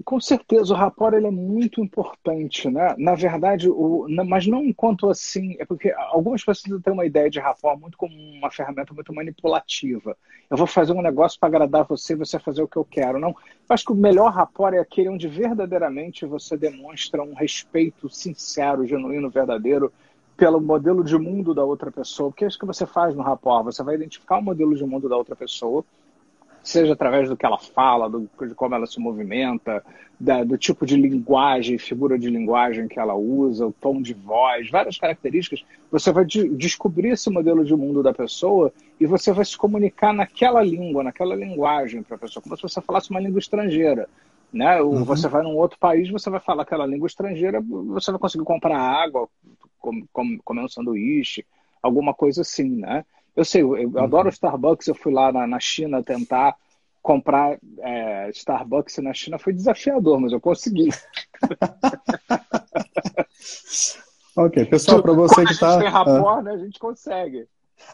Com 0.05 0.20
certeza, 0.20 0.74
o 0.74 0.76
rapport 0.76 1.14
ele 1.14 1.26
é 1.26 1.30
muito 1.30 1.80
importante, 1.80 2.68
né? 2.70 2.94
Na 2.99 3.14
verdade, 3.14 3.68
o, 3.68 4.07
mas 4.26 4.47
não 4.47 4.62
enquanto 4.62 5.09
assim, 5.09 5.57
é 5.59 5.64
porque 5.64 5.90
algumas 5.90 6.44
pessoas 6.44 6.82
têm 6.82 6.92
uma 6.92 7.07
ideia 7.07 7.30
de 7.30 7.40
rapport 7.40 7.80
muito 7.80 7.97
como 7.97 8.14
uma 8.14 8.51
ferramenta 8.51 8.92
muito 8.92 9.12
manipulativa. 9.14 10.14
Eu 10.51 10.57
vou 10.57 10.66
fazer 10.66 10.92
um 10.92 11.01
negócio 11.01 11.40
para 11.40 11.49
agradar 11.49 11.86
você, 11.86 12.14
você 12.14 12.38
fazer 12.38 12.62
o 12.62 12.68
que 12.68 12.76
eu 12.76 12.84
quero. 12.84 13.18
Não, 13.18 13.30
eu 13.30 13.36
acho 13.70 13.86
que 13.86 13.92
o 13.92 13.97
melhor 13.97 14.30
rapport 14.32 14.74
é 14.74 14.78
aquele 14.78 15.09
onde 15.09 15.28
verdadeiramente 15.28 16.26
você 16.26 16.59
demonstra 16.59 17.22
um 17.22 17.32
respeito 17.32 18.11
sincero, 18.11 18.86
genuíno, 18.86 19.30
verdadeiro 19.30 19.90
pelo 20.36 20.61
modelo 20.61 21.03
de 21.03 21.16
mundo 21.16 21.55
da 21.55 21.64
outra 21.64 21.90
pessoa. 21.90 22.30
Porque 22.30 22.44
é 22.44 22.49
isso 22.49 22.59
que 22.59 22.66
você 22.66 22.84
faz 22.84 23.16
no 23.16 23.22
rapport. 23.22 23.64
Você 23.64 23.82
vai 23.82 23.94
identificar 23.94 24.38
o 24.38 24.42
modelo 24.42 24.76
de 24.76 24.84
mundo 24.84 25.09
da 25.09 25.16
outra 25.16 25.34
pessoa 25.34 25.82
seja 26.69 26.95
através 26.95 27.29
do 27.29 27.37
que 27.37 27.47
ela 27.47 27.59
fala, 27.59 28.11
do, 28.11 28.29
de 28.41 28.55
como 28.55 28.75
ela 28.75 28.87
se 28.87 28.99
movimenta, 28.99 29.85
da, 30.19 30.43
do 30.43 30.59
tipo 30.59 30.85
de 30.85 30.97
linguagem, 30.97 31.79
figura 31.79 32.19
de 32.19 32.29
linguagem 32.29 32.89
que 32.89 32.99
ela 32.99 33.14
usa, 33.14 33.67
o 33.67 33.73
tom 33.73 34.03
de 34.03 34.12
voz, 34.14 34.69
várias 34.69 34.99
características, 34.99 35.64
você 35.91 36.11
vai 36.11 36.25
de, 36.25 36.49
descobrir 36.49 37.11
esse 37.11 37.31
modelo 37.31 37.64
de 37.64 37.75
mundo 37.75 38.03
da 38.03 38.12
pessoa 38.12 38.73
e 38.99 39.07
você 39.07 39.33
vai 39.33 39.45
se 39.45 39.57
comunicar 39.57 40.12
naquela 40.12 40.62
língua, 40.62 41.05
naquela 41.05 41.37
linguagem 41.37 42.03
para 42.03 42.17
a 42.17 42.19
pessoa, 42.19 42.43
como 42.43 42.57
se 42.57 42.62
você 42.62 42.81
falasse 42.81 43.11
uma 43.11 43.21
língua 43.21 43.39
estrangeira. 43.39 44.09
Né? 44.53 44.81
Uhum. 44.81 45.05
Você 45.05 45.29
vai 45.29 45.43
num 45.43 45.57
outro 45.57 45.79
país, 45.79 46.11
você 46.11 46.29
vai 46.31 46.41
falar 46.41 46.62
aquela 46.62 46.87
língua 46.87 47.07
estrangeira, 47.07 47.61
você 47.61 48.11
vai 48.11 48.19
conseguir 48.19 48.45
comprar 48.45 48.79
água, 48.79 49.29
comer 50.12 50.64
um 50.64 50.69
sanduíche, 50.69 51.45
alguma 51.83 52.12
coisa 52.12 52.41
assim, 52.41 52.71
né? 52.77 53.05
Eu 53.37 53.45
sei, 53.45 53.62
eu, 53.62 53.76
eu 53.76 53.91
uhum. 53.91 54.03
adoro 54.03 54.28
Starbucks, 54.28 54.89
eu 54.89 54.95
fui 54.95 55.12
lá 55.12 55.30
na, 55.30 55.47
na 55.47 55.61
China 55.61 56.03
tentar 56.03 56.57
comprar 57.03 57.57
é, 57.80 58.30
Starbucks 58.30 58.99
na 58.99 59.12
China, 59.12 59.39
foi 59.39 59.53
desafiador, 59.53 60.18
mas 60.20 60.32
eu 60.32 60.41
consegui. 60.41 60.89
Ok, 64.37 64.66
pessoal, 64.66 65.01
para 65.01 65.14
você 65.14 65.47
que 65.47 65.53
está. 65.53 65.68
A 65.68 65.72
gente 65.72 65.82
tem 65.84 65.91
rapport, 65.91 66.39
ah. 66.39 66.43
né? 66.43 66.51
A 66.51 66.59
gente 66.59 66.78
consegue. 66.78 67.47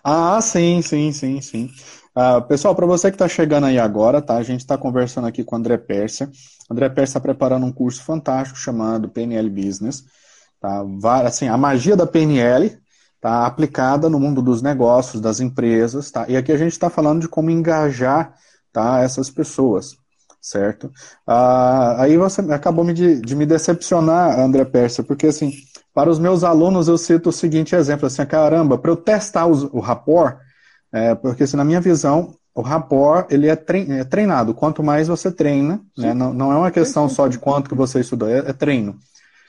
Ah, 0.03 0.40
sim, 0.40 0.82
sim, 0.82 1.12
sim, 1.12 1.40
sim. 1.40 1.70
Uh, 2.16 2.43
pessoal, 2.49 2.74
para 2.74 2.84
você 2.84 3.11
que 3.11 3.14
está 3.14 3.28
chegando 3.28 3.66
aí 3.66 3.78
agora, 3.78 4.20
tá? 4.20 4.36
A 4.36 4.43
gente 4.43 4.61
está 4.61 4.76
conversando 4.76 5.28
aqui 5.28 5.45
com 5.45 5.55
o 5.55 5.59
André 5.59 5.78
Pérsia. 5.78 6.28
O 6.68 6.72
André 6.72 6.88
Pérsia 6.88 7.12
está 7.12 7.20
preparando 7.20 7.64
um 7.64 7.72
curso 7.72 8.03
fantástico 8.03 8.59
chamado 8.59 9.09
PNL 9.09 9.49
Business. 9.49 10.05
Tá? 10.61 10.84
Assim, 11.24 11.47
a 11.47 11.57
magia 11.57 11.97
da 11.97 12.07
PNL 12.07 12.76
tá 13.23 13.47
aplicada 13.47 14.11
no 14.11 14.20
mundo 14.20 14.43
dos 14.43 14.61
negócios, 14.61 15.23
das 15.23 15.41
empresas, 15.41 16.11
tá? 16.11 16.27
E 16.29 16.37
aqui 16.37 16.53
a 16.53 16.59
gente 16.59 16.73
está 16.73 16.91
falando 16.91 17.23
de 17.23 17.29
como 17.29 17.51
engajar 17.51 18.35
tá, 18.73 19.01
essas 19.01 19.31
pessoas, 19.31 19.97
certo? 20.41 20.89
Uh, 21.27 21.97
aí 21.99 22.18
você 22.18 22.43
acabou 22.53 22.85
de, 22.93 23.20
de 23.20 23.35
me 23.35 23.47
decepcionar, 23.47 24.39
André 24.39 24.64
Pérsia, 24.64 25.05
porque 25.05 25.29
assim 25.29 25.53
para 25.95 26.11
os 26.11 26.18
meus 26.18 26.43
alunos, 26.43 26.89
eu 26.89 26.97
cito 26.97 27.29
o 27.29 27.33
seguinte 27.33 27.75
exemplo, 27.75 28.07
assim, 28.07 28.25
caramba, 28.25 28.79
para 28.79 28.91
eu 28.91 28.97
testar 28.97 29.47
o, 29.47 29.77
o 29.77 29.81
rapport, 29.81 30.39
é, 30.91 31.14
porque 31.14 31.43
assim, 31.43 31.57
na 31.57 31.64
minha 31.64 31.81
visão, 31.81 32.35
o 32.55 32.62
rapport, 32.62 33.27
ele 33.31 33.49
é, 33.49 33.53
é 33.53 34.05
treinado. 34.05 34.55
Quanto 34.55 34.83
mais 34.83 35.09
você 35.09 35.31
treina, 35.31 35.81
né, 35.97 36.14
não, 36.14 36.33
não, 36.33 36.53
é 36.53 36.57
uma 36.57 36.70
questão 36.70 37.05
sim, 37.05 37.11
sim. 37.11 37.14
só 37.16 37.29
de 37.29 37.39
quanto 37.39 37.68
que 37.68 37.75
você 37.75 38.01
estudou, 38.01 38.29
é, 38.29 38.39
é 38.39 38.53
treino. 38.53 38.97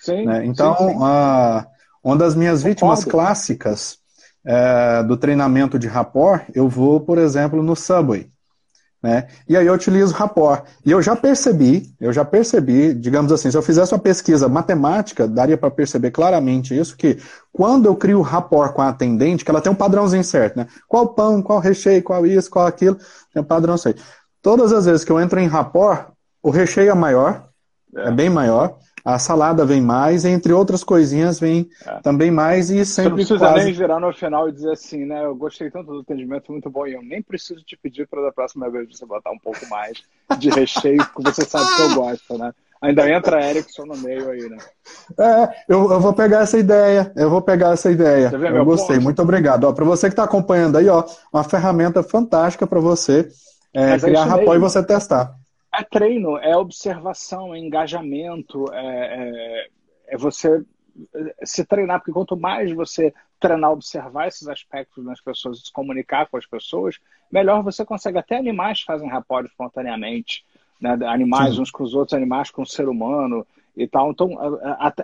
Sim, 0.02 0.26
né? 0.26 0.46
Então, 0.46 1.02
a, 1.04 1.66
uma 2.04 2.18
das 2.18 2.36
minhas 2.36 2.60
Concordo. 2.60 2.70
vítimas 2.70 3.06
clássicas 3.06 3.97
é, 4.45 5.04
do 5.04 5.16
treinamento 5.16 5.80
de 5.80 5.88
rapport, 5.88 6.43
eu 6.54 6.68
vou, 6.68 6.99
por 6.99 7.18
exemplo, 7.18 7.64
no 7.64 7.76
Subway. 7.76 8.30
Né? 9.04 9.28
E 9.49 9.58
aí 9.58 9.68
eu 9.68 9.74
utilizo 9.74 10.14
rapport. 10.14 10.64
E 10.86 10.89
eu 10.89 11.01
já 11.01 11.14
percebi, 11.14 11.93
eu 11.99 12.14
já 12.14 12.24
percebi, 12.24 12.93
digamos 12.93 13.34
assim, 13.34 13.51
se 13.51 13.58
eu 13.58 13.62
fizesse 13.62 13.93
uma 13.93 13.99
pesquisa 13.99 14.47
matemática, 14.47 15.28
daria 15.28 15.58
para 15.58 15.70
perceber 15.70 16.12
claramente 16.12 16.78
isso, 16.78 16.95
que 16.95 17.18
quando 17.51 17.86
eu 17.86 17.97
crio 17.97 18.22
rapport 18.22 18.74
com 18.74 18.82
a 18.82 18.88
atendente, 18.88 19.43
que 19.43 19.51
ela 19.51 19.60
tem 19.60 19.72
um 19.72 19.76
padrãozinho 19.76 20.24
certo, 20.24 20.56
né? 20.56 20.68
Qual 20.88 21.10
pão, 21.10 21.41
qual 21.41 21.60
recheio, 21.60 22.01
qual 22.01 22.26
isso, 22.26 22.49
qual 22.49 22.66
aquilo, 22.66 22.97
tem 23.34 23.43
um 23.43 23.45
padrão 23.45 23.78
certo. 23.78 24.01
Todas 24.41 24.72
as 24.72 24.86
vezes 24.86 25.04
que 25.04 25.12
eu 25.12 25.20
entro 25.20 25.38
em 25.38 25.47
rapport, 25.47 26.08
o 26.41 26.49
recheio 26.49 26.89
é 26.89 26.95
maior, 26.95 27.49
é, 27.97 28.08
é 28.08 28.12
bem 28.12 28.30
maior, 28.30 28.78
a 29.04 29.20
salada 29.20 29.66
vem 29.66 29.82
mais, 29.82 30.24
entre 30.24 30.54
outras 30.54 30.84
coisinhas 30.84 31.39
vem 31.39 31.70
é. 31.86 31.99
também 32.01 32.32
mais 32.32 32.70
e 32.70 32.86
sempre. 32.86 32.86
Você 32.86 33.10
não 33.10 33.16
precisa 33.16 33.39
quase... 33.39 33.66
nem 33.66 33.74
virar 33.74 33.99
no 33.99 34.14
final 34.14 34.47
e 34.47 34.54
dizer 34.54 34.72
assim, 34.72 35.06
né? 35.06 35.26
Eu 35.26 35.36
gostei 35.36 35.70
tanto 35.70 35.91
do 35.91 35.99
atendimento, 35.99 36.51
muito 36.51 36.70
bom, 36.70 36.88
e 36.88 36.93
eu 36.93 37.01
nem 37.01 37.22
preciso 37.22 37.62
te 37.64 37.76
pedir 37.76 38.08
para 38.08 38.22
da 38.22 38.32
próxima 38.32 38.70
vez 38.70 38.88
você 38.89 39.06
botar 39.06 39.32
um 39.32 39.39
pouco 39.39 39.68
mais 39.70 40.01
de 40.38 40.49
recheio, 40.49 41.06
porque 41.14 41.32
você 41.32 41.43
sabe 41.43 41.76
que 41.76 41.82
eu 41.82 41.95
gosto, 41.95 42.38
né? 42.38 42.54
Ainda 42.82 43.10
entra 43.10 43.38
a 43.38 43.49
Erickson 43.49 43.86
no 43.86 43.97
meio 43.97 44.30
aí, 44.30 44.49
né? 44.49 44.58
É, 45.18 45.49
eu, 45.70 45.89
eu 45.89 46.01
vou 46.01 46.14
pegar 46.14 46.41
essa 46.41 46.58
ideia, 46.58 47.14
eu 47.16 47.30
vou 47.30 47.41
pegar 47.41 47.72
essa 47.72 47.89
ideia. 47.89 48.30
eu 48.34 48.66
gostei, 48.66 48.97
ponto? 48.97 49.04
muito 49.04 49.22
obrigado. 49.22 49.74
Para 49.74 49.86
você 49.86 50.08
que 50.08 50.14
está 50.14 50.26
acompanhando 50.26 50.78
aí, 50.78 50.89
ó, 50.89 51.04
uma 51.32 51.45
ferramenta 51.45 52.04
fantástica 52.04 52.68
para 52.68 52.82
você 52.82 53.30
é, 53.74 53.97
criar 53.97 54.26
rapport 54.26 54.58
e 54.58 54.60
você 54.60 54.84
testar. 54.84 55.34
É 55.74 55.84
treino, 55.84 56.38
é 56.38 56.56
observação, 56.56 57.54
é 57.54 57.60
engajamento, 57.60 58.66
é, 58.72 58.80
é, 58.86 59.68
é, 60.08 60.18
você 60.18 60.64
se 61.44 61.66
treinar, 61.66 62.00
porque 62.00 62.12
quanto 62.12 62.38
mais 62.38 62.72
você 62.72 63.14
treinar, 63.40 63.72
observar 63.72 64.28
esses 64.28 64.48
aspectos 64.48 65.04
nas 65.04 65.20
pessoas, 65.20 65.60
se 65.60 65.72
comunicar 65.72 66.28
com 66.28 66.38
as 66.38 66.46
pessoas, 66.46 67.00
melhor 67.32 67.64
você 67.64 67.84
consegue. 67.84 68.20
Até 68.20 68.38
animais 68.38 68.82
fazem 68.82 69.10
rapport 69.10 69.46
espontaneamente, 69.46 70.46
né? 70.80 70.98
animais 71.08 71.56
Sim. 71.56 71.62
uns 71.62 71.72
com 71.72 71.84
os 71.84 71.96
outros, 71.96 72.14
animais 72.14 72.52
com 72.52 72.62
o 72.62 72.68
ser 72.68 72.88
humano 72.88 73.46
e 73.76 73.88
tal. 73.88 74.12
Então, 74.12 74.38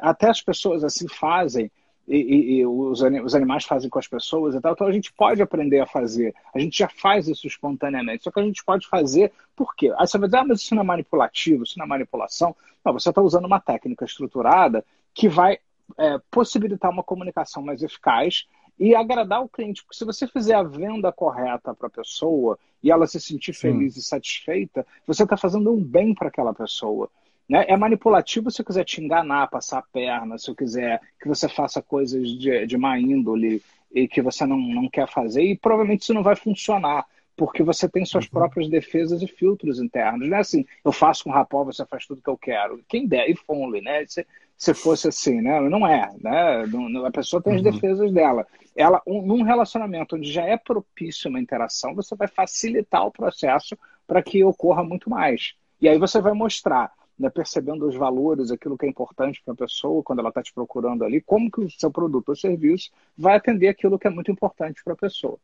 até 0.01 0.29
as 0.29 0.41
pessoas 0.41 0.83
assim 0.83 1.07
fazem 1.07 1.71
e, 2.09 2.17
e, 2.17 2.53
e 2.57 2.65
os, 2.65 3.01
os, 3.01 3.35
animais 3.35 3.63
fazem 3.65 3.89
com 3.89 3.99
as 3.99 4.07
pessoas 4.07 4.55
e 4.55 4.59
tal. 4.59 4.73
Então 4.73 4.87
a 4.87 4.91
gente 4.91 5.13
pode 5.13 5.41
aprender 5.41 5.79
a 5.79 5.85
fazer. 5.85 6.33
A 6.53 6.59
gente 6.59 6.79
já 6.79 6.89
faz 6.89 7.27
isso 7.27 7.45
espontaneamente. 7.45 8.23
Só 8.23 8.31
que 8.31 8.39
a 8.39 8.43
gente 8.43 8.65
pode 8.65 8.87
fazer 8.87 9.31
por 9.55 9.75
quê? 9.75 9.93
Aí 9.97 10.07
você 10.07 10.17
vai 10.17 10.27
dizer, 10.27 10.37
ah, 10.37 10.45
mas 10.45 10.61
isso 10.61 10.73
não 10.73 10.81
é 10.81 10.85
manipulativo, 10.85 11.63
isso 11.63 11.77
não 11.77 11.85
é 11.85 11.87
manipulação. 11.87 12.55
Não, 12.83 12.93
você 12.93 13.09
está 13.09 13.21
usando 13.21 13.45
uma 13.45 13.59
técnica 13.59 14.05
estruturada 14.05 14.83
que 15.13 15.29
vai 15.29 15.59
é, 15.97 16.19
possibilitar 16.31 16.89
uma 16.89 17.03
comunicação 17.03 17.61
mais 17.61 17.83
eficaz 17.83 18.47
e 18.79 18.95
agradar 18.95 19.43
o 19.43 19.49
cliente. 19.49 19.83
Porque 19.83 19.97
se 19.97 20.05
você 20.05 20.25
fizer 20.27 20.55
a 20.55 20.63
venda 20.63 21.11
correta 21.11 21.75
para 21.75 21.87
a 21.87 21.91
pessoa 21.91 22.57
e 22.81 22.89
ela 22.89 23.05
se 23.05 23.19
sentir 23.19 23.53
feliz 23.53 23.93
Sim. 23.93 23.99
e 23.99 24.03
satisfeita, 24.03 24.87
você 25.05 25.23
está 25.23 25.37
fazendo 25.37 25.71
um 25.71 25.83
bem 25.83 26.15
para 26.15 26.29
aquela 26.29 26.53
pessoa. 26.53 27.09
Né? 27.49 27.65
É 27.67 27.75
manipulativo 27.75 28.51
se 28.51 28.61
eu 28.61 28.65
quiser 28.65 28.85
te 28.85 29.01
enganar, 29.01 29.47
passar 29.47 29.79
a 29.79 29.81
perna, 29.81 30.37
se 30.37 30.51
eu 30.51 30.55
quiser 30.55 31.01
que 31.19 31.27
você 31.27 31.49
faça 31.49 31.81
coisas 31.81 32.29
de, 32.37 32.67
de 32.67 32.77
má 32.77 32.99
índole 32.99 33.63
e 33.91 34.07
que 34.07 34.21
você 34.21 34.45
não, 34.45 34.59
não 34.59 34.87
quer 34.87 35.09
fazer, 35.09 35.41
e 35.41 35.57
provavelmente 35.57 36.03
isso 36.03 36.13
não 36.13 36.21
vai 36.21 36.35
funcionar, 36.35 37.05
porque 37.35 37.63
você 37.63 37.89
tem 37.89 38.05
suas 38.05 38.25
uhum. 38.25 38.31
próprias 38.31 38.69
defesas 38.69 39.23
e 39.23 39.27
filtros 39.27 39.79
internos. 39.79 40.29
Não 40.29 40.37
é 40.37 40.41
assim, 40.41 40.63
eu 40.85 40.91
faço 40.91 41.23
com 41.23 41.31
rapó, 41.31 41.63
você 41.63 41.83
faz 41.85 42.05
tudo 42.05 42.21
que 42.21 42.29
eu 42.29 42.37
quero. 42.37 42.83
Quem 42.87 43.07
der, 43.07 43.27
e 43.29 43.35
only, 43.47 43.81
né? 43.81 44.05
Se, 44.05 44.27
se 44.55 44.73
fosse 44.75 45.07
assim, 45.07 45.41
né? 45.41 45.59
Não 45.61 45.87
é, 45.87 46.11
né? 46.19 46.65
A 47.07 47.11
pessoa 47.11 47.41
tem 47.41 47.55
as 47.55 47.63
uhum. 47.63 47.71
defesas 47.71 48.11
dela. 48.11 48.45
Ela, 48.75 49.01
um, 49.07 49.25
num 49.25 49.41
relacionamento 49.41 50.17
onde 50.17 50.31
já 50.31 50.43
é 50.43 50.55
propício 50.55 51.29
uma 51.29 51.39
interação, 51.39 51.95
você 51.95 52.15
vai 52.15 52.27
facilitar 52.27 53.07
o 53.07 53.11
processo 53.11 53.75
para 54.05 54.21
que 54.21 54.43
ocorra 54.43 54.83
muito 54.83 55.09
mais. 55.09 55.53
E 55.81 55.87
aí 55.87 55.97
você 55.97 56.21
vai 56.21 56.33
mostrar 56.33 56.91
né, 57.19 57.29
percebendo 57.29 57.85
os 57.85 57.95
valores, 57.95 58.49
aquilo 58.49 58.77
que 58.77 58.85
é 58.85 58.89
importante 58.89 59.41
para 59.43 59.53
a 59.53 59.57
pessoa 59.57 60.01
quando 60.01 60.19
ela 60.19 60.29
está 60.29 60.41
te 60.41 60.53
procurando 60.53 61.03
ali, 61.03 61.19
como 61.19 61.51
que 61.51 61.59
o 61.59 61.69
seu 61.69 61.91
produto 61.91 62.29
ou 62.29 62.35
serviço 62.35 62.89
vai 63.17 63.35
atender 63.35 63.67
aquilo 63.67 63.99
que 63.99 64.07
é 64.07 64.09
muito 64.09 64.31
importante 64.31 64.81
para 64.83 64.93
a 64.93 64.97
pessoa. 64.97 65.37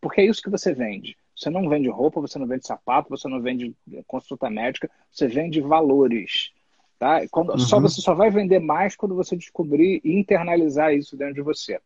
Porque 0.00 0.22
é 0.22 0.24
isso 0.24 0.42
que 0.42 0.48
você 0.48 0.72
vende. 0.72 1.16
Você 1.36 1.50
não 1.50 1.68
vende 1.68 1.88
roupa, 1.88 2.20
você 2.20 2.38
não 2.38 2.46
vende 2.46 2.66
sapato, 2.66 3.10
você 3.10 3.28
não 3.28 3.42
vende 3.42 3.74
consulta 4.06 4.48
médica, 4.48 4.90
você 5.10 5.28
vende 5.28 5.60
valores. 5.60 6.50
Tá? 6.98 7.20
Quando, 7.30 7.50
uhum. 7.50 7.58
só, 7.58 7.78
você 7.78 8.00
só 8.00 8.14
vai 8.14 8.30
vender 8.30 8.58
mais 8.58 8.96
quando 8.96 9.14
você 9.14 9.36
descobrir 9.36 10.00
e 10.02 10.18
internalizar 10.18 10.94
isso 10.94 11.16
dentro 11.16 11.34
de 11.34 11.42
você. 11.42 11.78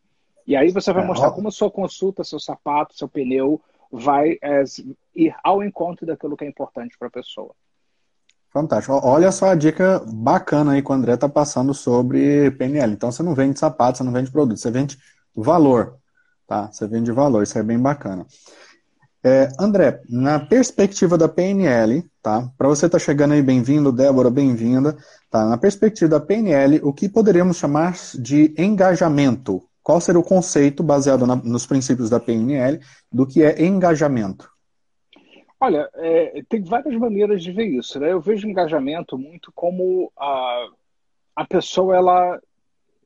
E 0.47 0.55
aí 0.55 0.71
você 0.71 0.91
vai 0.93 1.03
é, 1.03 1.05
mostrar 1.05 1.29
ó. 1.29 1.31
como 1.31 1.49
a 1.49 1.51
sua 1.51 1.69
consulta, 1.69 2.23
seu 2.23 2.39
sapato, 2.39 2.95
seu 2.95 3.07
pneu 3.07 3.61
vai 3.91 4.37
é, 4.41 4.63
ir 5.15 5.35
ao 5.43 5.63
encontro 5.63 6.05
daquilo 6.05 6.35
que 6.35 6.45
é 6.45 6.47
importante 6.47 6.97
para 6.97 7.09
a 7.09 7.11
pessoa. 7.11 7.53
Fantástico. 8.53 8.99
Olha 9.03 9.31
só 9.31 9.47
a 9.47 9.55
dica 9.55 9.99
bacana 10.05 10.73
aí 10.73 10.83
que 10.83 10.91
o 10.91 10.93
André 10.93 11.15
está 11.15 11.27
passando 11.27 11.73
sobre 11.73 12.51
PNL. 12.51 12.93
Então 12.93 13.11
você 13.11 13.23
não 13.23 13.33
vende 13.33 13.57
sapato, 13.57 13.97
você 13.97 14.03
não 14.03 14.11
vende 14.11 14.29
produto, 14.31 14.57
você 14.57 14.69
vende 14.69 14.97
valor. 15.35 15.95
Tá? 16.47 16.71
Você 16.71 16.87
vende 16.87 17.11
valor, 17.11 17.41
isso 17.41 17.57
é 17.57 17.63
bem 17.63 17.79
bacana. 17.79 18.27
É, 19.23 19.49
André, 19.59 20.01
na 20.07 20.39
perspectiva 20.39 21.17
da 21.17 21.27
PNL, 21.27 22.05
tá? 22.21 22.51
Para 22.57 22.67
você 22.67 22.85
estar 22.85 22.99
tá 22.99 23.03
chegando 23.03 23.31
aí, 23.31 23.41
bem-vindo, 23.41 23.91
Débora, 23.91 24.29
bem-vinda. 24.29 24.95
Tá? 25.31 25.45
Na 25.45 25.57
perspectiva 25.57 26.09
da 26.09 26.19
PNL, 26.19 26.79
o 26.83 26.93
que 26.93 27.09
poderíamos 27.09 27.57
chamar 27.57 27.95
de 28.19 28.53
engajamento? 28.57 29.63
Qual 29.81 29.99
seria 29.99 30.19
o 30.19 30.23
conceito 30.23 30.83
baseado 30.83 31.25
na, 31.25 31.35
nos 31.37 31.65
princípios 31.65 32.09
da 32.09 32.19
PNL 32.19 32.79
do 33.11 33.25
que 33.25 33.41
é 33.41 33.65
engajamento? 33.65 34.52
Olha, 35.63 35.89
é, 35.93 36.43
tem 36.49 36.61
várias 36.61 36.93
maneiras 36.97 37.41
de 37.41 37.49
ver 37.53 37.67
isso. 37.67 37.97
Né? 37.97 38.11
Eu 38.11 38.19
vejo 38.19 38.49
engajamento 38.49 39.17
muito 39.17 39.49
como 39.55 40.11
a, 40.19 40.67
a 41.37 41.45
pessoa 41.45 41.95
ela 41.95 42.41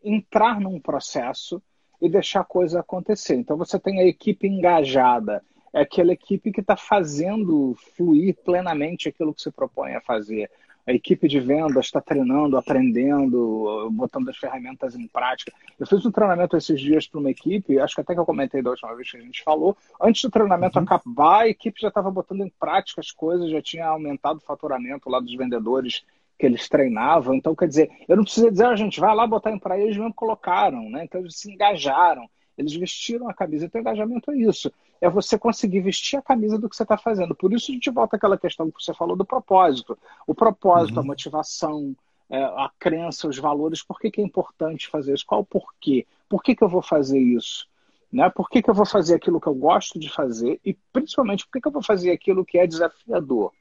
entrar 0.03 0.59
num 0.59 0.79
processo 0.79 1.61
e 2.01 2.09
deixar 2.09 2.39
a 2.39 2.43
coisa 2.43 2.79
acontecer. 2.79 3.35
Então 3.35 3.55
você 3.55 3.79
tem 3.79 3.99
a 3.99 4.07
equipe 4.07 4.47
engajada, 4.47 5.43
é 5.71 5.81
aquela 5.81 6.11
equipe 6.11 6.51
que 6.51 6.61
está 6.61 6.75
fazendo 6.75 7.75
fluir 7.95 8.35
plenamente 8.43 9.07
aquilo 9.07 9.35
que 9.35 9.43
se 9.43 9.51
propõe 9.51 9.93
a 9.93 10.01
fazer 10.01 10.49
a 10.87 10.93
equipe 10.93 11.27
de 11.27 11.37
vendas 11.37 11.87
está 11.87 11.99
treinando, 11.99 12.55
aprendendo, 12.55 13.89
botando 13.91 14.29
as 14.29 14.37
ferramentas 14.37 14.95
em 14.95 15.05
prática. 15.05 15.51
Eu 15.77 15.85
fiz 15.85 16.05
um 16.05 16.11
treinamento 16.11 16.55
esses 16.55 16.79
dias 16.79 17.05
para 17.05 17.19
uma 17.19 17.29
equipe, 17.29 17.77
acho 17.77 17.93
que 17.93 17.99
até 17.99 18.13
que 18.13 18.19
eu 18.21 18.25
comentei 18.25 18.61
da 18.61 18.69
última 18.69 18.95
vez 18.95 19.11
que 19.11 19.17
a 19.17 19.21
gente 19.21 19.43
falou. 19.43 19.75
Antes 20.01 20.21
do 20.21 20.31
treinamento 20.31 20.79
uhum. 20.79 20.85
acabar, 20.85 21.41
a 21.41 21.49
equipe 21.49 21.81
já 21.81 21.89
estava 21.89 22.09
botando 22.09 22.41
em 22.41 22.49
prática 22.57 23.01
as 23.01 23.11
coisas, 23.11 23.51
já 23.51 23.61
tinha 23.61 23.85
aumentado 23.85 24.37
o 24.37 24.45
faturamento 24.45 25.09
lá 25.09 25.19
dos 25.19 25.35
vendedores 25.35 26.05
que 26.39 26.45
eles 26.45 26.69
treinavam. 26.69 27.35
Então, 27.35 27.53
quer 27.53 27.67
dizer, 27.67 27.91
eu 28.07 28.15
não 28.15 28.23
preciso 28.23 28.49
dizer, 28.49 28.65
a 28.65 28.69
ah, 28.69 28.75
gente 28.77 28.97
vai 29.01 29.13
lá 29.13 29.27
botar 29.27 29.51
em 29.51 29.59
prática, 29.59 29.83
eles 29.83 29.97
mesmo 29.97 30.13
colocaram, 30.13 30.89
né? 30.89 31.03
Então, 31.03 31.19
eles 31.19 31.35
se 31.35 31.51
engajaram, 31.51 32.29
eles 32.57 32.73
vestiram 32.73 33.29
a 33.29 33.33
camisa. 33.33 33.65
Então, 33.65 33.81
engajamento 33.81 34.31
é 34.31 34.37
isso 34.37 34.71
é 35.01 35.09
você 35.09 35.37
conseguir 35.37 35.81
vestir 35.81 36.17
a 36.17 36.21
camisa 36.21 36.57
do 36.57 36.69
que 36.69 36.75
você 36.75 36.83
está 36.83 36.97
fazendo. 36.97 37.35
Por 37.35 37.53
isso 37.53 37.71
a 37.71 37.73
gente 37.73 37.89
volta 37.89 38.15
àquela 38.15 38.37
questão 38.37 38.69
que 38.69 38.83
você 38.83 38.93
falou 38.93 39.15
do 39.15 39.25
propósito. 39.25 39.97
O 40.25 40.33
propósito, 40.33 40.95
uhum. 40.95 41.03
a 41.03 41.05
motivação, 41.05 41.95
é, 42.29 42.43
a 42.43 42.71
crença, 42.79 43.27
os 43.27 43.37
valores. 43.37 43.83
Por 43.83 43.99
que, 43.99 44.11
que, 44.11 44.21
é 44.21 44.23
importante 44.23 44.87
fazer 44.87 45.13
isso? 45.13 45.25
Qual 45.25 45.41
o 45.41 45.45
porquê? 45.45 46.05
Por 46.27 46.43
que, 46.43 46.55
que 46.55 46.63
eu 46.63 46.69
vou 46.69 46.81
fazer 46.81 47.19
isso? 47.19 47.67
Né? 48.11 48.29
Por 48.29 48.49
que, 48.49 48.61
que 48.61 48.69
eu 48.69 48.73
vou 48.73 48.85
fazer 48.85 49.15
aquilo 49.15 49.39
que 49.39 49.47
eu 49.47 49.55
gosto 49.55 49.99
de 49.99 50.09
fazer? 50.09 50.59
E 50.63 50.73
principalmente, 50.91 51.45
por 51.45 51.53
que, 51.53 51.61
que 51.61 51.67
eu 51.67 51.71
vou 51.71 51.83
fazer 51.83 52.11
aquilo 52.11 52.45
que 52.45 52.57
é 52.57 52.67
desafiador? 52.67 53.51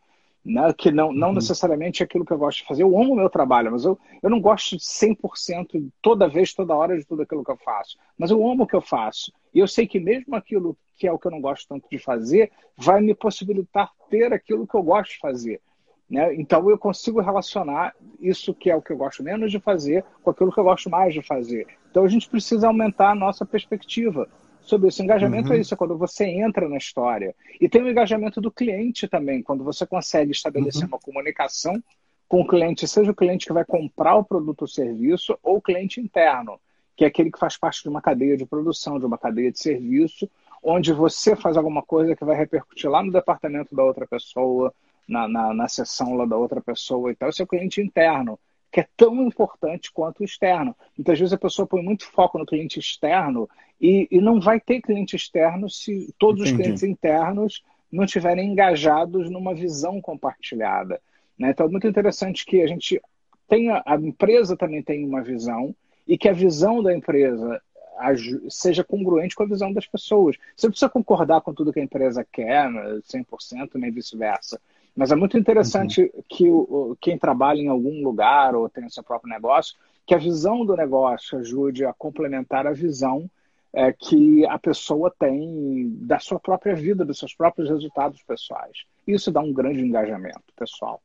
Né? 0.47 0.72
que 0.72 0.92
não, 0.92 1.12
não 1.12 1.28
uhum. 1.28 1.34
necessariamente 1.34 2.03
é 2.03 2.05
aquilo 2.05 2.24
que 2.24 2.32
eu 2.32 2.38
gosto 2.38 2.59
de 2.59 2.68
fazer. 2.68 2.82
Eu 2.84 2.99
amo 2.99 3.12
o 3.12 3.16
meu 3.16 3.28
trabalho, 3.28 3.72
mas 3.72 3.84
eu, 3.84 3.99
eu 4.22 4.30
não 4.30 4.40
gosto 4.40 4.76
de 4.76 4.82
100% 4.82 5.90
toda 6.01 6.28
vez, 6.28 6.55
toda 6.55 6.74
hora 6.74 6.97
de 6.97 7.05
tudo 7.05 7.22
aquilo 7.22 7.44
que 7.44 7.51
eu 7.51 7.57
faço. 7.57 7.99
Mas 8.16 8.30
eu 8.30 8.49
amo 8.49 8.62
o 8.62 8.66
que 8.66 8.76
eu 8.76 8.80
faço. 8.80 9.32
E 9.53 9.59
eu 9.59 9.66
sei 9.66 9.86
que 9.86 9.99
mesmo 9.99 10.36
aquilo 10.36 10.76
que 10.97 11.07
é 11.07 11.12
o 11.12 11.18
que 11.18 11.26
eu 11.26 11.30
não 11.30 11.40
gosto 11.40 11.68
tanto 11.68 11.86
de 11.90 11.99
fazer, 11.99 12.51
vai 12.76 13.01
me 13.01 13.14
possibilitar 13.14 13.90
ter 14.09 14.32
aquilo 14.32 14.66
que 14.66 14.74
eu 14.74 14.82
gosto 14.82 15.12
de 15.12 15.18
fazer. 15.18 15.61
Né? 16.09 16.34
Então 16.36 16.70
eu 16.70 16.78
consigo 16.78 17.20
relacionar 17.20 17.94
isso 18.20 18.55
que 18.55 18.70
é 18.70 18.76
o 18.76 18.80
que 18.80 18.92
eu 18.92 18.97
gosto 18.97 19.22
menos 19.22 19.51
de 19.51 19.59
fazer 19.59 20.05
com 20.22 20.30
aquilo 20.30 20.53
que 20.53 20.61
eu 20.61 20.64
gosto 20.64 20.88
mais 20.88 21.12
de 21.12 21.20
fazer. 21.20 21.66
Então 21.90 22.05
a 22.05 22.09
gente 22.09 22.28
precisa 22.28 22.68
aumentar 22.68 23.11
a 23.11 23.14
nossa 23.14 23.44
perspectiva 23.44 24.28
sobre 24.68 24.88
isso. 24.88 25.02
Engajamento 25.02 25.48
é 25.48 25.50
uhum. 25.52 25.56
é 25.56 25.60
isso, 25.60 25.74
é 25.74 25.76
quando 25.76 25.96
você 25.96 26.24
entra 26.26 26.68
na 26.68 26.76
história. 26.76 27.34
E 27.60 27.68
tem 27.68 27.82
o 27.82 27.88
engajamento 27.88 28.40
do 28.40 28.50
cliente 28.50 29.08
também, 29.08 29.42
quando 29.42 29.64
você 29.64 29.86
consegue 29.86 30.32
estabelecer 30.32 30.82
uhum. 30.82 30.88
uma 30.88 30.98
comunicação 30.98 31.82
com 32.28 32.40
o 32.40 32.46
cliente, 32.46 32.88
seja 32.88 33.12
o 33.12 33.14
cliente 33.14 33.46
que 33.46 33.52
vai 33.52 33.64
comprar 33.64 34.16
o 34.16 34.24
produto 34.24 34.62
ou 34.62 34.68
serviço, 34.68 35.38
ou 35.42 35.58
o 35.58 35.62
cliente 35.62 36.00
interno, 36.00 36.60
que 36.96 37.04
é 37.04 37.08
aquele 37.08 37.30
que 37.30 37.38
faz 37.38 37.56
parte 37.56 37.82
de 37.82 37.88
uma 37.88 38.02
cadeia 38.02 38.36
de 38.36 38.44
produção, 38.44 38.98
de 38.98 39.06
uma 39.06 39.16
cadeia 39.16 39.52
de 39.52 39.60
serviço, 39.60 40.28
onde 40.62 40.92
você 40.92 41.36
faz 41.36 41.56
alguma 41.56 41.82
coisa 41.82 42.16
que 42.16 42.24
vai 42.24 42.36
repercutir 42.36 42.90
lá 42.90 43.02
no 43.02 43.12
departamento 43.12 43.74
da 43.76 43.84
outra 43.84 44.06
pessoa, 44.06 44.74
na, 45.08 45.28
na, 45.28 45.54
na 45.54 45.68
sessão 45.68 46.14
lá 46.14 46.26
da 46.26 46.36
outra 46.36 46.60
pessoa 46.60 47.12
e 47.12 47.14
tal. 47.14 47.28
Esse 47.28 47.40
é 47.40 47.44
o 47.44 47.48
cliente 47.48 47.80
interno 47.80 48.38
que 48.77 48.81
é 48.81 48.89
tão 48.95 49.22
importante 49.22 49.91
quanto 49.91 50.20
o 50.20 50.24
externo. 50.24 50.77
Muitas 50.99 51.18
vezes 51.18 51.33
a 51.33 51.39
pessoa 51.39 51.66
põe 51.66 51.83
muito 51.83 52.05
foco 52.05 52.37
no 52.37 52.45
cliente 52.45 52.79
externo 52.79 53.49
e, 53.81 54.07
e 54.11 54.20
não 54.20 54.39
vai 54.39 54.61
ter 54.61 54.83
cliente 54.83 55.16
externo 55.16 55.70
se 55.70 56.14
todos 56.18 56.43
Entendi. 56.43 56.53
os 56.53 56.62
clientes 56.62 56.83
internos 56.83 57.64
não 57.91 58.05
estiverem 58.05 58.53
engajados 58.53 59.31
numa 59.31 59.55
visão 59.55 59.99
compartilhada. 59.99 61.01
Né? 61.39 61.53
Então 61.53 61.64
é 61.64 61.70
muito 61.70 61.89
interessante 61.89 62.45
que 62.45 62.61
a 62.61 62.66
gente 62.66 63.01
tenha, 63.49 63.83
a 63.87 63.97
empresa 63.97 64.55
também 64.55 64.83
tenha 64.83 65.07
uma 65.07 65.22
visão 65.22 65.74
e 66.07 66.18
que 66.18 66.29
a 66.29 66.35
visão 66.35 66.83
da 66.83 66.95
empresa 66.95 67.59
seja 68.51 68.85
congruente 68.85 69.35
com 69.35 69.45
a 69.45 69.49
visão 69.49 69.72
das 69.72 69.87
pessoas. 69.87 70.37
Você 70.55 70.66
não 70.66 70.72
precisa 70.72 70.91
concordar 70.91 71.41
com 71.41 71.55
tudo 71.55 71.72
que 71.72 71.81
a 71.81 71.83
empresa 71.83 72.27
quer, 72.31 72.70
100%, 72.70 73.70
nem 73.77 73.91
vice-versa. 73.91 74.61
Mas 74.97 75.12
é 75.12 75.14
muito 75.14 75.36
interessante 75.36 76.03
uhum. 76.03 76.22
que 76.26 76.49
o, 76.49 76.97
quem 77.01 77.18
trabalha 77.18 77.61
em 77.61 77.68
algum 77.68 78.03
lugar 78.03 78.55
ou 78.55 78.68
tem 78.68 78.86
o 78.86 78.90
seu 78.90 79.03
próprio 79.03 79.30
negócio, 79.30 79.76
que 80.07 80.14
a 80.14 80.18
visão 80.18 80.64
do 80.64 80.74
negócio 80.74 81.38
ajude 81.38 81.84
a 81.84 81.92
complementar 81.92 82.66
a 82.66 82.72
visão 82.72 83.28
é, 83.74 83.92
que 83.92 84.47
a 84.47 84.59
pessoa 84.59 85.12
tem 85.18 85.90
da 86.01 86.18
sua 86.18 86.40
própria 86.40 86.74
vida, 86.74 87.05
dos 87.05 87.18
seus 87.18 87.34
próprios 87.34 87.68
resultados 87.68 88.22
pessoais. 88.22 88.84
Isso 89.07 89.30
dá 89.30 89.40
um 89.40 89.53
grande 89.53 89.80
engajamento 89.80 90.40
pessoal. 90.57 91.01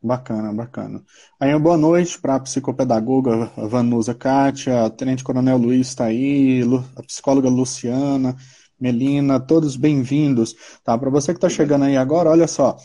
Bacana, 0.00 0.52
bacana. 0.52 1.02
Aí, 1.40 1.58
boa 1.58 1.76
noite 1.76 2.20
para 2.20 2.36
a 2.36 2.40
psicopedagoga 2.40 3.50
Vanusa 3.56 4.14
Kátia, 4.14 4.84
a 4.84 4.90
Tenente 4.90 5.24
Coronel 5.24 5.58
Luiz 5.58 5.88
está 5.88 6.04
aí, 6.04 6.62
a 6.94 7.02
psicóloga 7.02 7.48
Luciana, 7.48 8.36
Melina, 8.80 9.40
todos 9.40 9.74
bem-vindos. 9.74 10.54
Tá? 10.84 10.96
Para 10.96 11.10
você 11.10 11.32
que 11.32 11.38
está 11.38 11.48
chegando 11.48 11.84
aí 11.84 11.96
agora, 11.96 12.30
olha 12.30 12.46
só, 12.46 12.76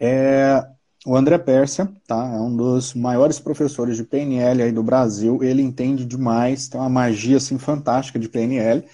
é, 0.00 0.64
o 1.06 1.16
André 1.16 1.38
Pérsia, 1.38 1.92
tá? 2.06 2.32
É 2.34 2.40
um 2.40 2.56
dos 2.56 2.94
maiores 2.94 3.38
professores 3.38 3.96
de 3.96 4.04
PNL 4.04 4.62
aí 4.62 4.72
do 4.72 4.82
Brasil. 4.82 5.42
Ele 5.42 5.62
entende 5.62 6.04
demais, 6.04 6.68
tem 6.68 6.80
uma 6.80 6.88
magia 6.88 7.36
assim 7.36 7.58
fantástica 7.58 8.18
de 8.18 8.28
PNL, 8.28 8.84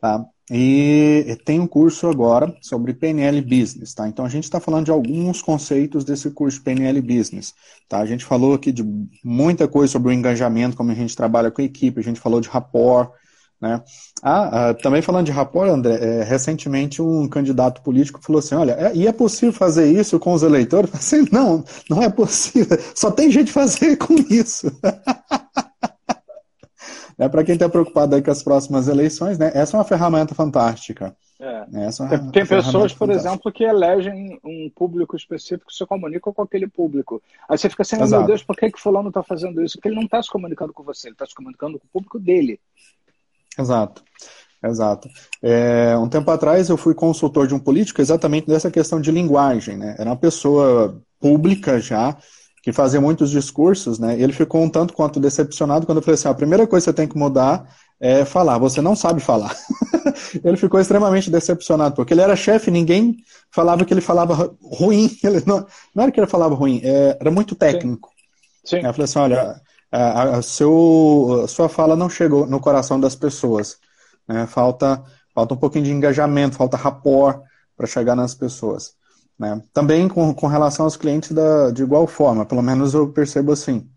tá? 0.00 0.24
E 0.52 1.38
tem 1.44 1.60
um 1.60 1.66
curso 1.66 2.08
agora 2.08 2.52
sobre 2.60 2.92
PNL 2.92 3.40
Business, 3.40 3.94
tá? 3.94 4.08
Então 4.08 4.24
a 4.24 4.28
gente 4.28 4.44
está 4.44 4.58
falando 4.58 4.86
de 4.86 4.90
alguns 4.90 5.40
conceitos 5.40 6.04
desse 6.04 6.28
curso 6.30 6.60
PNL 6.62 7.00
Business, 7.00 7.54
tá? 7.88 7.98
A 7.98 8.06
gente 8.06 8.24
falou 8.24 8.54
aqui 8.54 8.72
de 8.72 8.84
muita 9.22 9.68
coisa 9.68 9.92
sobre 9.92 10.10
o 10.10 10.12
engajamento, 10.12 10.76
como 10.76 10.90
a 10.90 10.94
gente 10.94 11.14
trabalha 11.14 11.52
com 11.52 11.62
a 11.62 11.64
equipe, 11.64 12.00
a 12.00 12.02
gente 12.02 12.18
falou 12.18 12.40
de 12.40 12.48
rapport, 12.48 13.12
né? 13.60 13.82
Ah, 14.22 14.70
ah, 14.70 14.74
também 14.74 15.02
falando 15.02 15.26
de 15.26 15.32
rapport, 15.32 15.68
André, 15.68 15.94
é, 15.94 16.22
recentemente 16.22 17.02
um 17.02 17.28
candidato 17.28 17.82
político 17.82 18.22
falou 18.22 18.38
assim: 18.38 18.54
olha, 18.54 18.72
é, 18.72 18.96
e 18.96 19.06
é 19.06 19.12
possível 19.12 19.52
fazer 19.52 19.92
isso 19.92 20.18
com 20.18 20.32
os 20.32 20.42
eleitores? 20.42 20.90
Eu 20.90 20.96
assim, 20.96 21.26
não, 21.30 21.62
não 21.88 22.02
é 22.02 22.08
possível, 22.08 22.78
só 22.94 23.10
tem 23.10 23.30
jeito 23.30 23.48
de 23.48 23.52
fazer 23.52 23.96
com 23.96 24.14
isso. 24.30 24.72
é, 27.18 27.28
Para 27.28 27.44
quem 27.44 27.54
está 27.54 27.68
preocupado 27.68 28.16
aí 28.16 28.22
com 28.22 28.30
as 28.30 28.42
próximas 28.42 28.88
eleições, 28.88 29.38
né? 29.38 29.50
Essa 29.54 29.76
é 29.76 29.78
uma 29.78 29.84
ferramenta 29.84 30.34
fantástica. 30.34 31.14
É. 31.38 31.66
Né, 31.70 31.86
essa 31.86 32.04
é 32.04 32.18
uma, 32.18 32.32
tem, 32.32 32.46
pessoas, 32.46 32.92
por 32.92 33.08
fantástica. 33.08 33.28
exemplo, 33.28 33.52
que 33.52 33.64
elegem 33.64 34.38
um 34.44 34.70
público 34.74 35.16
específico, 35.16 35.72
se 35.72 35.84
comunicam 35.86 36.32
com 36.32 36.42
aquele 36.42 36.66
público. 36.66 37.22
Aí 37.48 37.58
você 37.58 37.68
fica 37.68 37.82
assim, 37.82 37.96
oh, 38.00 38.06
meu 38.06 38.24
Deus, 38.24 38.42
por 38.42 38.56
que, 38.56 38.70
que 38.70 38.80
fulano 38.80 39.08
está 39.08 39.22
fazendo 39.22 39.62
isso? 39.62 39.76
Porque 39.76 39.88
ele 39.88 39.96
não 39.96 40.04
está 40.04 40.22
se 40.22 40.30
comunicando 40.30 40.72
com 40.72 40.82
você, 40.82 41.08
ele 41.08 41.14
está 41.14 41.26
se 41.26 41.34
comunicando 41.34 41.78
com 41.78 41.86
o 41.86 41.90
público 41.90 42.18
dele. 42.18 42.58
Exato. 43.60 44.02
Exato. 44.62 45.08
É, 45.42 45.96
um 45.96 46.08
tempo 46.08 46.30
atrás 46.30 46.68
eu 46.68 46.76
fui 46.76 46.94
consultor 46.94 47.46
de 47.46 47.54
um 47.54 47.58
político 47.58 48.00
exatamente 48.00 48.46
dessa 48.46 48.70
questão 48.70 49.00
de 49.00 49.10
linguagem. 49.10 49.76
Né? 49.76 49.94
Era 49.98 50.10
uma 50.10 50.16
pessoa 50.16 51.00
pública 51.18 51.80
já, 51.80 52.16
que 52.62 52.72
fazia 52.72 53.00
muitos 53.00 53.30
discursos, 53.30 53.98
né? 53.98 54.20
Ele 54.20 54.32
ficou 54.32 54.62
um 54.62 54.68
tanto 54.68 54.92
quanto 54.92 55.18
decepcionado 55.18 55.86
quando 55.86 55.98
eu 55.98 56.02
falei 56.02 56.14
assim: 56.14 56.28
a 56.28 56.34
primeira 56.34 56.66
coisa 56.66 56.84
que 56.84 56.90
você 56.90 56.96
tem 56.96 57.08
que 57.08 57.16
mudar 57.16 57.66
é 57.98 58.24
falar. 58.24 58.58
Você 58.58 58.82
não 58.82 58.94
sabe 58.94 59.20
falar. 59.20 59.56
ele 60.44 60.56
ficou 60.56 60.78
extremamente 60.78 61.30
decepcionado, 61.30 61.94
porque 61.94 62.12
ele 62.12 62.20
era 62.20 62.36
chefe, 62.36 62.70
ninguém 62.70 63.16
falava 63.50 63.84
que 63.84 63.94
ele 63.94 64.00
falava 64.02 64.54
ruim. 64.62 65.10
Ele 65.24 65.42
não, 65.46 65.66
não 65.94 66.02
era 66.02 66.12
que 66.12 66.20
ele 66.20 66.26
falava 66.26 66.54
ruim, 66.54 66.80
é, 66.84 67.16
era 67.20 67.30
muito 67.30 67.54
técnico. 67.54 68.10
Sim. 68.64 68.80
Sim. 68.80 68.86
Eu 68.86 68.92
falei 68.92 69.04
assim: 69.04 69.18
olha, 69.18 69.60
a, 69.90 70.36
a, 70.36 70.42
seu, 70.42 71.42
a 71.44 71.48
sua 71.48 71.68
fala 71.68 71.96
não 71.96 72.08
chegou 72.08 72.46
no 72.46 72.60
coração 72.60 72.98
das 73.00 73.14
pessoas. 73.14 73.78
Né? 74.26 74.46
Falta, 74.46 75.02
falta 75.34 75.54
um 75.54 75.56
pouquinho 75.56 75.84
de 75.84 75.92
engajamento, 75.92 76.56
falta 76.56 76.76
rapport 76.76 77.42
para 77.76 77.86
chegar 77.86 78.14
nas 78.14 78.34
pessoas. 78.34 78.94
Né? 79.38 79.62
Também 79.72 80.06
com, 80.06 80.32
com 80.34 80.46
relação 80.46 80.84
aos 80.84 80.96
clientes 80.96 81.32
da, 81.32 81.70
de 81.70 81.82
igual 81.82 82.06
forma, 82.06 82.44
pelo 82.44 82.62
menos 82.62 82.94
eu 82.94 83.12
percebo 83.12 83.52
assim. 83.52 83.88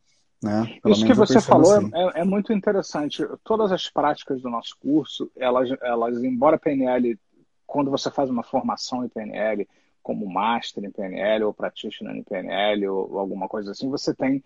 Né? 0.41 0.77
Isso 0.87 1.05
que 1.05 1.13
você 1.13 1.39
falou 1.39 1.77
assim. 1.77 1.91
é, 1.93 2.21
é, 2.21 2.23
muito 2.25 2.51
interessante. 2.51 3.25
Todas 3.43 3.71
as 3.71 3.89
práticas 3.89 4.41
do 4.41 4.49
nosso 4.49 4.75
curso, 4.79 5.31
elas, 5.37 5.69
elas, 5.81 6.21
embora 6.23 6.57
PNL, 6.57 7.17
quando 7.65 7.91
você 7.91 8.09
faz 8.11 8.29
uma 8.29 8.43
formação 8.43 9.05
em 9.05 9.09
PNL, 9.09 9.67
como 10.01 10.29
Master 10.29 10.83
em 10.83 10.91
PNL 10.91 11.45
ou 11.45 11.53
Practitioner 11.53 12.15
em 12.15 12.23
PNL 12.23 12.87
ou, 12.89 13.13
ou 13.13 13.19
alguma 13.19 13.47
coisa 13.47 13.71
assim, 13.71 13.89
você 13.89 14.13
tem 14.13 14.43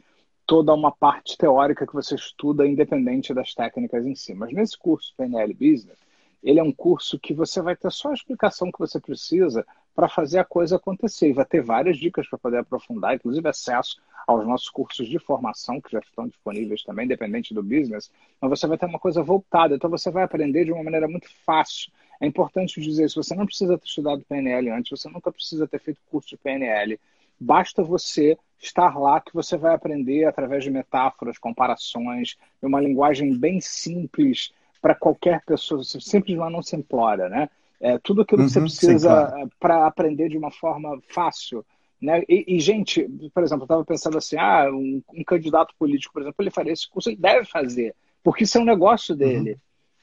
toda 0.47 0.73
uma 0.73 0.91
parte 0.91 1.37
teórica 1.37 1.85
que 1.85 1.93
você 1.93 2.15
estuda 2.15 2.65
independente 2.65 3.33
das 3.33 3.53
técnicas 3.53 4.05
em 4.05 4.15
si. 4.15 4.33
Mas 4.33 4.53
nesse 4.53 4.77
curso 4.77 5.13
PNL 5.17 5.53
Business, 5.53 5.99
ele 6.41 6.59
é 6.59 6.63
um 6.63 6.71
curso 6.71 7.19
que 7.19 7.33
você 7.33 7.61
vai 7.61 7.75
ter 7.75 7.91
só 7.91 8.09
a 8.09 8.13
explicação 8.13 8.71
que 8.71 8.79
você 8.79 8.97
precisa 8.97 9.65
para 9.93 10.07
fazer 10.07 10.39
a 10.39 10.45
coisa 10.45 10.77
acontecer. 10.77 11.29
E 11.29 11.33
vai 11.33 11.43
ter 11.43 11.61
várias 11.61 11.97
dicas 11.97 12.27
para 12.29 12.39
poder 12.39 12.59
aprofundar, 12.59 13.15
inclusive 13.15 13.47
acesso 13.49 13.97
aos 14.25 14.47
nossos 14.47 14.69
cursos 14.69 15.07
de 15.09 15.19
formação, 15.19 15.81
que 15.81 15.91
já 15.91 15.99
estão 15.99 16.27
disponíveis 16.27 16.81
também, 16.83 17.05
independente 17.05 17.53
do 17.53 17.61
business. 17.61 18.09
Mas 18.39 18.49
você 18.49 18.67
vai 18.67 18.77
ter 18.77 18.85
uma 18.85 18.99
coisa 18.99 19.21
voltada, 19.21 19.75
então 19.75 19.89
você 19.89 20.09
vai 20.09 20.23
aprender 20.23 20.63
de 20.63 20.71
uma 20.71 20.83
maneira 20.83 21.09
muito 21.09 21.27
fácil. 21.45 21.91
É 22.21 22.25
importante 22.25 22.79
dizer 22.79 23.05
isso, 23.05 23.21
você 23.21 23.35
não 23.35 23.45
precisa 23.45 23.77
ter 23.77 23.85
estudado 23.85 24.23
PNL 24.29 24.69
antes, 24.69 24.97
você 24.97 25.09
nunca 25.09 25.31
precisa 25.31 25.67
ter 25.67 25.79
feito 25.79 25.99
curso 26.09 26.29
de 26.29 26.37
PNL. 26.37 26.97
Basta 27.39 27.83
você 27.83 28.37
estar 28.59 28.97
lá 28.97 29.21
que 29.21 29.33
você 29.33 29.55
vai 29.57 29.73
aprender 29.75 30.25
através 30.25 30.63
de 30.63 30.71
metáforas, 30.71 31.37
comparações, 31.37 32.35
uma 32.61 32.81
linguagem 32.81 33.37
bem 33.37 33.61
simples 33.61 34.51
para 34.81 34.95
qualquer 34.95 35.43
pessoa, 35.45 35.83
simples 35.83 36.37
mas 36.37 36.51
não 36.51 36.61
se 36.61 36.75
implora, 36.75 37.29
né? 37.29 37.49
É, 37.79 37.99
tudo 37.99 38.21
aquilo 38.21 38.41
uhum, 38.41 38.47
que 38.47 38.53
você 38.53 38.59
uhum, 38.59 38.65
precisa 38.65 39.09
claro. 39.09 39.49
para 39.59 39.85
aprender 39.85 40.29
de 40.29 40.37
uma 40.37 40.49
forma 40.49 40.99
fácil. 41.09 41.63
Né? 42.01 42.23
E, 42.27 42.55
e 42.55 42.59
gente, 42.59 43.07
por 43.33 43.43
exemplo, 43.43 43.63
eu 43.63 43.65
estava 43.65 43.85
pensando 43.85 44.17
assim, 44.17 44.35
ah, 44.37 44.67
um, 44.71 45.01
um, 45.13 45.23
candidato 45.23 45.73
político, 45.77 46.13
por 46.13 46.21
exemplo, 46.21 46.35
ele 46.39 46.51
faria 46.51 46.73
esse 46.73 46.89
curso, 46.89 47.09
ele 47.09 47.17
deve 47.17 47.45
fazer, 47.45 47.95
porque 48.23 48.43
isso 48.43 48.57
é 48.57 48.61
um 48.61 48.65
negócio 48.65 49.15
dele. 49.15 49.51
Uhum. 49.51 49.59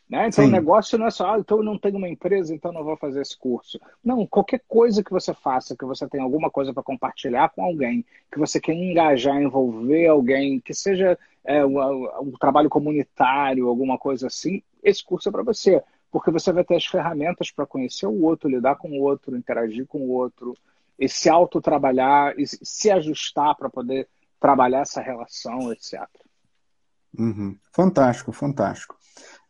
Né? 0.08 0.28
Então, 0.28 0.44
Sim. 0.44 0.50
o 0.50 0.52
negócio 0.52 0.98
não 0.98 1.06
é 1.06 1.10
só, 1.10 1.34
ah, 1.34 1.38
então 1.38 1.58
eu 1.58 1.64
não 1.64 1.78
tenho 1.78 1.96
uma 1.96 2.08
empresa, 2.08 2.54
então 2.54 2.72
não 2.72 2.84
vou 2.84 2.96
fazer 2.96 3.22
esse 3.22 3.36
curso. 3.38 3.80
Não, 4.04 4.26
qualquer 4.26 4.62
coisa 4.68 5.02
que 5.02 5.10
você 5.10 5.32
faça, 5.32 5.76
que 5.76 5.84
você 5.84 6.06
tenha 6.06 6.22
alguma 6.22 6.50
coisa 6.50 6.74
para 6.74 6.82
compartilhar 6.82 7.48
com 7.50 7.64
alguém, 7.64 8.04
que 8.30 8.38
você 8.38 8.60
quer 8.60 8.74
engajar, 8.74 9.40
envolver 9.40 10.06
alguém, 10.06 10.60
que 10.60 10.74
seja 10.74 11.18
é, 11.42 11.64
um, 11.64 11.78
um 12.20 12.32
trabalho 12.32 12.68
comunitário, 12.68 13.68
alguma 13.68 13.98
coisa 13.98 14.26
assim, 14.26 14.62
esse 14.82 15.02
curso 15.02 15.28
é 15.28 15.32
para 15.32 15.42
você. 15.42 15.82
Porque 16.12 16.30
você 16.30 16.52
vai 16.52 16.62
ter 16.62 16.76
as 16.76 16.86
ferramentas 16.86 17.50
para 17.50 17.66
conhecer 17.66 18.06
o 18.06 18.22
outro, 18.22 18.48
lidar 18.48 18.76
com 18.76 18.88
o 18.90 19.02
outro, 19.02 19.36
interagir 19.36 19.86
com 19.86 19.98
o 19.98 20.10
outro, 20.10 20.54
e 20.96 21.08
se 21.08 21.28
autotrabalhar, 21.28 22.34
e 22.38 22.46
se 22.46 22.90
ajustar 22.90 23.56
para 23.56 23.68
poder 23.68 24.06
trabalhar 24.38 24.82
essa 24.82 25.00
relação, 25.00 25.72
etc. 25.72 26.06
Uhum. 27.18 27.56
Fantástico, 27.72 28.30
fantástico. 28.30 28.96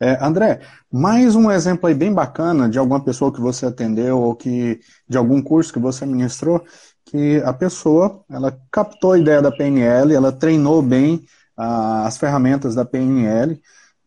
É, 0.00 0.18
André, 0.24 0.60
mais 0.90 1.36
um 1.36 1.50
exemplo 1.50 1.86
aí 1.86 1.94
bem 1.94 2.12
bacana 2.12 2.68
de 2.68 2.78
alguma 2.78 3.02
pessoa 3.02 3.32
que 3.32 3.40
você 3.40 3.66
atendeu 3.66 4.20
ou 4.20 4.34
que 4.34 4.80
de 5.08 5.16
algum 5.16 5.40
curso 5.40 5.72
que 5.72 5.78
você 5.78 6.04
ministrou, 6.04 6.64
que 7.04 7.40
a 7.44 7.52
pessoa 7.52 8.24
ela 8.28 8.58
captou 8.72 9.12
a 9.12 9.18
ideia 9.18 9.40
da 9.40 9.52
PNL, 9.52 10.12
ela 10.14 10.32
treinou 10.32 10.82
bem 10.82 11.24
ah, 11.56 12.06
as 12.06 12.16
ferramentas 12.18 12.74
da 12.74 12.84
PNL, 12.84 13.60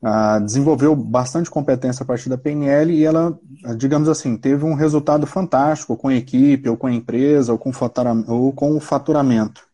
ah, 0.03 0.39
desenvolveu 0.39 0.95
bastante 0.95 1.49
competência 1.49 2.03
a 2.03 2.05
partir 2.05 2.29
da 2.29 2.37
PNL 2.37 2.93
e 2.93 3.03
ela, 3.05 3.37
digamos 3.77 4.09
assim, 4.09 4.37
teve 4.37 4.65
um 4.65 4.73
resultado 4.73 5.25
fantástico 5.25 5.95
com 5.97 6.09
a 6.09 6.15
equipe, 6.15 6.69
ou 6.69 6.77
com 6.77 6.87
a 6.87 6.93
empresa, 6.93 7.51
ou 7.53 7.57
com, 7.57 7.71
ou 8.27 8.53
com 8.53 8.75
o 8.75 8.79
faturamento. 8.79 9.66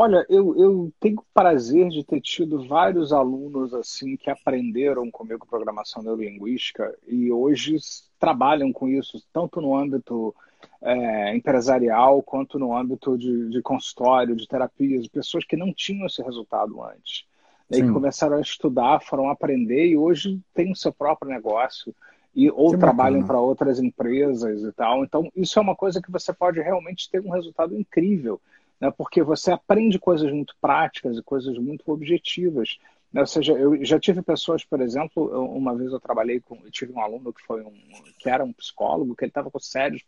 Olha, 0.00 0.24
eu, 0.28 0.56
eu 0.56 0.92
tenho 1.00 1.20
prazer 1.34 1.88
de 1.88 2.04
ter 2.04 2.20
tido 2.20 2.64
vários 2.68 3.12
alunos 3.12 3.74
assim 3.74 4.16
que 4.16 4.30
aprenderam 4.30 5.10
comigo 5.10 5.44
programação 5.44 6.04
neurolinguística 6.04 6.96
e 7.04 7.32
hoje 7.32 7.78
trabalham 8.16 8.72
com 8.72 8.88
isso, 8.88 9.20
tanto 9.32 9.60
no 9.60 9.76
âmbito 9.76 10.32
é, 10.80 11.34
empresarial 11.34 12.22
quanto 12.22 12.60
no 12.60 12.76
âmbito 12.76 13.18
de, 13.18 13.48
de 13.48 13.60
consultório, 13.60 14.36
de 14.36 14.46
terapias, 14.46 15.08
pessoas 15.08 15.44
que 15.44 15.56
não 15.56 15.72
tinham 15.74 16.06
esse 16.06 16.22
resultado 16.22 16.80
antes. 16.80 17.24
Né, 17.68 17.78
e 17.78 17.82
que 17.82 17.90
começaram 17.90 18.36
a 18.36 18.40
estudar, 18.40 19.02
foram 19.02 19.28
aprender 19.28 19.84
e 19.88 19.96
hoje 19.96 20.40
têm 20.54 20.70
o 20.70 20.76
seu 20.76 20.92
próprio 20.92 21.28
negócio 21.28 21.92
e 22.36 22.48
ou 22.48 22.70
que 22.70 22.78
trabalham 22.78 23.26
para 23.26 23.40
outras 23.40 23.80
empresas 23.80 24.62
e 24.62 24.70
tal. 24.70 25.02
Então, 25.02 25.28
isso 25.34 25.58
é 25.58 25.62
uma 25.62 25.74
coisa 25.74 26.00
que 26.00 26.12
você 26.12 26.32
pode 26.32 26.60
realmente 26.60 27.10
ter 27.10 27.20
um 27.20 27.30
resultado 27.30 27.76
incrível 27.76 28.40
né, 28.80 28.92
porque 28.96 29.22
você 29.22 29.50
aprende 29.50 29.98
coisas 29.98 30.30
muito 30.32 30.54
práticas 30.60 31.16
e 31.16 31.22
coisas 31.22 31.56
muito 31.58 31.90
objetivas. 31.90 32.78
Né? 33.12 33.20
Ou 33.20 33.26
seja, 33.26 33.52
eu 33.52 33.84
já 33.84 33.98
tive 33.98 34.22
pessoas, 34.22 34.64
por 34.64 34.80
exemplo, 34.80 35.24
uma 35.54 35.74
vez 35.74 35.92
eu 35.92 36.00
trabalhei 36.00 36.40
com, 36.40 36.56
eu 36.64 36.70
tive 36.70 36.92
um 36.92 37.00
aluno 37.00 37.32
que 37.32 37.42
foi 37.42 37.62
um, 37.62 37.74
que 38.18 38.28
era 38.28 38.44
um 38.44 38.52
psicólogo, 38.52 39.14
que 39.16 39.24
ele 39.24 39.30
estava 39.30 39.50
com 39.50 39.58
sérios 39.58 40.02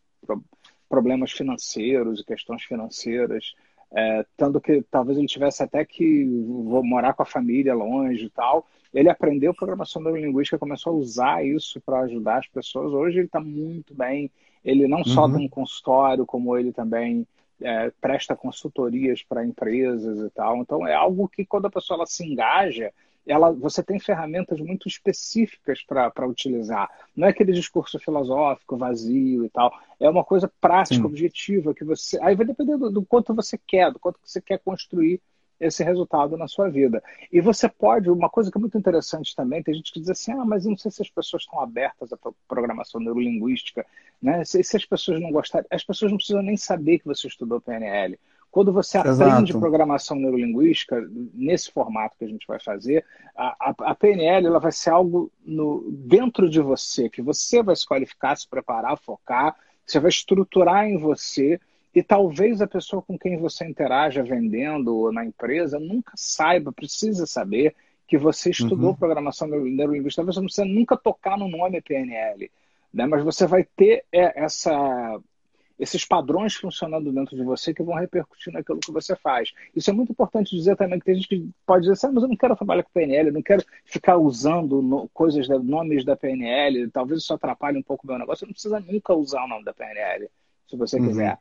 problemas 0.88 1.30
financeiros 1.32 2.20
e 2.20 2.24
questões 2.24 2.62
financeiras, 2.64 3.54
é, 3.92 4.24
tanto 4.36 4.60
que 4.60 4.82
talvez 4.90 5.18
ele 5.18 5.26
tivesse 5.26 5.62
até 5.62 5.84
que 5.84 6.24
morar 6.24 7.12
com 7.12 7.22
a 7.22 7.26
família 7.26 7.74
longe 7.74 8.26
e 8.26 8.30
tal. 8.30 8.66
Ele 8.92 9.08
aprendeu 9.08 9.54
programação 9.54 10.02
neurolinguística, 10.02 10.58
começou 10.58 10.92
a 10.92 10.96
usar 10.96 11.44
isso 11.44 11.80
para 11.80 12.00
ajudar 12.00 12.38
as 12.38 12.48
pessoas. 12.48 12.92
Hoje 12.92 13.18
ele 13.18 13.26
está 13.26 13.40
muito 13.40 13.94
bem. 13.94 14.30
Ele 14.64 14.86
não 14.86 15.04
só 15.04 15.24
uhum. 15.26 15.36
tem 15.36 15.46
um 15.46 15.48
consultório, 15.48 16.26
como 16.26 16.56
ele 16.56 16.72
também 16.72 17.26
é, 17.62 17.90
presta 18.00 18.36
consultorias 18.36 19.22
para 19.22 19.44
empresas 19.44 20.18
e 20.20 20.30
tal. 20.30 20.58
Então 20.58 20.86
é 20.86 20.94
algo 20.94 21.28
que 21.28 21.44
quando 21.44 21.66
a 21.66 21.70
pessoa 21.70 21.98
ela 21.98 22.06
se 22.06 22.24
engaja, 22.24 22.92
ela, 23.26 23.52
você 23.52 23.82
tem 23.82 23.98
ferramentas 23.98 24.60
muito 24.60 24.88
específicas 24.88 25.82
para 25.82 26.26
utilizar. 26.26 26.90
Não 27.14 27.26
é 27.26 27.30
aquele 27.30 27.52
discurso 27.52 27.98
filosófico 27.98 28.76
vazio 28.76 29.44
e 29.44 29.50
tal. 29.50 29.72
É 29.98 30.08
uma 30.08 30.24
coisa 30.24 30.50
prática, 30.60 30.96
Sim. 30.96 31.04
objetiva 31.04 31.74
que 31.74 31.84
você. 31.84 32.18
Aí 32.22 32.34
vai 32.34 32.46
depender 32.46 32.76
do, 32.76 32.90
do, 32.90 33.04
quanto 33.04 33.34
você 33.34 33.58
quer, 33.58 33.92
do 33.92 33.98
quanto 33.98 34.18
você 34.24 34.40
quer 34.40 34.58
construir 34.58 35.20
esse 35.60 35.84
resultado 35.84 36.36
na 36.36 36.48
sua 36.48 36.70
vida. 36.70 37.02
E 37.30 37.40
você 37.40 37.68
pode, 37.68 38.10
uma 38.10 38.30
coisa 38.30 38.50
que 38.50 38.56
é 38.56 38.60
muito 38.60 38.78
interessante 38.78 39.36
também, 39.36 39.62
tem 39.62 39.74
gente 39.74 39.92
que 39.92 40.00
diz 40.00 40.08
assim, 40.08 40.32
ah, 40.32 40.44
mas 40.44 40.64
eu 40.64 40.70
não 40.70 40.78
sei 40.78 40.90
se 40.90 41.02
as 41.02 41.10
pessoas 41.10 41.42
estão 41.42 41.60
abertas 41.60 42.12
à 42.12 42.18
programação 42.48 43.00
neurolinguística, 43.00 43.84
né? 44.22 44.44
Se, 44.44 44.62
se 44.64 44.76
as 44.76 44.84
pessoas 44.84 45.20
não 45.20 45.30
gostarem, 45.30 45.66
as 45.70 45.84
pessoas 45.84 46.10
não 46.10 46.16
precisam 46.16 46.42
nem 46.42 46.56
saber 46.56 46.98
que 46.98 47.04
você 47.04 47.26
estudou 47.26 47.60
PNL. 47.60 48.18
Quando 48.50 48.72
você 48.72 48.98
Exato. 48.98 49.22
aprende 49.22 49.52
programação 49.52 50.16
neurolinguística, 50.16 51.06
nesse 51.32 51.70
formato 51.70 52.16
que 52.18 52.24
a 52.24 52.28
gente 52.28 52.46
vai 52.48 52.58
fazer, 52.58 53.04
a, 53.36 53.70
a, 53.70 53.74
a, 53.90 53.94
PNL 53.94 54.46
ela 54.46 54.58
vai 54.58 54.72
ser 54.72 54.90
algo 54.90 55.30
no, 55.44 55.88
dentro 55.92 56.50
de 56.50 56.60
você, 56.60 57.08
que 57.08 57.22
você 57.22 57.62
vai 57.62 57.76
se 57.76 57.86
qualificar, 57.86 58.36
se 58.36 58.48
preparar, 58.48 58.98
focar, 58.98 59.54
você 59.86 60.00
vai 60.00 60.08
estruturar 60.08 60.84
em 60.84 60.98
você 60.98 61.60
e 61.94 62.02
talvez 62.02 62.60
a 62.60 62.66
pessoa 62.66 63.02
com 63.02 63.18
quem 63.18 63.36
você 63.36 63.66
interaja 63.66 64.22
vendendo 64.22 64.96
ou 64.96 65.12
na 65.12 65.24
empresa 65.24 65.78
nunca 65.78 66.12
saiba, 66.14 66.72
precisa 66.72 67.26
saber 67.26 67.74
que 68.06 68.16
você 68.16 68.50
estudou 68.50 68.90
uhum. 68.90 68.96
programação 68.96 69.48
neurolinguística. 69.48 70.16
Talvez 70.16 70.34
você 70.34 70.40
não 70.40 70.46
precisa 70.46 70.66
nunca 70.66 70.96
tocar 70.96 71.36
no 71.36 71.48
nome 71.48 71.80
PNL, 71.80 72.50
né? 72.92 73.06
mas 73.06 73.24
você 73.24 73.46
vai 73.46 73.64
ter 73.64 74.04
é, 74.12 74.42
essa, 74.42 75.20
esses 75.78 76.04
padrões 76.04 76.54
funcionando 76.54 77.12
dentro 77.12 77.36
de 77.36 77.42
você 77.42 77.74
que 77.74 77.82
vão 77.82 77.94
repercutir 77.94 78.52
naquilo 78.52 78.80
que 78.80 78.92
você 78.92 79.16
faz. 79.16 79.52
Isso 79.74 79.90
é 79.90 79.92
muito 79.92 80.12
importante 80.12 80.54
dizer 80.56 80.76
também, 80.76 80.98
que 80.98 81.04
tem 81.04 81.14
gente 81.16 81.28
que 81.28 81.50
pode 81.66 81.82
dizer 81.82 81.92
assim, 81.92 82.06
ah, 82.06 82.12
mas 82.12 82.22
eu 82.22 82.28
não 82.28 82.36
quero 82.36 82.56
trabalhar 82.56 82.82
com 82.84 82.90
PNL, 82.92 83.28
eu 83.28 83.34
não 83.34 83.42
quero 83.42 83.64
ficar 83.84 84.16
usando 84.16 84.80
no, 84.80 85.08
coisas, 85.08 85.48
da, 85.48 85.58
nomes 85.58 86.04
da 86.04 86.16
PNL, 86.16 86.88
talvez 86.90 87.20
isso 87.20 87.34
atrapalhe 87.34 87.78
um 87.78 87.82
pouco 87.82 88.04
o 88.04 88.10
meu 88.10 88.18
negócio. 88.18 88.40
Você 88.40 88.46
não 88.46 88.52
precisa 88.52 88.80
nunca 88.80 89.14
usar 89.14 89.44
o 89.44 89.48
nome 89.48 89.64
da 89.64 89.72
PNL, 89.72 90.28
se 90.68 90.76
você 90.76 90.98
uhum. 90.98 91.08
quiser. 91.08 91.38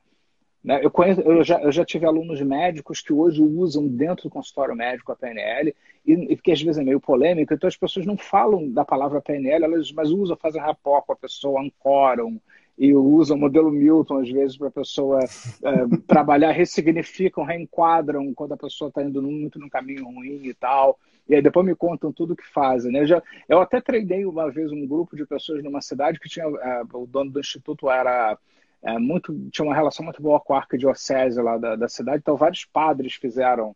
Né? 0.63 0.79
Eu, 0.83 0.91
conheço, 0.91 1.21
eu, 1.21 1.43
já, 1.43 1.59
eu 1.61 1.71
já 1.71 1.85
tive 1.85 2.05
alunos 2.05 2.41
médicos 2.41 3.01
que 3.01 3.13
hoje 3.13 3.41
usam 3.41 3.87
dentro 3.87 4.23
do 4.23 4.29
consultório 4.29 4.75
médico 4.75 5.11
a 5.11 5.15
PNL, 5.15 5.73
e, 6.05 6.13
e 6.13 6.35
porque 6.35 6.51
às 6.51 6.61
vezes 6.61 6.77
é 6.77 6.83
meio 6.83 6.99
polêmico, 6.99 7.53
então 7.53 7.67
as 7.67 7.77
pessoas 7.77 8.05
não 8.05 8.17
falam 8.17 8.69
da 8.69 8.83
palavra 8.83 9.21
PNL, 9.21 9.65
elas, 9.65 9.91
mas 9.91 10.11
usam, 10.11 10.35
fazem 10.35 10.61
rapport 10.61 11.05
com 11.05 11.13
a 11.13 11.15
pessoa, 11.15 11.61
ancoram, 11.61 12.39
e 12.79 12.93
usam 12.93 13.35
o 13.35 13.39
modelo 13.39 13.69
Milton, 13.69 14.19
às 14.19 14.29
vezes, 14.31 14.57
para 14.57 14.69
a 14.69 14.71
pessoa 14.71 15.19
é, 15.19 15.97
trabalhar, 16.07 16.51
ressignificam, 16.51 17.43
reenquadram 17.43 18.33
quando 18.33 18.53
a 18.53 18.57
pessoa 18.57 18.87
está 18.87 19.03
indo 19.03 19.21
muito 19.21 19.59
num 19.59 19.67
caminho 19.67 20.05
ruim 20.05 20.45
e 20.45 20.53
tal. 20.53 20.97
E 21.27 21.35
aí 21.35 21.41
depois 21.41 21.65
me 21.65 21.75
contam 21.75 22.11
tudo 22.11 22.37
que 22.37 22.47
fazem. 22.47 22.91
Né? 22.91 23.01
Eu, 23.01 23.05
já, 23.05 23.23
eu 23.49 23.59
até 23.59 23.81
treinei 23.81 24.25
uma 24.25 24.49
vez 24.49 24.71
um 24.71 24.87
grupo 24.87 25.17
de 25.17 25.25
pessoas 25.25 25.61
numa 25.61 25.81
cidade 25.81 26.19
que 26.21 26.29
tinha. 26.29 26.45
É, 26.45 26.81
o 26.93 27.05
dono 27.05 27.29
do 27.29 27.39
instituto 27.41 27.89
era 27.89 28.37
é, 28.83 28.97
muito, 28.97 29.33
tinha 29.51 29.65
uma 29.65 29.75
relação 29.75 30.03
muito 30.03 30.21
boa 30.21 30.39
com 30.39 30.53
a 30.53 30.57
arquidiocese 30.57 31.41
lá 31.41 31.57
da, 31.57 31.75
da 31.75 31.87
cidade, 31.87 32.19
então 32.19 32.37
vários 32.37 32.65
padres 32.65 33.13
fizeram 33.13 33.75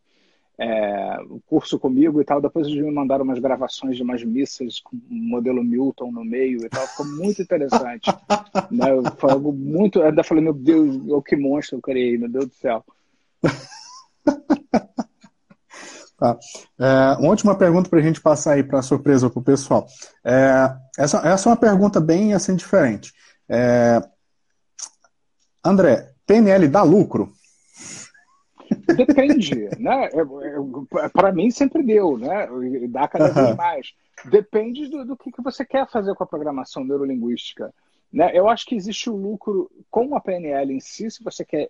é, 0.58 1.18
o 1.30 1.42
curso 1.46 1.80
comigo 1.80 2.22
e 2.22 2.26
tal. 2.26 2.42
Depois 2.42 2.68
eles 2.68 2.84
me 2.84 2.92
mandaram 2.92 3.24
umas 3.24 3.40
gravações 3.40 3.98
de 3.98 4.04
umas 4.04 4.24
missas 4.24 4.80
com 4.80 4.96
o 4.96 5.02
modelo 5.10 5.64
Milton 5.64 6.12
no 6.12 6.24
meio 6.24 6.66
e 6.66 6.70
tal. 6.70 6.86
Ficou 6.88 7.06
muito 7.08 7.42
interessante. 7.42 8.12
né? 8.72 8.88
Foi 9.18 9.32
algo 9.32 9.52
muito. 9.52 10.00
Eu 10.00 10.08
ainda 10.08 10.24
falei, 10.24 10.44
meu 10.44 10.54
Deus, 10.54 10.96
o 11.08 11.22
que 11.22 11.36
monstro 11.36 11.78
eu 11.78 11.82
criei, 11.82 12.18
meu 12.18 12.30
Deus 12.30 12.48
do 12.48 12.56
céu. 12.56 12.84
Tá. 16.16 16.38
É, 16.80 17.18
uma 17.20 17.32
última 17.32 17.58
pergunta 17.58 17.90
para 17.90 18.00
a 18.00 18.02
gente 18.02 18.22
passar 18.22 18.54
aí 18.54 18.64
para 18.64 18.82
surpresa 18.82 19.30
para 19.30 19.40
o 19.40 19.44
pessoal. 19.44 19.86
É, 20.24 20.74
essa, 20.98 21.18
essa 21.18 21.50
é 21.50 21.52
uma 21.52 21.58
pergunta 21.58 22.00
bem 22.00 22.34
assim 22.34 22.56
diferente. 22.56 23.12
É, 23.50 24.02
André, 25.64 26.14
PNL 26.26 26.68
dá 26.68 26.84
lucro? 26.84 27.32
Depende, 28.96 29.70
né? 29.80 30.10
É, 30.14 31.06
é, 31.06 31.10
Para 31.10 31.32
mim 31.32 31.52
sempre 31.52 31.84
deu, 31.84 32.18
né? 32.18 32.48
Dá 32.90 33.08
cada 33.08 33.30
vez 33.30 33.56
mais. 33.56 33.94
Depende 34.26 34.88
do, 34.90 35.06
do 35.06 35.18
que, 35.18 35.32
que 35.32 35.42
você 35.42 35.66
quer 35.66 35.90
fazer 35.90 36.14
com 36.16 36.24
a 36.24 36.28
programação 36.28 36.84
neurolinguística. 36.84 37.74
Né? 38.12 38.32
Eu 38.34 38.48
acho 38.48 38.66
que 38.66 38.76
existe 38.76 39.10
o 39.10 39.16
lucro 39.16 39.72
com 39.90 40.16
a 40.16 40.22
PNL 40.22 40.74
em 40.74 40.80
si, 40.80 41.10
se 41.10 41.24
você 41.24 41.44
quer 41.44 41.70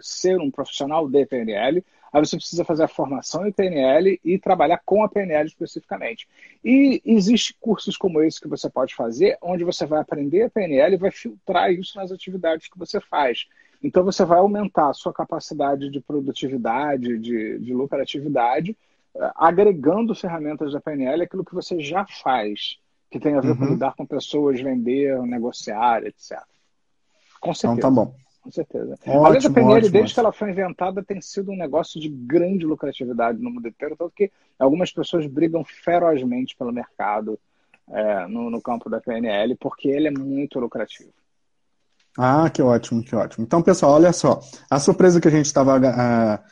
ser 0.00 0.38
um 0.38 0.50
profissional 0.50 1.08
de 1.08 1.24
PNL, 1.26 1.84
aí 2.12 2.24
você 2.24 2.36
precisa 2.36 2.64
fazer 2.64 2.84
a 2.84 2.88
formação 2.88 3.46
em 3.46 3.52
PNL 3.52 4.20
e 4.24 4.38
trabalhar 4.38 4.80
com 4.84 5.02
a 5.02 5.08
PNL 5.08 5.46
especificamente. 5.46 6.28
E 6.64 7.02
existe 7.04 7.54
cursos 7.60 7.96
como 7.96 8.22
esse 8.22 8.40
que 8.40 8.48
você 8.48 8.68
pode 8.70 8.94
fazer, 8.94 9.36
onde 9.42 9.64
você 9.64 9.86
vai 9.86 10.00
aprender 10.00 10.42
a 10.42 10.50
PNL 10.50 10.94
e 10.94 10.98
vai 10.98 11.10
filtrar 11.10 11.72
isso 11.72 11.96
nas 11.98 12.12
atividades 12.12 12.68
que 12.68 12.78
você 12.78 13.00
faz. 13.00 13.46
Então 13.82 14.04
você 14.04 14.24
vai 14.24 14.38
aumentar 14.38 14.88
a 14.88 14.94
sua 14.94 15.12
capacidade 15.12 15.88
de 15.90 16.00
produtividade, 16.00 17.18
de, 17.18 17.58
de 17.58 17.72
lucratividade, 17.72 18.76
eh, 19.14 19.32
agregando 19.36 20.14
ferramentas 20.14 20.72
da 20.72 20.80
PNL 20.80 21.22
aquilo 21.22 21.44
que 21.44 21.54
você 21.54 21.78
já 21.78 22.04
faz, 22.06 22.78
que 23.10 23.20
tem 23.20 23.36
a 23.36 23.40
ver 23.40 23.50
uhum. 23.50 23.56
com 23.56 23.64
lidar 23.66 23.94
com 23.94 24.04
pessoas, 24.04 24.60
vender, 24.60 25.16
negociar, 25.22 26.04
etc. 26.04 26.42
Com 27.40 27.54
certeza. 27.54 27.78
Então 27.78 27.94
tá 27.94 28.04
bom. 28.04 28.14
Com 28.40 28.50
certeza. 28.50 28.94
Ótimo, 29.06 29.26
Aliás, 29.26 29.44
a 29.44 29.50
PNL, 29.50 29.72
ótimo, 29.74 29.92
desde 29.92 30.14
que 30.14 30.20
ela 30.20 30.32
foi 30.32 30.50
inventada, 30.50 31.02
tem 31.02 31.20
sido 31.20 31.50
um 31.50 31.56
negócio 31.56 32.00
de 32.00 32.08
grande 32.08 32.64
lucratividade 32.64 33.38
no 33.38 33.50
mundo 33.50 33.68
inteiro, 33.68 33.96
tanto 33.96 34.12
que 34.14 34.30
algumas 34.58 34.92
pessoas 34.92 35.26
brigam 35.26 35.64
ferozmente 35.64 36.56
pelo 36.56 36.72
mercado 36.72 37.38
é, 37.90 38.26
no, 38.26 38.50
no 38.50 38.60
campo 38.60 38.88
da 38.88 39.00
PNL, 39.00 39.56
porque 39.56 39.88
ele 39.88 40.08
é 40.08 40.10
muito 40.10 40.58
lucrativo. 40.58 41.10
Ah, 42.16 42.50
que 42.50 42.60
ótimo, 42.60 43.02
que 43.02 43.14
ótimo. 43.14 43.44
Então, 43.44 43.62
pessoal, 43.62 43.92
olha 43.92 44.12
só. 44.12 44.40
A 44.68 44.80
surpresa 44.80 45.20
que 45.20 45.28
a 45.28 45.30
gente 45.30 45.46
estava 45.46 45.78
uh, 45.78 45.84
ah, 45.86 46.42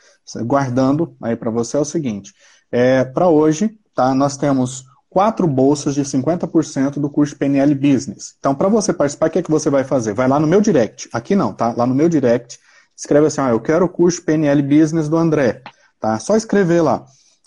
guardando 0.45 1.15
aí 1.21 1.35
para 1.35 1.51
você 1.51 1.75
é 1.75 1.79
o 1.79 1.85
seguinte. 1.85 2.33
É, 2.71 3.03
para 3.03 3.27
hoje, 3.27 3.77
tá? 3.93 4.13
Nós 4.15 4.37
temos 4.37 4.85
quatro 5.09 5.47
bolsas 5.47 5.95
de 5.95 6.03
50% 6.03 6.99
do 6.99 7.09
curso 7.09 7.35
PNL 7.37 7.73
Business. 7.73 8.35
Então, 8.39 8.53
para 8.53 8.67
você 8.67 8.93
participar, 8.93 9.27
o 9.27 9.29
que 9.29 9.39
é 9.39 9.43
que 9.43 9.51
você 9.51 9.69
vai 9.69 9.83
fazer? 9.83 10.13
Vai 10.13 10.27
lá 10.27 10.39
no 10.39 10.47
meu 10.47 10.61
direct. 10.61 11.09
Aqui 11.13 11.35
não, 11.35 11.53
tá? 11.53 11.73
Lá 11.75 11.85
no 11.85 11.95
meu 11.95 12.09
direct, 12.09 12.59
escreve 12.95 13.27
assim, 13.27 13.41
ah, 13.41 13.49
eu 13.49 13.59
quero 13.59 13.85
o 13.85 13.89
curso 13.89 14.23
PNL 14.23 14.61
Business 14.61 15.07
do 15.07 15.17
André. 15.17 15.61
Tá? 15.99 16.19
Só 16.19 16.35
escrever 16.35 16.81
lá. 16.81 17.05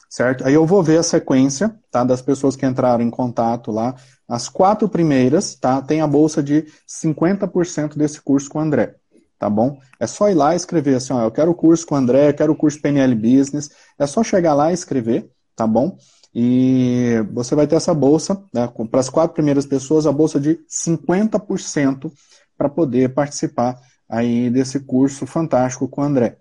certo? 0.08 0.44
Aí 0.44 0.54
eu 0.54 0.66
vou 0.66 0.82
ver 0.82 0.98
a 0.98 1.02
sequência, 1.02 1.74
tá, 1.90 2.02
das 2.02 2.20
pessoas 2.20 2.56
que 2.56 2.66
entraram 2.66 3.04
em 3.04 3.10
contato 3.10 3.70
lá. 3.70 3.94
As 4.28 4.48
quatro 4.48 4.88
primeiras, 4.88 5.54
tá, 5.54 5.80
tem 5.82 6.00
a 6.00 6.06
bolsa 6.06 6.42
de 6.42 6.66
50% 6.88 7.96
desse 7.96 8.20
curso 8.20 8.48
com 8.48 8.58
o 8.58 8.62
André, 8.62 8.94
tá 9.38 9.48
bom? 9.50 9.78
É 9.98 10.06
só 10.06 10.28
ir 10.30 10.34
lá 10.34 10.52
e 10.52 10.56
escrever 10.56 10.96
assim, 10.96 11.12
ó, 11.12 11.22
eu 11.22 11.30
quero 11.30 11.50
o 11.50 11.54
curso 11.54 11.86
com 11.86 11.94
o 11.94 11.98
André, 11.98 12.30
eu 12.30 12.34
quero 12.34 12.52
o 12.52 12.56
curso 12.56 12.80
PNL 12.80 13.14
Business. 13.14 13.70
É 13.98 14.06
só 14.06 14.22
chegar 14.24 14.54
lá 14.54 14.70
e 14.70 14.74
escrever, 14.74 15.30
tá 15.54 15.66
bom? 15.66 15.96
E 16.34 17.24
você 17.32 17.54
vai 17.54 17.66
ter 17.66 17.76
essa 17.76 17.92
bolsa, 17.92 18.40
né, 18.54 18.68
para 18.90 19.00
as 19.00 19.08
quatro 19.08 19.34
primeiras 19.34 19.66
pessoas, 19.66 20.06
a 20.06 20.12
bolsa 20.12 20.38
de 20.38 20.60
50% 20.68 22.10
para 22.56 22.68
poder 22.68 23.12
participar 23.14 23.80
aí 24.08 24.50
desse 24.50 24.80
curso 24.80 25.26
fantástico 25.26 25.88
com 25.88 26.02
o 26.02 26.04
André, 26.04 26.36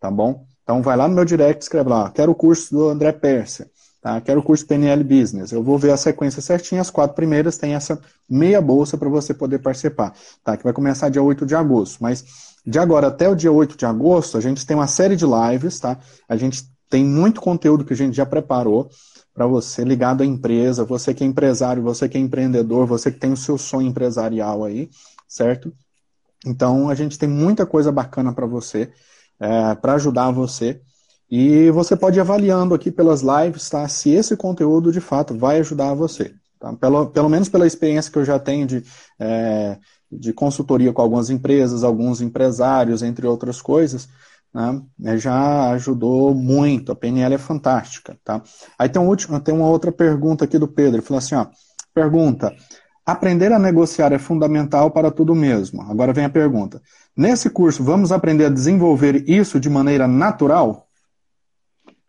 tá 0.00 0.10
bom? 0.10 0.44
Então 0.62 0.82
vai 0.82 0.96
lá 0.96 1.08
no 1.08 1.14
meu 1.14 1.24
direct, 1.24 1.62
escreve 1.62 1.88
lá, 1.88 2.10
quero 2.10 2.32
o 2.32 2.34
curso 2.34 2.74
do 2.74 2.88
André 2.88 3.12
Pérsia, 3.12 3.70
tá? 4.00 4.20
Quero 4.20 4.40
o 4.40 4.42
curso 4.42 4.66
PNL 4.66 5.02
Business. 5.02 5.52
Eu 5.52 5.62
vou 5.62 5.78
ver 5.78 5.92
a 5.92 5.96
sequência 5.96 6.42
certinha, 6.42 6.80
as 6.80 6.90
quatro 6.90 7.14
primeiras 7.14 7.56
tem 7.56 7.74
essa 7.74 8.00
meia 8.28 8.60
bolsa 8.60 8.98
para 8.98 9.08
você 9.08 9.32
poder 9.32 9.60
participar, 9.60 10.14
tá? 10.44 10.56
Que 10.56 10.64
vai 10.64 10.72
começar 10.72 11.08
dia 11.08 11.22
8 11.22 11.46
de 11.46 11.54
agosto, 11.54 11.98
mas 12.00 12.24
de 12.64 12.78
agora 12.78 13.08
até 13.08 13.28
o 13.28 13.34
dia 13.34 13.50
8 13.50 13.76
de 13.76 13.86
agosto, 13.86 14.36
a 14.36 14.40
gente 14.40 14.64
tem 14.64 14.76
uma 14.76 14.86
série 14.86 15.16
de 15.16 15.24
lives, 15.24 15.80
tá? 15.80 15.98
A 16.28 16.36
gente 16.36 16.64
tem 16.88 17.04
muito 17.04 17.40
conteúdo 17.40 17.84
que 17.84 17.92
a 17.92 17.96
gente 17.96 18.16
já 18.16 18.26
preparou 18.26 18.88
para 19.34 19.46
você 19.46 19.82
ligado 19.84 20.22
à 20.22 20.26
empresa, 20.26 20.84
você 20.84 21.14
que 21.14 21.24
é 21.24 21.26
empresário, 21.26 21.82
você 21.82 22.08
que 22.08 22.18
é 22.18 22.20
empreendedor, 22.20 22.86
você 22.86 23.10
que 23.10 23.18
tem 23.18 23.32
o 23.32 23.36
seu 23.36 23.56
sonho 23.56 23.88
empresarial 23.88 24.64
aí, 24.64 24.90
certo? 25.26 25.72
Então 26.46 26.88
a 26.88 26.94
gente 26.94 27.18
tem 27.18 27.28
muita 27.28 27.64
coisa 27.64 27.90
bacana 27.90 28.32
para 28.32 28.46
você, 28.46 28.92
é, 29.40 29.74
para 29.74 29.94
ajudar 29.94 30.30
você. 30.30 30.80
E 31.30 31.70
você 31.70 31.96
pode 31.96 32.18
ir 32.18 32.20
avaliando 32.20 32.74
aqui 32.74 32.90
pelas 32.90 33.22
lives, 33.22 33.70
tá? 33.70 33.88
Se 33.88 34.10
esse 34.10 34.36
conteúdo 34.36 34.92
de 34.92 35.00
fato 35.00 35.34
vai 35.34 35.60
ajudar 35.60 35.94
você. 35.94 36.34
Tá? 36.60 36.72
Pelo, 36.74 37.06
pelo 37.06 37.28
menos 37.28 37.48
pela 37.48 37.66
experiência 37.66 38.12
que 38.12 38.18
eu 38.18 38.24
já 38.24 38.38
tenho 38.38 38.66
de, 38.66 38.84
é, 39.18 39.78
de 40.10 40.32
consultoria 40.34 40.92
com 40.92 41.00
algumas 41.00 41.30
empresas, 41.30 41.82
alguns 41.82 42.20
empresários, 42.20 43.02
entre 43.02 43.26
outras 43.26 43.62
coisas, 43.62 44.08
né, 44.52 44.82
né, 44.98 45.16
já 45.16 45.70
ajudou 45.70 46.34
muito. 46.34 46.92
A 46.92 46.96
PNL 46.96 47.34
é 47.34 47.38
fantástica, 47.38 48.16
tá? 48.22 48.42
Aí 48.78 48.88
tem, 48.88 49.00
um 49.00 49.08
último, 49.08 49.40
tem 49.40 49.54
uma 49.54 49.68
outra 49.68 49.90
pergunta 49.90 50.44
aqui 50.44 50.58
do 50.58 50.68
Pedro. 50.68 50.96
Ele 50.96 51.06
falou 51.06 51.18
assim, 51.18 51.34
ó, 51.34 51.46
pergunta, 51.94 52.54
aprender 53.04 53.52
a 53.52 53.58
negociar 53.58 54.12
é 54.12 54.18
fundamental 54.18 54.90
para 54.90 55.10
tudo 55.10 55.34
mesmo. 55.34 55.82
Agora 55.82 56.12
vem 56.12 56.24
a 56.24 56.30
pergunta. 56.30 56.80
Nesse 57.16 57.50
curso, 57.50 57.82
vamos 57.82 58.12
aprender 58.12 58.46
a 58.46 58.50
desenvolver 58.50 59.28
isso 59.28 59.58
de 59.58 59.68
maneira 59.68 60.06
natural? 60.06 60.88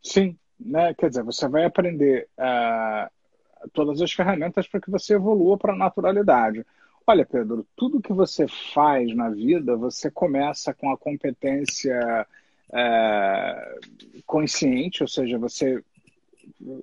Sim, 0.02 0.38
né? 0.60 0.94
quer 0.94 1.10
dizer, 1.10 1.24
você 1.24 1.48
vai 1.48 1.66
aprender 1.66 2.28
uh, 2.38 3.10
todas 3.74 4.02
as 4.02 4.12
ferramentas 4.12 4.68
para 4.68 4.80
que 4.80 4.92
você 4.92 5.16
evolua 5.16 5.58
para 5.58 5.74
a 5.74 5.78
naturalidade. 5.78 6.66
Olha, 7.06 7.26
Pedro, 7.26 7.66
tudo 7.76 8.02
que 8.02 8.14
você 8.14 8.48
faz 8.48 9.14
na 9.14 9.30
vida, 9.30 9.76
você 9.76 10.10
começa 10.10 10.74
com 10.74 10.90
a 10.90 10.98
competência 10.98 12.26
é, 12.72 13.80
consciente, 14.26 15.04
ou 15.04 15.08
seja, 15.08 15.38
você 15.38 15.84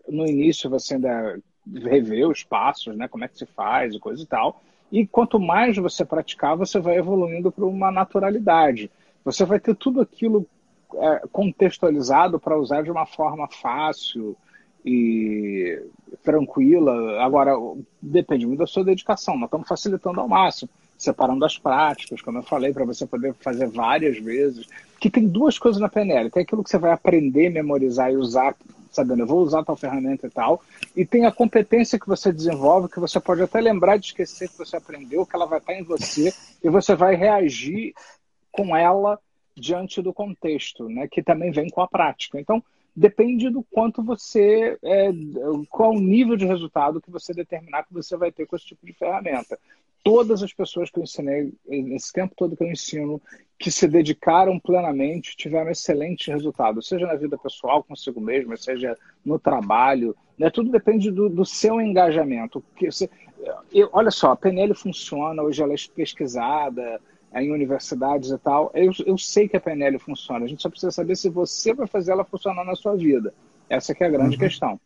no 0.09 0.27
início 0.27 0.69
você 0.69 0.95
ainda 0.95 1.41
revê 1.67 2.25
os 2.25 2.43
passos, 2.43 2.97
né, 2.97 3.09
como 3.09 3.25
é 3.25 3.29
que 3.29 3.39
se 3.39 3.47
faz 3.47 3.95
e 3.95 3.99
coisa 3.99 4.23
e 4.23 4.27
tal. 4.27 4.63
E 4.93 5.07
quanto 5.07 5.39
mais 5.39 5.77
você 5.77 6.05
praticar, 6.05 6.57
você 6.57 6.79
vai 6.81 6.97
evoluindo 6.97 7.51
para 7.51 7.65
uma 7.65 7.91
naturalidade. 7.91 8.91
Você 9.25 9.45
vai 9.45 9.61
ter 9.61 9.75
tudo 9.75 10.01
aquilo 10.01 10.47
é, 10.95 11.23
contextualizado 11.31 12.41
para 12.41 12.59
usar 12.59 12.83
de 12.83 12.91
uma 12.91 13.07
forma 13.07 13.49
fácil, 13.49 14.37
e 14.85 15.83
tranquila. 16.23 17.23
Agora, 17.23 17.55
depende 18.01 18.47
muito 18.47 18.61
da 18.61 18.67
sua 18.67 18.85
dedicação. 18.85 19.37
Nós 19.37 19.47
estamos 19.47 19.69
facilitando 19.69 20.21
ao 20.21 20.29
máximo, 20.29 20.71
separando 20.97 21.45
as 21.45 21.59
práticas, 21.59 22.21
como 22.21 22.39
eu 22.39 22.43
falei, 22.43 22.73
para 22.73 22.85
você 22.85 23.07
poder 23.07 23.35
fazer 23.35 23.69
várias 23.69 24.19
vezes. 24.19 24.67
Que 24.99 25.11
tem 25.11 25.27
duas 25.27 25.59
coisas 25.59 25.81
na 25.81 25.89
PNL: 25.89 26.31
tem 26.31 26.43
aquilo 26.43 26.65
que 26.65 26.71
você 26.71 26.79
vai 26.79 26.93
aprender, 26.93 27.51
memorizar 27.51 28.13
e 28.13 28.17
usar, 28.17 28.55
sabendo, 28.91 29.23
eu 29.23 29.27
vou 29.27 29.41
usar 29.41 29.65
tal 29.65 29.77
ferramenta 29.77 30.27
e 30.27 30.31
tal, 30.31 30.63
e 30.97 31.07
tem 31.07 31.25
a 31.25 31.33
competência 31.33 31.99
que 31.99 32.09
você 32.09 32.33
desenvolve, 32.33 32.89
que 32.89 33.01
você 33.01 33.21
pode 33.21 33.41
até 33.43 33.61
lembrar 33.61 33.97
de 33.97 34.07
esquecer 34.07 34.49
que 34.49 34.59
você 34.59 34.77
aprendeu, 34.77 35.25
que 35.25 35.35
ela 35.35 35.47
vai 35.47 35.59
estar 35.59 35.75
em 35.75 35.85
você, 35.85 36.35
e 36.63 36.69
você 36.69 36.95
vai 36.95 37.15
reagir 37.15 37.95
com 38.51 38.77
ela 38.77 39.19
diante 39.55 40.03
do 40.03 40.13
contexto, 40.13 40.89
né, 40.89 41.07
que 41.07 41.23
também 41.23 41.51
vem 41.51 41.69
com 41.69 41.83
a 41.83 41.89
prática. 41.89 42.41
Então, 42.41 42.63
depende 42.95 43.51
do 43.51 43.63
quanto 43.63 44.03
você, 44.03 44.79
é, 44.83 45.11
qual 45.69 45.93
o 45.93 46.01
nível 46.01 46.37
de 46.37 46.45
resultado 46.45 47.01
que 47.01 47.11
você 47.11 47.33
determinar 47.33 47.85
que 47.85 47.95
você 47.95 48.17
vai 48.17 48.33
ter 48.33 48.47
com 48.47 48.57
esse 48.57 48.67
tipo 48.67 48.85
de 48.87 48.93
ferramenta. 48.93 49.59
Todas 50.03 50.43
as 50.43 50.53
pessoas 50.53 50.91
que 50.91 50.99
eu 50.99 51.03
ensinei, 51.03 51.53
nesse 51.67 52.11
tempo 52.13 52.35
todo 52.35 52.57
que 52.57 52.65
eu 52.65 52.71
ensino, 52.71 53.21
que 53.59 53.71
se 53.71 53.87
dedicaram 53.87 54.59
plenamente, 54.59 55.37
tiveram 55.37 55.71
excelentes 55.71 56.27
resultados, 56.27 56.89
seja 56.89 57.07
na 57.07 57.15
vida 57.15 57.37
pessoal 57.37 57.85
consigo 57.85 58.19
mesmo, 58.19 58.57
seja 58.57 58.97
no 59.23 59.39
trabalho, 59.39 60.17
né? 60.39 60.49
tudo 60.49 60.71
depende 60.71 61.11
do, 61.11 61.29
do 61.29 61.45
seu 61.45 61.79
engajamento. 61.79 62.63
Porque 62.63 62.91
você, 62.91 63.11
eu, 63.71 63.91
olha 63.93 64.11
só, 64.11 64.33
a 64.33 64.37
PNL 64.37 64.73
funciona, 64.75 65.43
hoje 65.43 65.63
ela 65.63 65.75
é 65.75 65.77
pesquisada, 65.95 66.99
em 67.35 67.53
universidades 67.53 68.31
e 68.31 68.39
tal. 68.39 68.71
Eu, 68.75 68.93
eu 69.07 69.17
sei 69.17 69.49
que 69.49 69.57
a 69.57 69.61
PNL 69.61 69.99
funciona, 69.99 70.45
a 70.45 70.49
gente 70.49 70.63
só 70.63 70.69
precisa 70.69 70.91
saber 70.91 71.17
se 71.17 71.29
você 71.29 71.73
vai 71.73 71.87
fazer 71.87 72.13
ela 72.13 72.25
funcionar 72.25 72.65
na 72.65 72.75
sua 72.75 72.97
vida. 72.97 73.33
Essa 73.69 73.95
que 73.95 74.03
é 74.03 74.07
a 74.07 74.11
grande 74.11 74.37
uhum. 74.37 74.41
questão. 74.41 74.81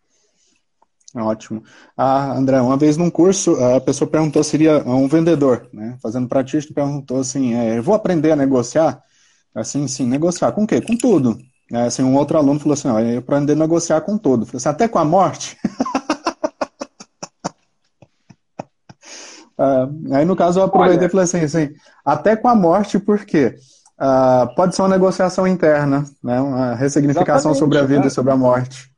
Ótimo. 1.16 1.62
Ah, 1.97 2.32
André, 2.32 2.61
uma 2.61 2.76
vez 2.76 2.97
num 2.97 3.09
curso, 3.09 3.55
a 3.62 3.80
pessoa 3.80 4.11
perguntou 4.11 4.42
se 4.42 4.51
seria 4.51 4.82
um 4.84 5.07
vendedor, 5.07 5.68
né? 5.72 5.97
Fazendo 6.03 6.26
praticamente 6.26 6.74
perguntou 6.74 7.20
assim, 7.20 7.55
é, 7.55 7.78
eu 7.78 7.82
vou 7.82 7.95
aprender 7.95 8.32
a 8.32 8.36
negociar? 8.36 9.01
Assim, 9.55 9.86
sim, 9.86 10.07
negociar 10.07 10.51
com 10.53 10.64
o 10.64 10.66
quê? 10.66 10.80
Com 10.80 10.97
tudo. 10.97 11.38
É, 11.72 11.82
assim, 11.82 12.03
um 12.03 12.16
outro 12.16 12.36
aluno 12.36 12.59
falou 12.59 12.74
assim, 12.74 12.88
ó, 12.88 12.99
eu 12.99 13.20
aprender 13.20 13.53
a 13.53 13.57
negociar 13.57 14.01
com 14.01 14.18
tudo. 14.18 14.45
Falei 14.45 14.57
assim, 14.57 14.68
até 14.68 14.88
com 14.88 14.99
a 14.99 15.05
morte? 15.05 15.57
Uh, 19.59 20.14
aí, 20.14 20.24
no 20.24 20.34
caso, 20.34 20.61
eu 20.61 20.64
aproveitei 20.64 20.98
Olha, 20.98 21.07
e 21.07 21.11
falei 21.11 21.24
assim, 21.24 21.40
assim, 21.40 21.74
até 22.05 22.36
com 22.36 22.48
a 22.48 22.55
morte, 22.55 22.98
por 22.98 23.24
quê? 23.24 23.57
Uh, 23.94 24.52
pode 24.57 24.74
ser 24.74 24.82
uma 24.82 24.88
negociação 24.88 25.46
interna, 25.46 26.05
né? 26.22 26.40
uma 26.40 26.74
ressignificação 26.74 27.55
sobre 27.55 27.78
a 27.78 27.82
vida 27.82 28.00
né? 28.00 28.07
e 28.09 28.11
sobre 28.11 28.32
a 28.32 28.36
morte. 28.36 28.90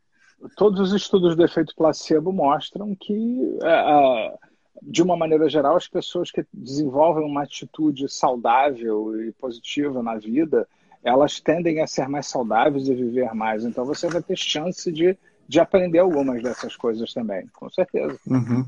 Todos 0.57 0.81
os 0.81 0.93
estudos 0.95 1.37
do 1.37 1.45
efeito 1.45 1.75
placebo 1.77 2.33
mostram 2.33 2.97
que, 2.99 3.13
uh, 3.13 4.39
de 4.83 5.03
uma 5.03 5.17
maneira 5.17 5.49
geral, 5.51 5.77
as 5.77 5.87
pessoas 5.87 6.31
que 6.31 6.47
desenvolvem 6.53 7.27
uma 7.27 7.43
atitude 7.43 8.09
saudável 8.09 9.23
e 9.23 9.33
positiva 9.33 10.03
na 10.03 10.17
vida, 10.17 10.67
elas 11.05 11.41
tendem 11.41 11.83
a 11.83 11.87
ser 11.87 12.09
mais 12.09 12.27
saudáveis 12.27 12.89
e 12.89 12.95
viver 12.95 13.35
mais. 13.35 13.65
Então, 13.65 13.85
você 13.85 14.09
vai 14.09 14.23
ter 14.23 14.37
chance 14.37 14.91
de, 14.91 15.17
de 15.47 15.61
aprender 15.61 15.99
algumas 15.99 16.43
dessas 16.43 16.75
coisas 16.75 17.13
também, 17.13 17.47
com 17.55 17.69
certeza. 17.69 18.19
Uhum. 18.27 18.65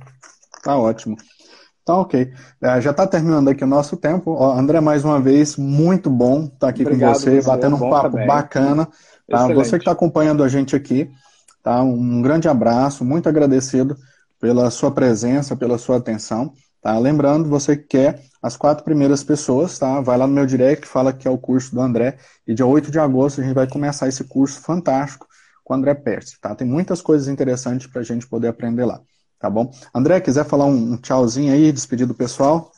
Tá 0.63 0.77
ótimo. 0.77 1.17
Tá 1.89 1.97
ok. 1.97 2.31
É, 2.61 2.81
já 2.83 2.91
está 2.91 3.07
terminando 3.07 3.49
aqui 3.49 3.65
o 3.65 3.67
nosso 3.67 3.97
tempo. 3.97 4.33
Ó, 4.33 4.53
André, 4.53 4.79
mais 4.79 5.07
uma 5.07 5.19
vez, 5.19 5.57
muito 5.57 6.11
bom 6.11 6.45
estar 6.45 6.59
tá 6.59 6.69
aqui 6.69 6.83
Obrigado, 6.83 7.15
com 7.15 7.19
você, 7.19 7.41
batendo 7.41 7.77
um 7.77 7.89
papo 7.89 8.11
também. 8.11 8.27
bacana. 8.27 8.87
Tá? 9.27 9.49
Você 9.55 9.71
que 9.71 9.77
está 9.79 9.93
acompanhando 9.93 10.45
a 10.45 10.49
gente 10.49 10.77
aqui, 10.77 11.11
tá? 11.63 11.83
um 11.83 12.21
grande 12.21 12.47
abraço, 12.47 13.07
muito 13.07 13.27
agradecido 13.27 13.97
pela 14.39 14.71
sua 14.71 14.91
presença, 14.91 15.57
pela 15.57 15.79
sua 15.79 15.97
atenção. 15.97 16.53
Tá? 16.83 16.99
Lembrando, 16.99 17.49
você 17.49 17.75
que 17.75 17.85
quer 17.85 18.21
as 18.43 18.55
quatro 18.55 18.85
primeiras 18.85 19.25
pessoas, 19.25 19.79
tá? 19.79 19.99
vai 20.03 20.19
lá 20.19 20.27
no 20.27 20.35
meu 20.35 20.45
direct, 20.45 20.87
fala 20.87 21.11
que 21.11 21.27
é 21.27 21.31
o 21.31 21.39
curso 21.39 21.75
do 21.75 21.81
André, 21.81 22.19
e 22.47 22.53
dia 22.53 22.67
8 22.67 22.91
de 22.91 22.99
agosto 22.99 23.41
a 23.41 23.45
gente 23.45 23.55
vai 23.55 23.67
começar 23.67 24.09
esse 24.09 24.25
curso 24.25 24.61
fantástico 24.61 25.27
com 25.65 25.73
o 25.73 25.77
André 25.79 25.95
Percy. 25.95 26.39
Tá? 26.39 26.55
Tem 26.55 26.69
muitas 26.69 27.01
coisas 27.01 27.29
interessantes 27.29 27.87
para 27.87 28.03
a 28.03 28.05
gente 28.05 28.29
poder 28.29 28.49
aprender 28.49 28.85
lá. 28.85 29.01
Tá 29.39 29.49
bom? 29.49 29.71
André, 29.95 30.21
quiser 30.21 30.45
falar 30.45 30.67
um, 30.67 30.97
tchauzinho 30.97 31.53
aí, 31.53 31.71
despedir 31.71 32.07
do 32.07 32.15
pessoal? 32.15 32.73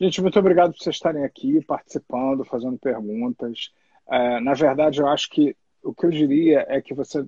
Gente, 0.00 0.22
muito 0.22 0.38
obrigado 0.38 0.72
por 0.72 0.78
vocês 0.78 0.96
estarem 0.96 1.24
aqui, 1.24 1.64
participando, 1.64 2.44
fazendo 2.44 2.78
perguntas. 2.78 3.72
É, 4.08 4.40
na 4.40 4.54
verdade, 4.54 5.00
eu 5.00 5.08
acho 5.08 5.28
que 5.30 5.56
o 5.82 5.92
que 5.92 6.06
eu 6.06 6.10
diria 6.10 6.64
é 6.68 6.80
que 6.80 6.94
você 6.94 7.26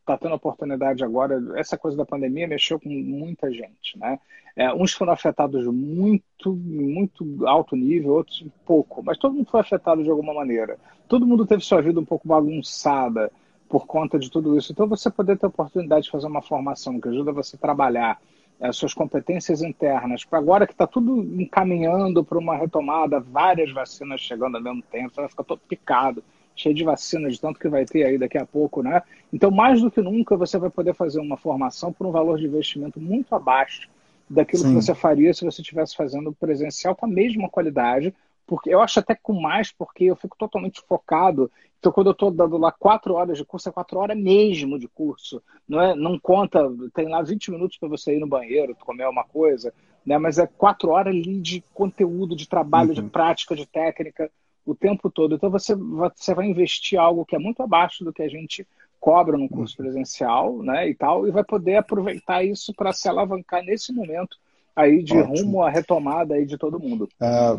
está 0.00 0.16
tendo 0.16 0.32
a 0.32 0.36
oportunidade 0.36 1.04
agora, 1.04 1.38
essa 1.56 1.76
coisa 1.76 1.96
da 1.96 2.06
pandemia 2.06 2.48
mexeu 2.48 2.80
com 2.80 2.88
muita 2.88 3.52
gente, 3.52 3.98
né? 3.98 4.18
É, 4.56 4.72
uns 4.72 4.92
foram 4.92 5.12
afetados 5.12 5.66
muito, 5.66 6.54
muito 6.54 7.46
alto 7.46 7.76
nível, 7.76 8.14
outros 8.14 8.44
pouco, 8.64 9.02
mas 9.02 9.18
todo 9.18 9.34
mundo 9.34 9.50
foi 9.50 9.60
afetado 9.60 10.02
de 10.02 10.10
alguma 10.10 10.32
maneira. 10.32 10.78
Todo 11.06 11.26
mundo 11.26 11.46
teve 11.46 11.62
sua 11.62 11.82
vida 11.82 12.00
um 12.00 12.04
pouco 12.04 12.26
bagunçada, 12.26 13.30
por 13.68 13.86
conta 13.86 14.18
de 14.18 14.30
tudo 14.30 14.56
isso. 14.56 14.72
Então, 14.72 14.88
você 14.88 15.10
poder 15.10 15.38
ter 15.38 15.46
a 15.46 15.48
oportunidade 15.48 16.04
de 16.04 16.10
fazer 16.10 16.26
uma 16.26 16.42
formação 16.42 17.00
que 17.00 17.08
ajuda 17.08 17.32
você 17.32 17.56
a 17.56 17.58
trabalhar 17.58 18.20
as 18.60 18.76
suas 18.76 18.92
competências 18.92 19.62
internas, 19.62 20.26
agora 20.32 20.66
que 20.66 20.72
está 20.72 20.86
tudo 20.86 21.22
encaminhando 21.40 22.24
para 22.24 22.38
uma 22.38 22.56
retomada, 22.56 23.20
várias 23.20 23.72
vacinas 23.72 24.20
chegando 24.20 24.56
ao 24.56 24.62
mesmo 24.62 24.82
tempo, 24.82 25.14
você 25.14 25.20
vai 25.20 25.30
ficar 25.30 25.44
todo 25.44 25.60
picado 25.68 26.24
cheio 26.56 26.74
de 26.74 26.82
vacina, 26.82 27.30
de 27.30 27.40
tanto 27.40 27.58
que 27.58 27.68
vai 27.68 27.84
ter 27.84 28.04
aí 28.04 28.18
daqui 28.18 28.36
a 28.36 28.44
pouco, 28.44 28.82
né? 28.82 29.00
Então, 29.32 29.50
mais 29.50 29.80
do 29.80 29.90
que 29.90 30.02
nunca, 30.02 30.36
você 30.36 30.58
vai 30.58 30.68
poder 30.68 30.92
fazer 30.92 31.20
uma 31.20 31.36
formação 31.36 31.92
por 31.92 32.06
um 32.06 32.10
valor 32.10 32.36
de 32.36 32.46
investimento 32.46 33.00
muito 33.00 33.32
abaixo 33.34 33.88
daquilo 34.28 34.64
Sim. 34.64 34.68
que 34.70 34.74
você 34.74 34.94
faria 34.94 35.32
se 35.32 35.44
você 35.44 35.62
estivesse 35.62 35.96
fazendo 35.96 36.32
presencial 36.32 36.96
com 36.96 37.06
a 37.06 37.08
mesma 37.08 37.48
qualidade, 37.48 38.12
porque 38.46 38.70
eu 38.74 38.80
acho 38.80 38.98
até 38.98 39.14
com 39.14 39.40
mais, 39.40 39.70
porque 39.70 40.04
eu 40.04 40.16
fico 40.16 40.36
totalmente 40.36 40.82
focado. 40.82 41.50
Então, 41.78 41.92
quando 41.92 42.08
eu 42.08 42.12
estou 42.12 42.30
dando 42.30 42.58
lá 42.58 42.72
quatro 42.72 43.14
horas 43.14 43.38
de 43.38 43.44
curso, 43.44 43.68
é 43.68 43.72
quatro 43.72 43.98
horas 43.98 44.18
mesmo 44.18 44.78
de 44.78 44.88
curso. 44.88 45.40
Não, 45.68 45.80
é, 45.80 45.94
não 45.94 46.18
conta, 46.18 46.68
tem 46.92 47.08
lá 47.08 47.22
20 47.22 47.52
minutos 47.52 47.78
para 47.78 47.88
você 47.88 48.16
ir 48.16 48.20
no 48.20 48.26
banheiro, 48.26 48.74
comer 48.74 49.08
uma 49.08 49.24
coisa, 49.24 49.72
né? 50.04 50.18
mas 50.18 50.38
é 50.38 50.46
quatro 50.46 50.90
horas 50.90 51.14
ali 51.14 51.40
de 51.40 51.62
conteúdo, 51.72 52.34
de 52.34 52.48
trabalho, 52.48 52.88
uhum. 52.88 52.94
de 52.94 53.02
prática, 53.02 53.54
de 53.54 53.64
técnica, 53.64 54.28
o 54.66 54.74
tempo 54.74 55.08
todo. 55.08 55.36
Então, 55.36 55.50
você, 55.50 55.74
você 55.74 56.34
vai 56.34 56.46
investir 56.46 56.98
algo 56.98 57.24
que 57.24 57.36
é 57.36 57.38
muito 57.38 57.62
abaixo 57.62 58.04
do 58.04 58.12
que 58.12 58.22
a 58.22 58.28
gente 58.28 58.66
cobra 58.98 59.38
no 59.38 59.48
curso 59.48 59.76
uhum. 59.78 59.84
presencial 59.84 60.58
né, 60.62 60.88
e 60.88 60.94
tal, 60.94 61.28
e 61.28 61.30
vai 61.30 61.44
poder 61.44 61.76
aproveitar 61.76 62.42
isso 62.42 62.74
para 62.74 62.92
se 62.92 63.08
alavancar 63.08 63.62
nesse 63.62 63.92
momento 63.92 64.36
aí 64.78 65.02
de 65.02 65.16
Ótimo. 65.16 65.36
rumo 65.36 65.62
à 65.62 65.70
retomada 65.70 66.34
aí 66.34 66.46
de 66.46 66.56
todo 66.56 66.78
mundo. 66.78 67.08
Uh, 67.20 67.56